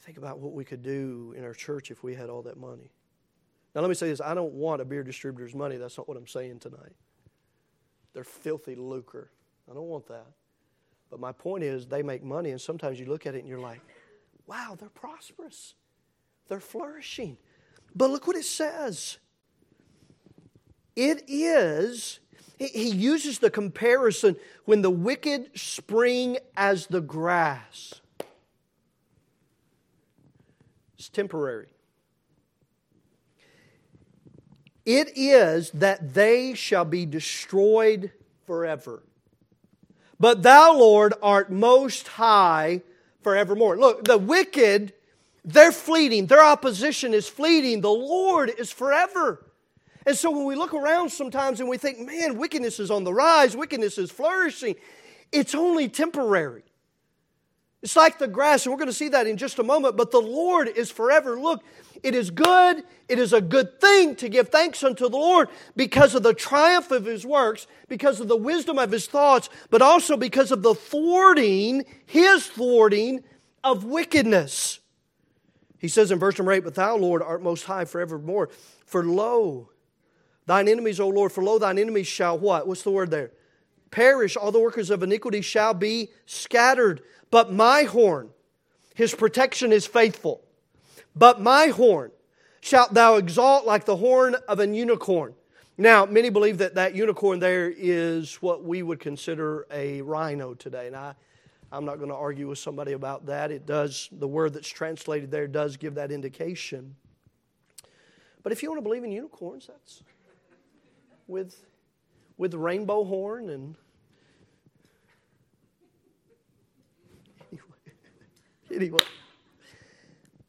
Think 0.00 0.18
about 0.18 0.38
what 0.38 0.52
we 0.52 0.64
could 0.64 0.82
do 0.82 1.34
in 1.36 1.44
our 1.44 1.54
church 1.54 1.90
if 1.90 2.02
we 2.02 2.14
had 2.14 2.30
all 2.30 2.42
that 2.42 2.56
money. 2.56 2.90
Now, 3.78 3.82
let 3.82 3.90
me 3.90 3.94
say 3.94 4.08
this 4.08 4.20
I 4.20 4.34
don't 4.34 4.54
want 4.54 4.82
a 4.82 4.84
beer 4.84 5.04
distributor's 5.04 5.54
money. 5.54 5.76
That's 5.76 5.96
not 5.96 6.08
what 6.08 6.16
I'm 6.16 6.26
saying 6.26 6.58
tonight. 6.58 6.96
They're 8.12 8.24
filthy 8.24 8.74
lucre. 8.74 9.30
I 9.70 9.74
don't 9.74 9.86
want 9.86 10.08
that. 10.08 10.26
But 11.12 11.20
my 11.20 11.30
point 11.30 11.62
is, 11.62 11.86
they 11.86 12.02
make 12.02 12.24
money, 12.24 12.50
and 12.50 12.60
sometimes 12.60 12.98
you 12.98 13.06
look 13.06 13.24
at 13.24 13.36
it 13.36 13.38
and 13.38 13.48
you're 13.48 13.60
like, 13.60 13.80
wow, 14.48 14.76
they're 14.76 14.88
prosperous. 14.88 15.74
They're 16.48 16.58
flourishing. 16.58 17.36
But 17.94 18.10
look 18.10 18.26
what 18.26 18.34
it 18.34 18.46
says 18.46 19.18
it 20.96 21.22
is, 21.28 22.18
he 22.58 22.88
uses 22.88 23.38
the 23.38 23.48
comparison 23.48 24.34
when 24.64 24.82
the 24.82 24.90
wicked 24.90 25.56
spring 25.56 26.38
as 26.56 26.88
the 26.88 27.00
grass. 27.00 28.00
It's 30.98 31.08
temporary. 31.08 31.68
It 34.88 35.18
is 35.18 35.70
that 35.72 36.14
they 36.14 36.54
shall 36.54 36.86
be 36.86 37.04
destroyed 37.04 38.10
forever. 38.46 39.02
But 40.18 40.42
thou, 40.42 40.78
Lord, 40.78 41.12
art 41.22 41.52
most 41.52 42.08
high 42.08 42.80
forevermore. 43.20 43.76
Look, 43.76 44.04
the 44.04 44.16
wicked, 44.16 44.94
they're 45.44 45.72
fleeting. 45.72 46.24
Their 46.24 46.42
opposition 46.42 47.12
is 47.12 47.28
fleeting. 47.28 47.82
The 47.82 47.90
Lord 47.90 48.50
is 48.56 48.72
forever. 48.72 49.44
And 50.06 50.16
so 50.16 50.30
when 50.30 50.46
we 50.46 50.54
look 50.54 50.72
around 50.72 51.10
sometimes 51.10 51.60
and 51.60 51.68
we 51.68 51.76
think, 51.76 51.98
man, 51.98 52.38
wickedness 52.38 52.80
is 52.80 52.90
on 52.90 53.04
the 53.04 53.12
rise, 53.12 53.54
wickedness 53.54 53.98
is 53.98 54.10
flourishing, 54.10 54.74
it's 55.30 55.54
only 55.54 55.90
temporary. 55.90 56.62
It's 57.82 57.96
like 57.96 58.18
the 58.18 58.26
grass, 58.26 58.64
and 58.64 58.72
we're 58.72 58.78
going 58.78 58.88
to 58.88 58.92
see 58.92 59.08
that 59.10 59.26
in 59.26 59.36
just 59.36 59.58
a 59.58 59.62
moment, 59.62 59.96
but 59.96 60.10
the 60.10 60.20
Lord 60.20 60.68
is 60.68 60.90
forever. 60.90 61.38
Look, 61.38 61.62
it 62.02 62.14
is 62.14 62.30
good, 62.30 62.82
it 63.08 63.18
is 63.18 63.32
a 63.32 63.40
good 63.40 63.80
thing 63.80 64.16
to 64.16 64.28
give 64.28 64.48
thanks 64.48 64.82
unto 64.82 65.08
the 65.08 65.16
Lord 65.16 65.48
because 65.76 66.14
of 66.14 66.22
the 66.22 66.34
triumph 66.34 66.90
of 66.90 67.04
His 67.04 67.24
works, 67.24 67.66
because 67.88 68.18
of 68.20 68.28
the 68.28 68.36
wisdom 68.36 68.78
of 68.78 68.90
His 68.90 69.06
thoughts, 69.06 69.48
but 69.70 69.80
also 69.80 70.16
because 70.16 70.50
of 70.50 70.62
the 70.62 70.74
thwarting, 70.74 71.84
His 72.06 72.46
thwarting 72.46 73.22
of 73.62 73.84
wickedness. 73.84 74.80
He 75.78 75.88
says 75.88 76.10
in 76.10 76.18
verse 76.18 76.36
number 76.36 76.52
8, 76.52 76.64
But 76.64 76.74
thou, 76.74 76.96
Lord, 76.96 77.22
art 77.22 77.42
most 77.42 77.64
high 77.64 77.84
forevermore. 77.84 78.50
For 78.86 79.04
lo, 79.04 79.68
Thine 80.48 80.66
enemies, 80.66 80.98
O 80.98 81.08
Lord, 81.08 81.30
for 81.30 81.44
lo, 81.44 81.58
thine 81.58 81.78
enemies 81.78 82.06
shall 82.06 82.38
what? 82.38 82.66
What's 82.66 82.82
the 82.82 82.90
word 82.90 83.10
there? 83.10 83.32
Perish. 83.90 84.36
All 84.36 84.52
the 84.52 84.60
workers 84.60 84.90
of 84.90 85.02
iniquity 85.02 85.40
shall 85.40 85.74
be 85.74 86.10
scattered. 86.26 87.02
But 87.30 87.52
my 87.52 87.82
horn, 87.84 88.30
his 88.94 89.14
protection 89.14 89.72
is 89.72 89.86
faithful. 89.86 90.42
But 91.14 91.40
my 91.40 91.68
horn 91.68 92.12
shalt 92.60 92.94
thou 92.94 93.16
exalt 93.16 93.66
like 93.66 93.84
the 93.84 93.96
horn 93.96 94.36
of 94.48 94.60
an 94.60 94.74
unicorn. 94.74 95.34
Now, 95.76 96.06
many 96.06 96.28
believe 96.28 96.58
that 96.58 96.74
that 96.74 96.94
unicorn 96.94 97.38
there 97.38 97.72
is 97.74 98.34
what 98.36 98.64
we 98.64 98.82
would 98.82 98.98
consider 98.98 99.66
a 99.70 100.02
rhino 100.02 100.54
today. 100.54 100.88
And 100.88 100.96
I, 100.96 101.14
I'm 101.70 101.84
not 101.84 101.98
going 101.98 102.08
to 102.08 102.16
argue 102.16 102.48
with 102.48 102.58
somebody 102.58 102.92
about 102.92 103.26
that. 103.26 103.50
It 103.50 103.64
does, 103.64 104.08
the 104.10 104.26
word 104.26 104.54
that's 104.54 104.68
translated 104.68 105.30
there 105.30 105.46
does 105.46 105.76
give 105.76 105.94
that 105.94 106.10
indication. 106.10 106.96
But 108.42 108.52
if 108.52 108.62
you 108.62 108.70
want 108.70 108.78
to 108.78 108.82
believe 108.82 109.04
in 109.04 109.12
unicorns, 109.12 109.68
that's 109.68 110.02
with, 111.26 111.54
with 112.38 112.54
rainbow 112.54 113.04
horn 113.04 113.50
and. 113.50 113.76
Anyway. 118.74 119.00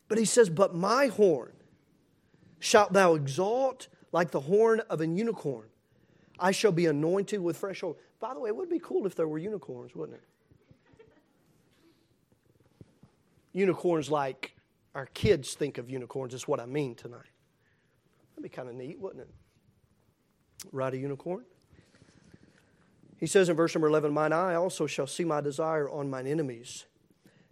But 0.10 0.18
he 0.18 0.26
says, 0.26 0.50
But 0.50 0.76
my 0.76 1.08
horn 1.08 1.54
shalt 2.60 2.92
thou 2.94 3.16
exalt 3.16 3.88
like 4.12 4.32
the 4.32 4.42
horn 4.42 4.82
of 4.90 5.02
an 5.02 5.16
unicorn. 5.16 5.68
I 6.38 6.52
shall 6.52 6.72
be 6.72 6.86
anointed 6.86 7.42
with 7.42 7.58
fresh 7.58 7.82
oil. 7.84 7.98
By 8.20 8.34
the 8.34 8.40
way, 8.40 8.50
it 8.50 8.56
would 8.56 8.70
be 8.70 8.80
cool 8.80 9.06
if 9.06 9.16
there 9.16 9.28
were 9.28 9.38
unicorns, 9.38 9.96
wouldn't 9.96 10.18
it? 10.18 10.24
unicorns 13.54 14.10
like 14.10 14.56
our 14.96 15.08
kids 15.08 15.54
think 15.54 15.78
of 15.78 15.90
unicorns, 15.90 16.34
is 16.34 16.48
what 16.48 16.60
I 16.60 16.66
mean 16.66 16.96
tonight. 16.96 17.22
That'd 18.32 18.44
be 18.44 18.50
kind 18.50 18.70
of 18.70 18.76
neat, 18.76 19.00
wouldn't 19.00 19.22
it? 19.22 19.30
Ride 20.72 20.94
a 20.94 20.98
unicorn. 20.98 21.46
He 23.20 23.28
says 23.28 23.50
in 23.50 23.56
verse 23.56 23.76
number 23.76 23.88
11, 23.88 24.14
Mine 24.14 24.32
eye 24.32 24.56
also 24.56 24.88
shall 24.88 25.08
see 25.08 25.26
my 25.26 25.42
desire 25.42 25.90
on 25.90 26.10
mine 26.10 26.26
enemies, 26.26 26.86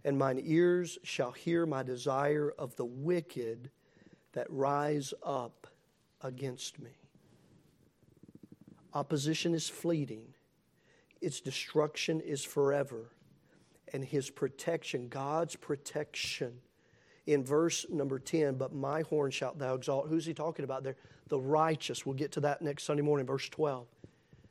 and 0.05 0.18
mine 0.18 0.41
ears 0.43 0.97
shall 1.03 1.32
hear 1.32 1.65
my 1.65 1.84
desire 1.84 2.53
of 2.57 2.76
the 2.78 2.86
wicked 2.86 3.70
that 4.32 4.47
rise 4.49 5.13
up 5.24 5.68
against 6.22 6.80
me. 6.80 6.91
Opposition 8.93 9.53
is 9.53 9.68
fleeting, 9.68 10.34
its 11.22 11.41
destruction 11.41 12.22
is 12.22 12.43
forever. 12.43 13.11
And 13.93 14.03
his 14.03 14.30
protection, 14.30 15.07
God's 15.07 15.55
protection, 15.55 16.59
in 17.26 17.43
verse 17.43 17.86
number 17.89 18.20
10, 18.20 18.55
but 18.55 18.74
my 18.74 19.01
horn 19.01 19.32
shalt 19.32 19.57
thou 19.59 19.76
exalt. 19.76 20.09
Who's 20.09 20.26
he 20.26 20.34
talking 20.34 20.65
about 20.65 20.84
there? 20.84 20.97
The 21.30 21.39
righteous. 21.39 22.05
We'll 22.05 22.15
get 22.15 22.34
to 22.34 22.41
that 22.41 22.61
next 22.61 22.84
Sunday 22.84 23.01
morning, 23.01 23.26
verse 23.26 23.47
12. 23.47 23.88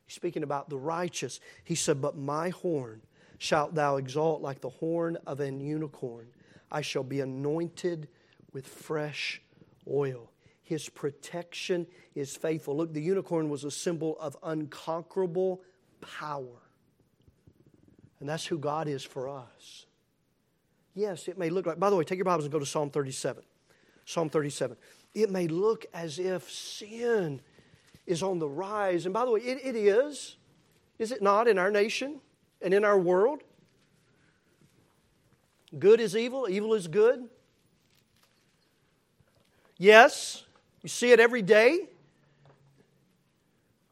Speaking 0.09 0.43
about 0.43 0.69
the 0.69 0.79
righteous. 0.79 1.41
He 1.65 1.75
said, 1.75 2.01
But 2.01 2.17
my 2.17 2.51
horn 2.51 3.03
shalt 3.39 3.75
thou 3.75 3.97
exalt 3.97 4.41
like 4.41 4.61
the 4.61 4.71
horn 4.71 5.19
of 5.27 5.41
an 5.41 5.61
unicorn. 5.61 6.29
I 6.71 6.81
shall 6.81 7.03
be 7.03 7.21
anointed 7.21 8.09
with 8.53 8.67
fresh 8.67 9.43
oil. 9.91 10.31
His 10.63 10.89
protection 10.89 11.87
is 12.15 12.37
faithful. 12.37 12.77
Look, 12.77 12.93
the 12.93 13.03
unicorn 13.03 13.49
was 13.49 13.65
a 13.65 13.71
symbol 13.71 14.17
of 14.19 14.37
unconquerable 14.43 15.63
power. 16.01 16.63
And 18.19 18.29
that's 18.29 18.47
who 18.47 18.59
God 18.59 18.89
is 18.89 19.05
for 19.05 19.29
us. 19.29 19.87
Yes, 20.95 21.29
it 21.29 21.39
may 21.39 21.51
look 21.51 21.67
like, 21.67 21.79
by 21.79 21.91
the 21.91 21.97
way, 21.97 22.05
take 22.05 22.17
your 22.17 22.25
Bibles 22.25 22.47
and 22.47 22.53
go 22.53 22.59
to 22.59 22.67
Psalm 22.67 22.91
37. 22.91 23.45
Psalm 24.07 24.31
37. 24.31 24.77
It 25.15 25.31
may 25.31 25.47
look 25.47 25.87
as 25.93 26.19
if 26.19 26.51
sin 26.51 27.41
is 28.07 28.23
on 28.23 28.39
the 28.39 28.49
rise. 28.49 29.05
And 29.05 29.13
by 29.13 29.25
the 29.25 29.31
way, 29.31 29.41
it, 29.41 29.59
it 29.63 29.77
is. 29.77 30.37
Is 30.99 31.13
it 31.13 31.21
not 31.21 31.49
in 31.49 31.59
our 31.59 31.71
nation 31.71 32.21
and 32.63 32.73
in 32.73 32.85
our 32.85 32.99
world? 32.99 33.43
Good 35.79 36.01
is 36.01 36.17
evil, 36.17 36.49
evil 36.49 36.75
is 36.75 36.87
good. 36.87 37.29
Yes, 39.79 40.45
you 40.83 40.89
see 40.89 41.13
it 41.13 41.21
every 41.21 41.43
day. 41.43 41.89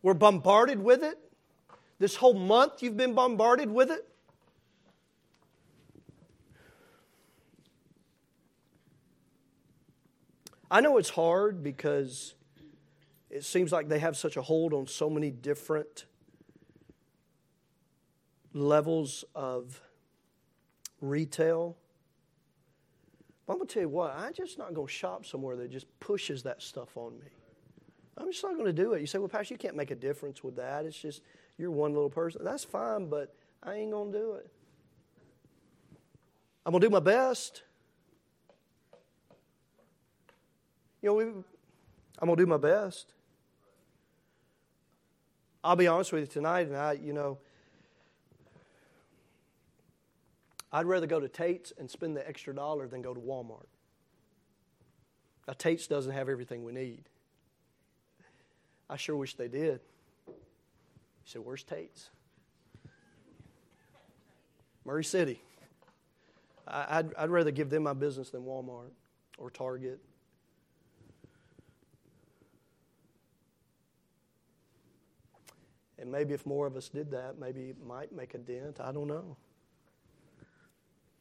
We're 0.02 0.14
bombarded 0.14 0.78
with 0.82 1.02
it. 1.02 1.18
This 1.98 2.16
whole 2.16 2.34
month 2.34 2.82
you've 2.82 2.96
been 2.96 3.14
bombarded 3.14 3.70
with 3.70 3.90
it. 3.90 4.08
I 10.70 10.80
know 10.80 10.96
it's 10.96 11.10
hard 11.10 11.62
because 11.62 12.34
it 13.34 13.44
seems 13.44 13.70
like 13.70 13.88
they 13.88 13.98
have 13.98 14.16
such 14.16 14.38
a 14.38 14.42
hold 14.42 14.72
on 14.72 14.86
so 14.86 15.10
many 15.10 15.30
different 15.30 16.06
levels 18.54 19.24
of 19.34 19.82
retail 21.02 21.76
but 23.46 23.54
I'm 23.54 23.58
going 23.58 23.68
to 23.68 23.74
tell 23.74 23.82
you 23.82 23.88
what, 23.88 24.14
I'm 24.16 24.32
just 24.32 24.58
not 24.58 24.72
going 24.72 24.86
to 24.86 24.92
shop 24.92 25.26
somewhere 25.26 25.56
that 25.56 25.70
just 25.70 25.86
pushes 26.00 26.42
that 26.44 26.62
stuff 26.62 26.96
on 26.96 27.18
me. 27.18 27.26
I'm 28.16 28.30
just 28.30 28.42
not 28.42 28.54
going 28.54 28.66
to 28.66 28.72
do 28.72 28.94
it. 28.94 29.00
You 29.00 29.06
say, 29.06 29.18
well, 29.18 29.28
Pastor, 29.28 29.54
you 29.54 29.58
can't 29.58 29.76
make 29.76 29.90
a 29.90 29.96
difference 29.96 30.42
with 30.42 30.56
that. 30.56 30.86
It's 30.86 30.98
just 30.98 31.20
you're 31.58 31.70
one 31.70 31.92
little 31.92 32.10
person. 32.10 32.42
That's 32.44 32.64
fine, 32.64 33.08
but 33.08 33.34
I 33.62 33.74
ain't 33.74 33.90
going 33.90 34.12
to 34.12 34.18
do 34.18 34.32
it. 34.34 34.50
I'm 36.64 36.72
going 36.72 36.80
to 36.80 36.86
do 36.86 36.90
my 36.90 37.00
best. 37.00 37.62
You 41.02 41.10
know, 41.10 41.20
I'm 41.20 42.26
going 42.26 42.36
to 42.36 42.42
do 42.42 42.46
my 42.46 42.56
best. 42.56 43.12
I'll 45.64 45.76
be 45.76 45.86
honest 45.86 46.12
with 46.12 46.20
you 46.20 46.26
tonight, 46.26 46.66
and 46.66 46.76
I, 46.76 46.92
you 46.92 47.14
know, 47.14 47.38
I'd 50.70 50.84
rather 50.84 51.06
go 51.06 51.18
to 51.18 51.28
Tate's 51.28 51.72
and 51.78 51.90
spend 51.90 52.16
the 52.16 52.28
extra 52.28 52.54
dollar 52.54 52.86
than 52.86 53.00
go 53.00 53.14
to 53.14 53.20
Walmart. 53.20 53.66
Now, 55.48 55.54
Tate's 55.54 55.86
doesn't 55.86 56.12
have 56.12 56.28
everything 56.28 56.64
we 56.64 56.72
need. 56.72 57.04
I 58.90 58.98
sure 58.98 59.16
wish 59.16 59.36
they 59.36 59.48
did. 59.48 59.80
You 60.26 60.34
said, 61.24 61.42
Where's 61.42 61.62
Tate's? 61.62 62.10
Murray 64.84 65.04
City. 65.04 65.40
I'd, 66.68 67.14
I'd 67.14 67.30
rather 67.30 67.50
give 67.50 67.70
them 67.70 67.84
my 67.84 67.94
business 67.94 68.28
than 68.28 68.42
Walmart 68.42 68.90
or 69.38 69.48
Target. 69.48 69.98
And 76.04 76.12
maybe 76.12 76.34
if 76.34 76.44
more 76.44 76.66
of 76.66 76.76
us 76.76 76.90
did 76.90 77.10
that, 77.12 77.38
maybe 77.38 77.70
it 77.70 77.82
might 77.82 78.12
make 78.12 78.34
a 78.34 78.38
dent. 78.38 78.78
I 78.78 78.92
don't 78.92 79.08
know. 79.08 79.38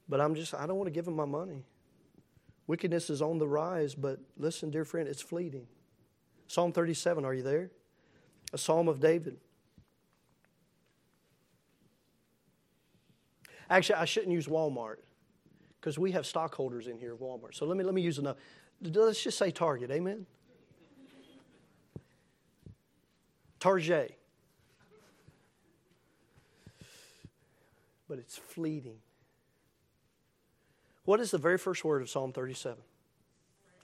But 0.09 0.19
I'm 0.19 0.35
just, 0.35 0.53
I 0.53 0.67
don't 0.67 0.75
want 0.75 0.87
to 0.87 0.91
give 0.91 1.05
them 1.05 1.15
my 1.15 1.23
money. 1.23 1.63
Wickedness 2.67 3.09
is 3.09 3.21
on 3.21 3.37
the 3.37 3.47
rise, 3.47 3.95
but 3.95 4.19
listen, 4.37 4.71
dear 4.71 4.83
friend, 4.83 5.07
it's 5.07 5.21
fleeting. 5.21 5.67
Psalm 6.47 6.73
37, 6.73 7.23
are 7.23 7.33
you 7.33 7.43
there? 7.43 7.71
A 8.51 8.57
psalm 8.57 8.89
of 8.89 8.99
David. 8.99 9.37
Actually, 13.69 13.95
I 13.95 14.05
shouldn't 14.05 14.33
use 14.33 14.47
Walmart 14.47 14.97
because 15.79 15.97
we 15.97 16.11
have 16.11 16.25
stockholders 16.25 16.87
in 16.87 16.97
here 16.97 17.13
of 17.13 17.19
Walmart. 17.19 17.55
So 17.55 17.65
let 17.65 17.77
me, 17.77 17.85
let 17.85 17.93
me 17.93 18.01
use 18.01 18.17
another. 18.17 18.37
Let's 18.81 19.23
just 19.23 19.37
say 19.37 19.49
Target, 19.49 19.91
amen? 19.91 20.25
Target. 23.61 24.19
But 28.07 28.19
it's 28.19 28.37
fleeting. 28.37 28.97
What 31.05 31.19
is 31.19 31.31
the 31.31 31.37
very 31.37 31.57
first 31.57 31.83
word 31.83 32.01
of 32.01 32.09
Psalm 32.09 32.31
37? 32.31 32.77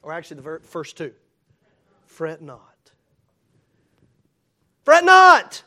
Or 0.01 0.13
actually, 0.13 0.35
the 0.35 0.43
very 0.43 0.59
first 0.59 0.97
two 0.97 1.13
fret 2.05 2.41
not. 2.41 2.91
Fret 4.83 5.05
not! 5.05 5.63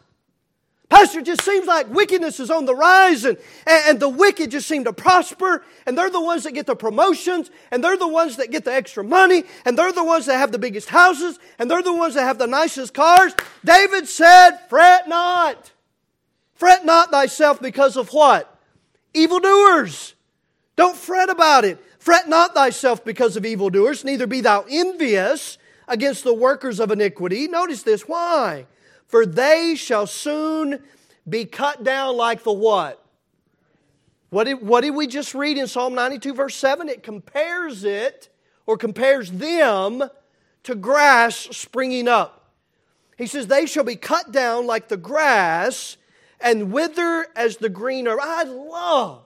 Pastor, 0.93 1.21
it 1.21 1.25
just 1.25 1.43
seems 1.43 1.67
like 1.67 1.89
wickedness 1.89 2.39
is 2.39 2.51
on 2.51 2.67
the 2.67 2.75
rise 2.75 3.25
and, 3.25 3.39
and 3.67 3.99
the 3.99 4.11
wicked 4.11 4.51
just 4.51 4.69
seem 4.69 4.85
to 4.85 4.93
prosper 4.93 5.65
and 5.87 5.97
they're 5.97 6.11
the 6.11 6.21
ones 6.21 6.43
that 6.43 6.53
get 6.53 6.67
the 6.67 6.77
promotions 6.77 7.51
and 7.71 7.83
they're 7.83 7.97
the 7.97 8.07
ones 8.07 8.37
that 8.37 8.51
get 8.51 8.67
the 8.67 8.75
extra 8.75 9.03
money 9.03 9.45
and 9.65 9.79
they're 9.79 9.93
the 9.93 10.05
ones 10.05 10.27
that 10.27 10.37
have 10.37 10.53
the 10.53 10.59
biggest 10.59 10.91
houses 10.91 11.39
and 11.59 11.71
they're 11.71 11.83
the 11.83 11.95
ones 11.95 12.13
that 12.15 12.25
have 12.25 12.37
the 12.37 12.47
nicest 12.47 12.93
cars. 12.93 13.33
David 13.65 14.07
said, 14.07 14.59
fret 14.69 15.09
not. 15.09 15.73
Fret 16.63 16.85
not 16.85 17.11
thyself 17.11 17.61
because 17.61 17.97
of 17.97 18.11
what? 18.11 18.57
Evildoers. 19.15 20.15
Don't 20.77 20.97
fret 20.97 21.29
about 21.29 21.65
it. 21.65 21.85
Fret 21.99 22.29
not 22.29 22.55
thyself 22.55 23.05
because 23.05 23.37
of 23.37 23.45
evildoers, 23.45 24.05
neither 24.05 24.29
be 24.29 24.41
thou 24.43 24.65
envious 24.71 25.59
against 25.89 26.23
the 26.23 26.33
workers 26.33 26.79
of 26.79 26.93
iniquity. 26.93 27.49
Notice 27.49 27.83
this. 27.83 28.03
Why? 28.03 28.67
For 29.09 29.27
they 29.27 29.75
shall 29.75 30.07
soon 30.07 30.85
be 31.29 31.47
cut 31.47 31.83
down 31.83 32.17
like 32.17 32.45
the 32.45 32.53
what? 32.53 33.05
What 34.31 34.45
did, 34.45 34.65
what 34.65 34.83
did 34.83 34.95
we 34.95 35.09
just 35.09 35.35
read 35.35 35.59
in 35.59 35.67
Psalm 35.67 35.97
92, 35.97 36.33
verse 36.33 36.55
7? 36.55 36.89
It 36.89 37.03
compares 37.03 37.83
it, 37.83 38.29
or 38.67 38.77
compares 38.77 39.33
them, 39.33 40.05
to 40.63 40.77
grass 40.77 41.35
springing 41.51 42.07
up. 42.07 42.53
He 43.19 43.27
says, 43.27 43.49
They 43.49 43.67
shall 43.67 43.83
be 43.83 43.97
cut 43.97 44.31
down 44.31 44.69
like 44.69 44.87
the 44.87 44.97
grass 44.97 45.97
and 46.43 46.73
wither 46.73 47.27
as 47.35 47.57
the 47.57 47.69
green 47.69 48.07
herb. 48.07 48.19
I 48.23 48.45
love 48.45 49.25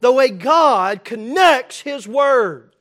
the 0.00 0.12
way 0.12 0.28
God 0.28 1.04
connects 1.04 1.80
His 1.80 2.06
Word. 2.06 2.74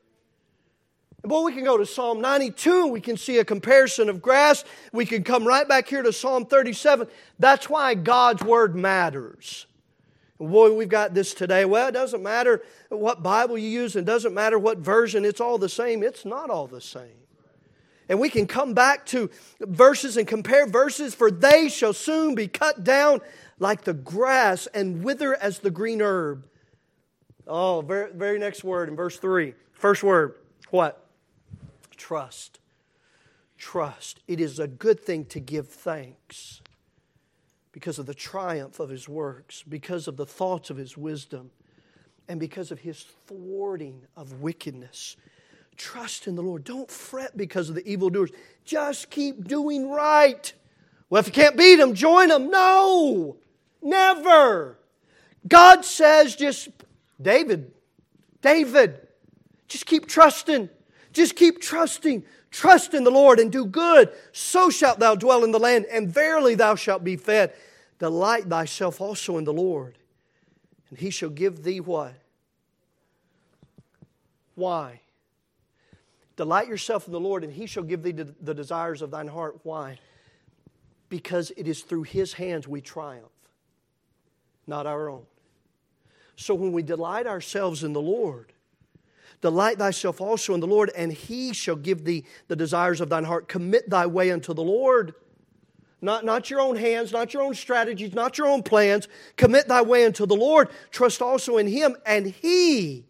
boy, 1.24 1.42
we 1.42 1.54
can 1.54 1.64
go 1.64 1.78
to 1.78 1.86
Psalm 1.86 2.22
92 2.22 2.84
and 2.84 2.92
we 2.92 3.02
can 3.02 3.18
see 3.18 3.40
a 3.40 3.46
comparison 3.46 4.10
of 4.10 4.22
grass. 4.22 4.64
We 4.92 5.06
can 5.06 5.24
come 5.24 5.48
right 5.48 5.68
back 5.68 5.88
here 5.88 6.04
to 6.04 6.14
Psalm 6.14 6.46
37. 6.46 7.08
That's 7.40 7.70
why 7.70 7.96
God's 7.96 8.44
Word 8.44 8.76
matters. 8.76 9.66
Boy, 10.40 10.74
we've 10.76 10.88
got 10.88 11.16
this 11.16 11.34
today. 11.34 11.66
Well, 11.66 11.88
it 11.88 11.94
doesn't 11.94 12.22
matter 12.22 12.62
what 12.90 13.24
Bible 13.24 13.58
you 13.58 13.70
use, 13.70 13.96
it 13.96 14.06
doesn't 14.06 14.34
matter 14.34 14.60
what 14.60 14.78
version, 14.78 15.26
it's 15.26 15.42
all 15.42 15.58
the 15.58 15.70
same. 15.70 16.04
It's 16.04 16.26
not 16.26 16.50
all 16.50 16.68
the 16.68 16.82
same. 16.82 17.18
And 18.10 18.20
we 18.20 18.30
can 18.30 18.48
come 18.48 18.74
back 18.74 19.06
to 19.08 19.30
verses 19.60 20.16
and 20.16 20.28
compare 20.28 20.66
verses, 20.68 21.14
for 21.14 21.30
they 21.30 21.68
shall 21.70 21.94
soon 21.94 22.36
be 22.36 22.48
cut 22.48 22.84
down 22.84 23.20
like 23.60 23.84
the 23.84 23.94
grass 23.94 24.68
and 24.68 25.04
wither 25.04 25.36
as 25.36 25.60
the 25.60 25.72
green 25.72 26.02
herb. 26.02 26.46
Oh, 27.48 27.82
very, 27.82 28.12
very 28.12 28.40
next 28.40 28.64
word 28.64 28.90
in 28.90 28.96
verse 28.96 29.18
3. 29.18 29.54
First 29.74 30.04
word, 30.04 30.36
what? 30.70 31.06
Trust. 31.96 32.60
Trust. 33.58 34.20
It 34.28 34.40
is 34.40 34.60
a 34.60 34.68
good 34.68 35.00
thing 35.00 35.26
to 35.26 35.40
give 35.40 35.68
thanks 35.68 36.62
because 37.72 38.00
of 38.00 38.06
the 38.06 38.14
triumph 38.14 38.80
of 38.80 38.90
his 38.90 39.08
works, 39.08 39.64
because 39.68 40.08
of 40.08 40.18
the 40.18 40.26
thoughts 40.26 40.70
of 40.70 40.78
his 40.78 40.98
wisdom, 40.98 41.52
and 42.28 42.40
because 42.40 42.72
of 42.72 42.80
his 42.80 43.06
thwarting 43.28 44.02
of 44.16 44.42
wickedness. 44.42 45.16
Trust 45.78 46.28
in 46.28 46.36
the 46.36 46.42
Lord. 46.42 46.64
Don't 46.64 46.90
fret 46.90 47.38
because 47.38 47.70
of 47.70 47.76
the 47.76 47.88
evildoers. 47.88 48.32
Just 48.66 49.10
keep 49.10 49.48
doing 49.48 49.90
right. 49.90 50.52
Well, 51.10 51.20
if 51.20 51.28
you 51.28 51.34
can't 51.34 51.56
beat 51.56 51.76
them, 51.76 51.94
join 51.94 52.30
them. 52.30 52.50
No, 52.50 53.38
never. 53.82 54.78
God 55.48 55.86
says, 55.86 56.36
just, 56.36 56.70
David, 57.22 57.72
David, 58.42 59.08
just 59.68 59.86
keep 59.86 60.08
trusting. 60.08 60.70
Just 61.14 61.36
keep 61.36 61.62
trusting. 61.62 62.24
Trust 62.52 62.94
in 62.94 63.04
the 63.04 63.12
Lord 63.12 63.40
and 63.40 63.52
do 63.52 63.66
good. 63.66 64.12
So 64.32 64.70
shalt 64.70 65.00
thou 65.00 65.16
dwell 65.16 65.44
in 65.44 65.52
the 65.52 65.60
land, 65.60 65.86
and 65.92 66.10
verily 66.10 66.56
thou 66.56 66.76
shalt 66.76 67.04
be 67.04 67.16
fed. 67.16 67.54
Delight 68.00 68.46
thyself 68.46 69.02
also 69.02 69.38
in 69.38 69.44
the 69.44 69.54
Lord, 69.54 69.98
and 70.90 71.00
he 71.00 71.10
shall 71.10 71.30
give 71.30 71.64
thee 71.64 71.80
what? 71.80 72.14
Why? 74.56 75.02
Delight 76.36 76.68
yourself 76.68 77.08
in 77.08 77.14
the 77.14 77.20
Lord, 77.20 77.44
and 77.44 77.52
he 77.52 77.66
shall 77.66 77.84
give 77.84 78.04
thee 78.04 78.12
the 78.12 78.54
desires 78.54 79.02
of 79.02 79.10
thine 79.12 79.28
heart. 79.28 79.60
Why? 79.64 80.00
Because 81.10 81.52
it 81.58 81.68
is 81.68 81.82
through 81.82 82.04
his 82.04 82.34
hands 82.34 82.68
we 82.68 82.82
triumph, 82.82 83.32
not 84.68 84.86
our 84.86 85.10
own. 85.10 85.26
So 86.36 86.54
when 86.54 86.72
we 86.72 86.84
delight 86.84 87.26
ourselves 87.26 87.84
in 87.84 87.94
the 87.94 88.02
Lord, 88.02 88.54
delight 89.42 89.80
thyself 89.80 90.22
also 90.22 90.54
in 90.54 90.60
the 90.60 90.68
Lord, 90.68 90.92
and 90.96 91.12
he 91.12 91.54
shall 91.54 91.76
give 91.76 92.04
thee 92.04 92.26
the 92.48 92.56
desires 92.56 93.02
of 93.02 93.10
thine 93.10 93.24
heart. 93.24 93.48
Commit 93.48 93.90
thy 93.90 94.06
way 94.06 94.32
unto 94.32 94.54
the 94.54 94.64
Lord. 94.64 95.16
Not, 96.00 96.26
not 96.26 96.52
your 96.52 96.62
own 96.62 96.76
hands, 96.76 97.12
not 97.12 97.34
your 97.34 97.42
own 97.42 97.56
strategies, 97.56 98.14
not 98.14 98.38
your 98.38 98.48
own 98.48 98.62
plans. 98.62 99.08
Commit 99.36 99.68
thy 99.68 99.82
way 99.82 100.06
unto 100.06 100.28
the 100.28 100.36
Lord. 100.36 100.70
Trust 100.92 101.24
also 101.24 101.58
in 101.58 101.68
him, 101.68 101.96
and 102.06 102.28
he 102.28 103.06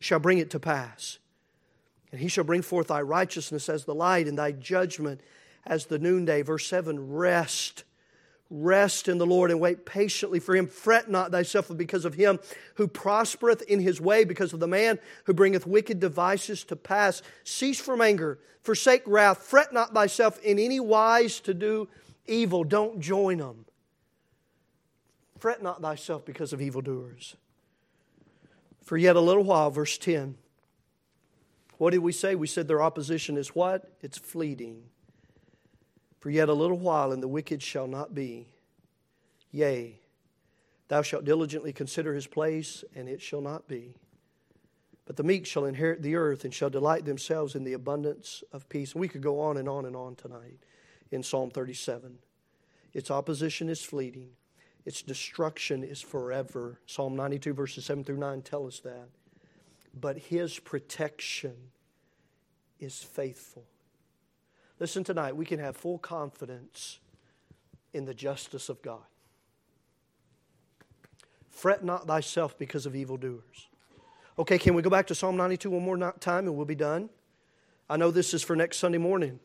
shall 0.00 0.18
bring 0.18 0.38
it 0.38 0.50
to 0.50 0.58
pass. 0.58 1.18
And 2.10 2.20
he 2.20 2.28
shall 2.28 2.44
bring 2.44 2.62
forth 2.62 2.88
thy 2.88 3.02
righteousness 3.02 3.68
as 3.68 3.84
the 3.84 3.94
light 3.94 4.26
and 4.26 4.36
thy 4.36 4.50
judgment 4.50 5.20
as 5.64 5.86
the 5.86 5.98
noonday. 5.98 6.42
Verse 6.42 6.66
7 6.66 7.12
Rest. 7.12 7.84
Rest 8.50 9.08
in 9.08 9.18
the 9.18 9.26
Lord 9.26 9.50
and 9.50 9.60
wait 9.60 9.84
patiently 9.84 10.40
for 10.40 10.56
him. 10.56 10.66
Fret 10.66 11.10
not 11.10 11.30
thyself 11.30 11.70
because 11.76 12.06
of 12.06 12.14
him 12.14 12.38
who 12.76 12.88
prospereth 12.88 13.60
in 13.62 13.80
his 13.80 14.00
way, 14.00 14.24
because 14.24 14.54
of 14.54 14.60
the 14.60 14.66
man 14.66 14.98
who 15.24 15.34
bringeth 15.34 15.66
wicked 15.66 16.00
devices 16.00 16.64
to 16.64 16.76
pass. 16.76 17.20
Cease 17.44 17.78
from 17.78 18.00
anger, 18.00 18.38
forsake 18.62 19.02
wrath. 19.06 19.38
Fret 19.42 19.72
not 19.72 19.92
thyself 19.92 20.40
in 20.42 20.58
any 20.58 20.80
wise 20.80 21.40
to 21.40 21.52
do 21.52 21.88
evil. 22.26 22.64
Don't 22.64 23.00
join 23.00 23.38
them. 23.38 23.66
Fret 25.38 25.62
not 25.62 25.82
thyself 25.82 26.24
because 26.24 26.54
of 26.54 26.62
evildoers. 26.62 27.36
For 28.82 28.96
yet 28.96 29.16
a 29.16 29.20
little 29.20 29.44
while, 29.44 29.70
verse 29.70 29.98
10. 29.98 30.36
What 31.76 31.90
did 31.90 31.98
we 31.98 32.12
say? 32.12 32.34
We 32.34 32.46
said 32.46 32.66
their 32.66 32.82
opposition 32.82 33.36
is 33.36 33.54
what? 33.54 33.92
It's 34.00 34.16
fleeting. 34.16 34.84
For 36.20 36.30
yet 36.30 36.48
a 36.48 36.54
little 36.54 36.78
while, 36.78 37.12
and 37.12 37.22
the 37.22 37.28
wicked 37.28 37.62
shall 37.62 37.86
not 37.86 38.14
be. 38.14 38.48
Yea, 39.50 40.00
thou 40.88 41.02
shalt 41.02 41.24
diligently 41.24 41.72
consider 41.72 42.14
his 42.14 42.26
place, 42.26 42.84
and 42.94 43.08
it 43.08 43.22
shall 43.22 43.40
not 43.40 43.68
be. 43.68 43.94
But 45.06 45.16
the 45.16 45.22
meek 45.22 45.46
shall 45.46 45.64
inherit 45.64 46.02
the 46.02 46.16
earth 46.16 46.44
and 46.44 46.52
shall 46.52 46.68
delight 46.68 47.04
themselves 47.04 47.54
in 47.54 47.64
the 47.64 47.72
abundance 47.72 48.42
of 48.52 48.68
peace. 48.68 48.94
We 48.94 49.08
could 49.08 49.22
go 49.22 49.40
on 49.40 49.56
and 49.56 49.68
on 49.68 49.86
and 49.86 49.96
on 49.96 50.16
tonight 50.16 50.58
in 51.10 51.22
Psalm 51.22 51.50
37. 51.50 52.18
Its 52.92 53.10
opposition 53.10 53.68
is 53.68 53.82
fleeting, 53.82 54.30
its 54.84 55.02
destruction 55.02 55.82
is 55.82 56.02
forever. 56.02 56.80
Psalm 56.86 57.16
92, 57.16 57.54
verses 57.54 57.84
7 57.86 58.04
through 58.04 58.18
9 58.18 58.42
tell 58.42 58.66
us 58.66 58.80
that 58.80 59.08
but 60.00 60.18
His 60.18 60.58
protection 60.58 61.54
is 62.78 63.02
faithful. 63.02 63.64
Listen 64.80 65.02
tonight, 65.02 65.36
we 65.36 65.44
can 65.44 65.58
have 65.58 65.76
full 65.76 65.98
confidence 65.98 67.00
in 67.92 68.04
the 68.04 68.14
justice 68.14 68.68
of 68.68 68.80
God. 68.82 69.02
Fret 71.50 71.84
not 71.84 72.06
thyself 72.06 72.56
because 72.56 72.86
of 72.86 72.94
evildoers. 72.94 73.66
Okay, 74.38 74.58
can 74.58 74.74
we 74.74 74.82
go 74.82 74.90
back 74.90 75.08
to 75.08 75.14
Psalm 75.14 75.36
92 75.36 75.70
one 75.70 75.82
more 75.82 76.14
time 76.20 76.46
and 76.46 76.56
we'll 76.56 76.64
be 76.64 76.76
done? 76.76 77.10
I 77.90 77.96
know 77.96 78.12
this 78.12 78.32
is 78.32 78.44
for 78.44 78.54
next 78.54 78.76
Sunday 78.76 78.98
morning. 78.98 79.40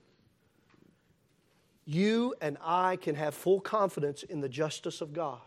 You 1.85 2.35
and 2.39 2.57
I 2.61 2.97
can 2.97 3.15
have 3.15 3.33
full 3.33 3.59
confidence 3.59 4.21
in 4.21 4.41
the 4.41 4.49
justice 4.49 5.01
of 5.01 5.13
God. 5.13 5.41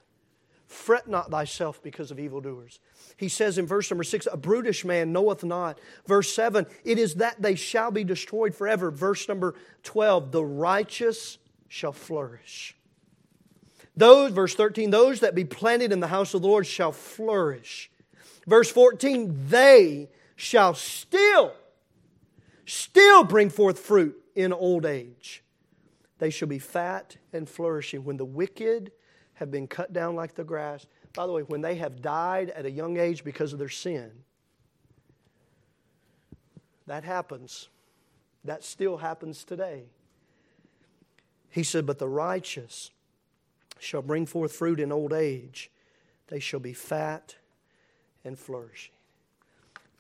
Fret 0.66 1.06
not 1.08 1.30
thyself 1.30 1.82
because 1.82 2.10
of 2.10 2.18
evildoers. 2.18 2.80
He 3.16 3.28
says 3.28 3.56
in 3.56 3.66
verse 3.66 3.90
number 3.90 4.04
six, 4.04 4.26
A 4.30 4.36
brutish 4.36 4.84
man 4.84 5.12
knoweth 5.12 5.44
not. 5.44 5.78
Verse 6.06 6.32
seven, 6.32 6.66
It 6.84 6.98
is 6.98 7.16
that 7.16 7.40
they 7.40 7.54
shall 7.54 7.90
be 7.90 8.04
destroyed 8.04 8.54
forever. 8.54 8.90
Verse 8.90 9.28
number 9.28 9.54
12, 9.84 10.32
The 10.32 10.44
righteous 10.44 11.38
shall 11.68 11.92
flourish. 11.92 12.76
Those, 13.96 14.32
verse 14.32 14.54
13, 14.54 14.90
those 14.90 15.20
that 15.20 15.34
be 15.34 15.44
planted 15.44 15.92
in 15.92 16.00
the 16.00 16.08
house 16.08 16.34
of 16.34 16.42
the 16.42 16.48
Lord 16.48 16.66
shall 16.66 16.92
flourish. 16.92 17.90
Verse 18.46 18.70
14, 18.70 19.48
they 19.48 20.10
shall 20.34 20.74
still, 20.74 21.54
still 22.66 23.24
bring 23.24 23.50
forth 23.50 23.78
fruit 23.78 24.16
in 24.34 24.52
old 24.52 24.84
age. 24.84 25.42
They 26.18 26.30
shall 26.30 26.48
be 26.48 26.58
fat 26.58 27.16
and 27.32 27.48
flourishing. 27.48 28.04
When 28.04 28.16
the 28.16 28.24
wicked 28.24 28.92
have 29.36 29.50
been 29.50 29.66
cut 29.66 29.92
down 29.92 30.16
like 30.16 30.34
the 30.34 30.44
grass. 30.44 30.86
By 31.14 31.26
the 31.26 31.32
way, 31.32 31.42
when 31.42 31.60
they 31.60 31.76
have 31.76 32.02
died 32.02 32.50
at 32.50 32.66
a 32.66 32.70
young 32.70 32.96
age 32.98 33.22
because 33.22 33.52
of 33.52 33.58
their 33.58 33.68
sin, 33.68 34.10
that 36.86 37.04
happens. 37.04 37.68
That 38.44 38.64
still 38.64 38.96
happens 38.96 39.44
today. 39.44 39.84
He 41.50 41.62
said, 41.62 41.86
But 41.86 41.98
the 41.98 42.08
righteous 42.08 42.90
shall 43.78 44.02
bring 44.02 44.24
forth 44.26 44.52
fruit 44.52 44.80
in 44.80 44.90
old 44.90 45.12
age, 45.12 45.70
they 46.28 46.40
shall 46.40 46.60
be 46.60 46.72
fat 46.72 47.36
and 48.24 48.38
flourishing. 48.38 48.94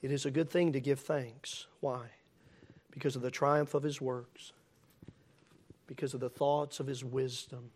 It 0.00 0.10
is 0.10 0.24
a 0.24 0.30
good 0.30 0.50
thing 0.50 0.72
to 0.72 0.80
give 0.80 1.00
thanks. 1.00 1.66
Why? 1.80 2.06
Because 2.90 3.16
of 3.16 3.22
the 3.22 3.30
triumph 3.30 3.74
of 3.74 3.82
his 3.82 4.00
works, 4.00 4.52
because 5.86 6.14
of 6.14 6.20
the 6.20 6.30
thoughts 6.30 6.80
of 6.80 6.86
his 6.86 7.04
wisdom 7.04 7.70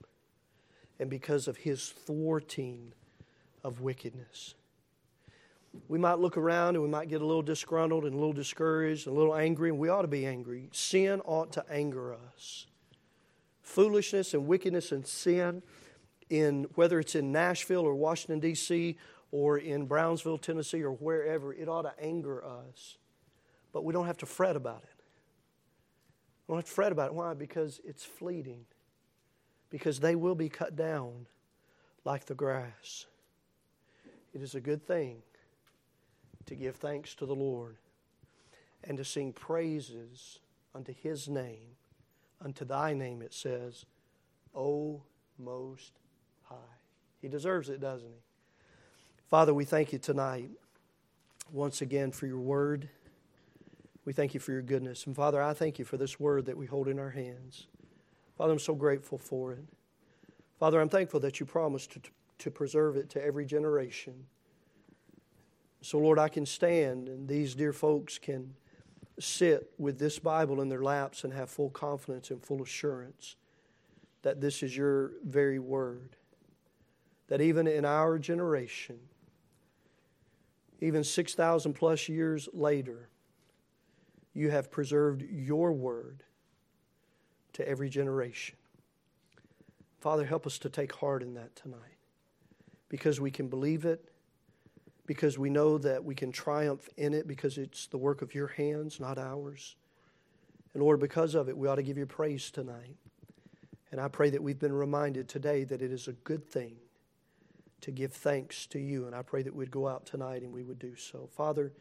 and 1.01 1.09
because 1.09 1.49
of 1.49 1.57
his 1.57 1.89
thwarting 1.89 2.93
of 3.65 3.81
wickedness. 3.81 4.55
We 5.89 5.99
might 5.99 6.19
look 6.19 6.37
around 6.37 6.75
and 6.75 6.83
we 6.83 6.91
might 6.91 7.09
get 7.09 7.23
a 7.23 7.27
little 7.27 7.43
disgruntled 7.43 8.05
and 8.05 8.13
a 8.13 8.17
little 8.17 8.35
discouraged 8.35 9.07
and 9.07 9.17
a 9.17 9.19
little 9.19 9.35
angry, 9.35 9.71
and 9.71 9.79
we 9.79 9.89
ought 9.89 10.03
to 10.03 10.09
be 10.09 10.27
angry. 10.27 10.69
Sin 10.73 11.23
ought 11.25 11.53
to 11.55 11.65
anger 11.71 12.13
us. 12.13 12.67
Foolishness 13.63 14.35
and 14.35 14.47
wickedness 14.47 14.93
and 14.93 15.07
sin, 15.07 15.63
in 16.29 16.65
whether 16.75 17.01
it's 17.01 17.15
in 17.15 17.33
Nashville 17.33 17.83
or 17.83 17.95
Washington, 17.95 18.41
D.C., 18.41 18.97
or 19.33 19.59
in 19.59 19.87
Brownsville, 19.87 20.39
Tennessee, 20.39 20.83
or 20.83 20.91
wherever, 20.91 21.55
it 21.55 21.69
ought 21.69 21.83
to 21.83 21.95
anger 22.03 22.45
us. 22.45 22.99
But 23.73 23.85
we 23.85 23.93
don't 23.93 24.07
have 24.07 24.19
to 24.19 24.27
fret 24.27 24.57
about 24.57 24.83
it. 24.83 25.05
We 26.47 26.53
don't 26.53 26.59
have 26.59 26.67
to 26.67 26.73
fret 26.73 26.91
about 26.91 27.07
it. 27.07 27.15
Why? 27.15 27.33
Because 27.35 27.81
it's 27.85 28.05
fleeting 28.05 28.67
because 29.71 30.01
they 30.01 30.15
will 30.15 30.35
be 30.35 30.49
cut 30.49 30.77
down 30.77 31.27
like 32.05 32.27
the 32.27 32.35
grass. 32.35 33.07
It 34.35 34.43
is 34.43 34.55
a 34.55 34.61
good 34.61 34.87
thing 34.87 35.23
to 36.47 36.55
give 36.55 36.77
thanks 36.77 37.15
to 37.17 37.27
the 37.27 37.35
Lord 37.35 37.77
and 38.85 38.97
to 38.99 39.05
sing 39.05 39.33
praises 39.33 40.41
unto 40.75 40.93
his 40.93 41.29
name. 41.29 41.77
Unto 42.43 42.65
thy 42.65 42.95
name, 42.95 43.23
it 43.23 43.35
says, 43.35 43.85
O 44.55 45.03
Most 45.39 45.93
High. 46.45 46.57
He 47.21 47.29
deserves 47.29 47.69
it, 47.69 47.81
doesn't 47.81 48.09
he? 48.09 48.23
Father, 49.29 49.53
we 49.53 49.65
thank 49.65 49.93
you 49.93 49.99
tonight 49.99 50.51
once 51.53 51.83
again 51.83 52.13
for 52.13 52.27
your 52.27 52.41
word. 52.41 52.89
We 54.05 54.13
thank 54.13 54.33
you 54.33 54.41
for 54.41 54.53
your 54.53 54.63
goodness. 54.63 55.07
And 55.07 55.15
Father, 55.15 55.43
I 55.43 55.53
thank 55.53 55.79
you 55.79 55.85
for 55.85 55.97
this 55.97 56.19
word 56.19 56.47
that 56.47 56.57
we 56.57 56.67
hold 56.67 56.89
in 56.89 56.99
our 56.99 57.11
hands. 57.11 57.67
Father, 58.41 58.55
I'm 58.55 58.59
so 58.59 58.75
grateful 58.75 59.19
for 59.19 59.53
it. 59.53 59.67
Father, 60.59 60.81
I'm 60.81 60.89
thankful 60.89 61.21
that 61.21 61.41
you 61.41 61.45
promised 61.45 61.91
to, 61.91 62.01
to 62.39 62.51
preserve 62.51 62.97
it 62.97 63.11
to 63.11 63.23
every 63.23 63.45
generation. 63.45 64.15
So, 65.83 65.99
Lord, 65.99 66.19
I 66.19 66.31
can 66.31 66.47
stand 66.47 67.09
and 67.09 67.29
these 67.29 67.55
dear 67.55 67.75
folks 67.75 68.17
can 68.17 68.55
sit 69.19 69.71
with 69.77 69.99
this 69.99 70.19
Bible 70.19 70.63
in 70.63 70.71
their 70.71 70.83
laps 70.83 71.23
and 71.23 71.35
have 71.35 71.51
full 71.51 71.69
confidence 71.69 72.31
and 72.31 72.43
full 72.43 72.63
assurance 72.63 73.37
that 74.23 74.41
this 74.41 74.63
is 74.63 74.75
your 74.75 75.11
very 75.23 75.59
word. 75.59 76.17
That 77.29 77.43
even 77.43 77.67
in 77.67 77.85
our 77.85 78.19
generation, 78.19 79.01
even 80.81 81.05
6,000 81.05 81.75
plus 81.75 82.09
years 82.09 82.49
later, 82.55 83.11
you 84.33 84.51
have 84.51 84.71
preserved 84.71 85.27
your 85.31 85.73
word 85.73 86.25
to 87.55 87.69
every 87.69 87.89
generation. 87.89 88.57
Father, 90.01 90.25
help 90.25 90.47
us 90.47 90.59
to 90.61 90.71
take 90.71 90.95
heart 90.95 91.23
in 91.23 91.35
that 91.35 91.55
tonight 91.57 91.99
because 92.89 93.21
we 93.21 93.31
can 93.31 93.49
believe 93.49 93.85
it, 93.85 94.11
because 95.07 95.39
we 95.39 95.51
know 95.51 95.77
that 95.79 96.05
we 96.05 96.15
can 96.15 96.33
triumph 96.33 96.89
in 96.97 97.13
it 97.13 97.27
because 97.27 97.59
it's 97.59 97.87
the 97.87 97.99
work 97.99 98.23
of 98.23 98.35
your 98.35 98.49
hands, 98.49 98.99
not 98.99 99.19
ours. 99.19 99.77
And 100.73 100.83
Lord, 100.83 101.01
because 101.01 101.35
of 101.35 101.49
it, 101.49 101.57
we 101.57 101.69
ought 101.69 101.77
to 101.77 101.83
give 101.83 101.99
you 101.99 102.07
praise 102.07 102.51
tonight. 102.51 102.97
And 103.93 104.01
I 104.01 104.09
pray 104.09 104.31
that 104.31 104.43
we've 104.43 104.59
been 104.59 104.73
reminded 104.73 105.29
today 105.29 105.65
that 105.65 105.83
it 105.83 105.93
is 105.93 106.07
a 106.07 106.13
good 106.13 106.49
thing 106.49 106.77
to 107.81 107.91
give 107.91 108.13
thanks 108.13 108.67
to 108.67 108.79
you. 108.79 109.07
And 109.07 109.15
I 109.15 109.23
pray 109.23 109.43
that 109.43 109.55
we'd 109.55 109.71
go 109.71 109.89
out 109.89 110.07
tonight 110.07 110.43
and 110.43 110.53
we 110.53 110.63
would 110.63 110.79
do 110.79 110.95
so. 110.95 111.29
Father, 111.35 111.73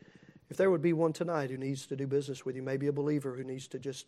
if 0.49 0.57
there 0.57 0.71
would 0.71 0.81
be 0.81 0.93
one 0.93 1.13
tonight 1.13 1.51
who 1.51 1.57
needs 1.57 1.85
to 1.87 1.95
do 1.95 2.07
business 2.07 2.45
with 2.45 2.55
you, 2.55 2.63
maybe 2.63 2.87
a 2.87 2.93
believer 2.93 3.35
who 3.35 3.43
needs 3.43 3.67
to 3.69 3.79
just 3.79 4.07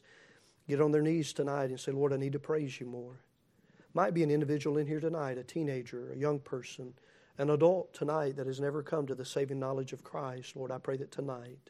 get 0.67 0.81
on 0.81 0.91
their 0.91 1.01
knees 1.01 1.33
tonight 1.33 1.69
and 1.69 1.79
say, 1.79 1.91
Lord, 1.91 2.13
I 2.13 2.17
need 2.17 2.33
to 2.33 2.39
praise 2.39 2.79
you 2.79 2.85
more. 2.85 3.19
Might 3.93 4.13
be 4.13 4.23
an 4.23 4.31
individual 4.31 4.77
in 4.77 4.87
here 4.87 4.99
tonight, 4.99 5.37
a 5.37 5.43
teenager, 5.43 6.11
a 6.11 6.17
young 6.17 6.39
person, 6.39 6.93
an 7.37 7.49
adult 7.49 7.93
tonight 7.93 8.37
that 8.37 8.47
has 8.47 8.59
never 8.59 8.81
come 8.81 9.05
to 9.07 9.15
the 9.15 9.25
saving 9.25 9.59
knowledge 9.59 9.93
of 9.93 10.03
Christ. 10.03 10.55
Lord, 10.55 10.71
I 10.71 10.77
pray 10.77 10.97
that 10.97 11.11
tonight 11.11 11.69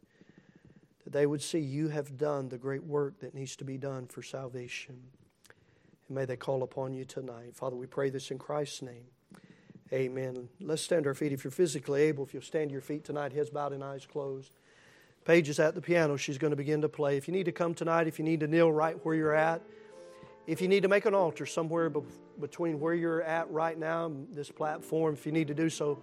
that 1.03 1.13
they 1.13 1.25
would 1.25 1.41
see 1.41 1.59
you 1.59 1.87
have 1.87 2.17
done 2.17 2.49
the 2.49 2.57
great 2.57 2.83
work 2.83 3.19
that 3.21 3.33
needs 3.33 3.55
to 3.55 3.63
be 3.63 3.77
done 3.77 4.07
for 4.07 4.21
salvation. 4.21 5.01
And 6.07 6.15
may 6.15 6.25
they 6.25 6.35
call 6.35 6.61
upon 6.61 6.93
you 6.93 7.05
tonight. 7.05 7.55
Father, 7.55 7.75
we 7.75 7.87
pray 7.87 8.09
this 8.09 8.29
in 8.29 8.37
Christ's 8.37 8.83
name. 8.83 9.05
Amen. 9.93 10.47
Let's 10.61 10.81
stand 10.81 11.03
to 11.03 11.09
our 11.09 11.13
feet. 11.15 11.33
If 11.33 11.43
you're 11.43 11.51
physically 11.51 12.03
able, 12.03 12.23
if 12.23 12.33
you'll 12.33 12.43
stand 12.43 12.69
to 12.69 12.73
your 12.73 12.81
feet 12.81 13.03
tonight, 13.03 13.33
heads 13.33 13.49
bowed 13.49 13.73
and 13.73 13.83
eyes 13.83 14.05
closed. 14.05 14.53
Paige 15.25 15.49
is 15.49 15.59
at 15.59 15.75
the 15.75 15.81
piano. 15.81 16.17
She's 16.17 16.37
going 16.37 16.51
to 16.51 16.57
begin 16.57 16.81
to 16.81 16.89
play. 16.89 17.17
If 17.17 17.27
you 17.27 17.33
need 17.33 17.45
to 17.45 17.51
come 17.51 17.73
tonight, 17.73 18.07
if 18.07 18.17
you 18.17 18.25
need 18.25 18.39
to 18.39 18.47
kneel 18.47 18.71
right 18.71 18.97
where 19.05 19.13
you're 19.13 19.35
at, 19.35 19.61
if 20.47 20.61
you 20.61 20.67
need 20.67 20.81
to 20.81 20.89
make 20.89 21.05
an 21.05 21.13
altar 21.13 21.45
somewhere 21.45 21.89
be- 21.89 22.01
between 22.39 22.79
where 22.79 22.95
you're 22.95 23.21
at 23.21 23.49
right 23.51 23.77
now 23.77 24.07
and 24.07 24.27
this 24.33 24.49
platform, 24.49 25.13
if 25.13 25.25
you 25.25 25.31
need 25.31 25.47
to 25.47 25.53
do 25.53 25.69
so, 25.69 25.99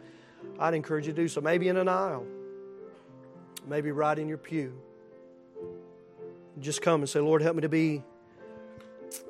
I'd 0.61 0.75
encourage 0.75 1.07
you 1.07 1.13
to 1.13 1.23
do 1.23 1.27
so. 1.27 1.41
Maybe 1.41 1.69
in 1.69 1.77
an 1.77 1.89
aisle, 1.89 2.25
maybe 3.67 3.91
right 3.91 4.17
in 4.17 4.29
your 4.29 4.39
pew. 4.39 4.73
Just 6.61 6.81
come 6.81 7.01
and 7.01 7.09
say, 7.09 7.21
Lord, 7.21 7.43
help 7.43 7.57
me 7.57 7.63
to 7.63 7.69
be 7.69 8.05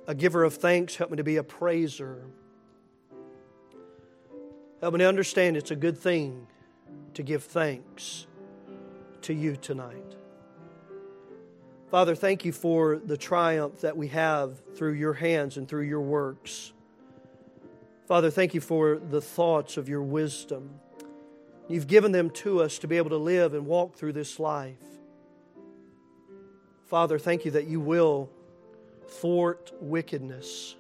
a 0.07 0.15
giver 0.15 0.45
of 0.45 0.55
thanks. 0.55 0.97
Help 0.97 1.11
me 1.11 1.17
to 1.17 1.25
be 1.25 1.37
a 1.37 1.43
praiser. 1.43 2.23
Help 4.81 4.95
me 4.95 4.99
to 4.99 5.09
understand 5.09 5.57
it's 5.57 5.71
a 5.71 5.77
good 5.77 5.97
thing 5.97 6.47
to 7.15 7.23
give 7.23 7.43
thanks 7.43 8.27
to 9.23 9.35
you 9.35 9.57
tonight. 9.57 10.17
Father, 11.91 12.15
thank 12.15 12.45
you 12.45 12.53
for 12.53 12.99
the 12.99 13.17
triumph 13.17 13.81
that 13.81 13.97
we 13.97 14.09
have 14.09 14.61
through 14.75 14.93
your 14.93 15.15
hands 15.15 15.57
and 15.57 15.67
through 15.67 15.85
your 15.85 16.03
works. 16.03 16.73
Father, 18.07 18.31
thank 18.31 18.55
you 18.55 18.61
for 18.61 18.99
the 18.99 19.21
thoughts 19.21 19.77
of 19.77 19.89
your 19.89 20.03
wisdom. 20.03 20.81
You've 21.67 21.87
given 21.87 22.13
them 22.13 22.31
to 22.31 22.61
us 22.61 22.79
to 22.81 22.89
be 22.89 22.97
able 22.97 23.11
to 23.11 23.17
live 23.17 23.55
and 23.55 23.67
walk 23.67 23.97
through 23.97 24.13
this 24.15 24.39
life. 24.39 24.77
Father, 26.87 27.19
thank 27.19 27.45
you 27.45 27.51
that 27.53 27.67
you 27.67 27.81
will 27.81 28.31
thwart 29.09 29.73
wickedness. 29.81 30.75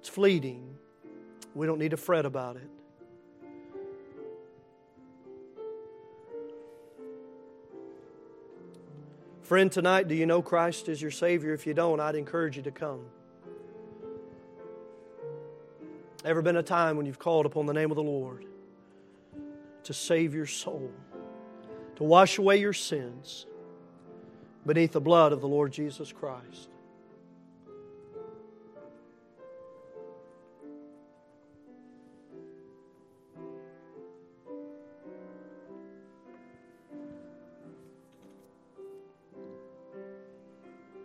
It's 0.00 0.08
fleeting. 0.08 0.76
We 1.54 1.66
don't 1.66 1.78
need 1.78 1.90
to 1.92 1.96
fret 1.96 2.26
about 2.26 2.56
it. 2.56 2.70
Friend, 9.42 9.70
tonight, 9.72 10.06
do 10.06 10.14
you 10.14 10.24
know 10.24 10.40
Christ 10.40 10.88
is 10.88 11.02
your 11.02 11.10
Savior? 11.10 11.52
If 11.52 11.66
you 11.66 11.74
don't, 11.74 11.98
I'd 11.98 12.14
encourage 12.14 12.56
you 12.56 12.62
to 12.62 12.70
come. 12.70 13.04
Ever 16.24 16.42
been 16.42 16.56
a 16.56 16.62
time 16.62 16.96
when 16.96 17.06
you've 17.06 17.18
called 17.18 17.46
upon 17.46 17.66
the 17.66 17.72
name 17.72 17.90
of 17.90 17.96
the 17.96 18.02
Lord 18.02 18.46
to 19.84 19.92
save 19.92 20.32
your 20.32 20.46
soul, 20.46 20.92
to 21.96 22.04
wash 22.04 22.38
away 22.38 22.58
your 22.58 22.72
sins 22.72 23.46
beneath 24.64 24.92
the 24.92 25.00
blood 25.00 25.32
of 25.32 25.40
the 25.40 25.48
Lord 25.48 25.72
Jesus 25.72 26.12
Christ? 26.12 26.68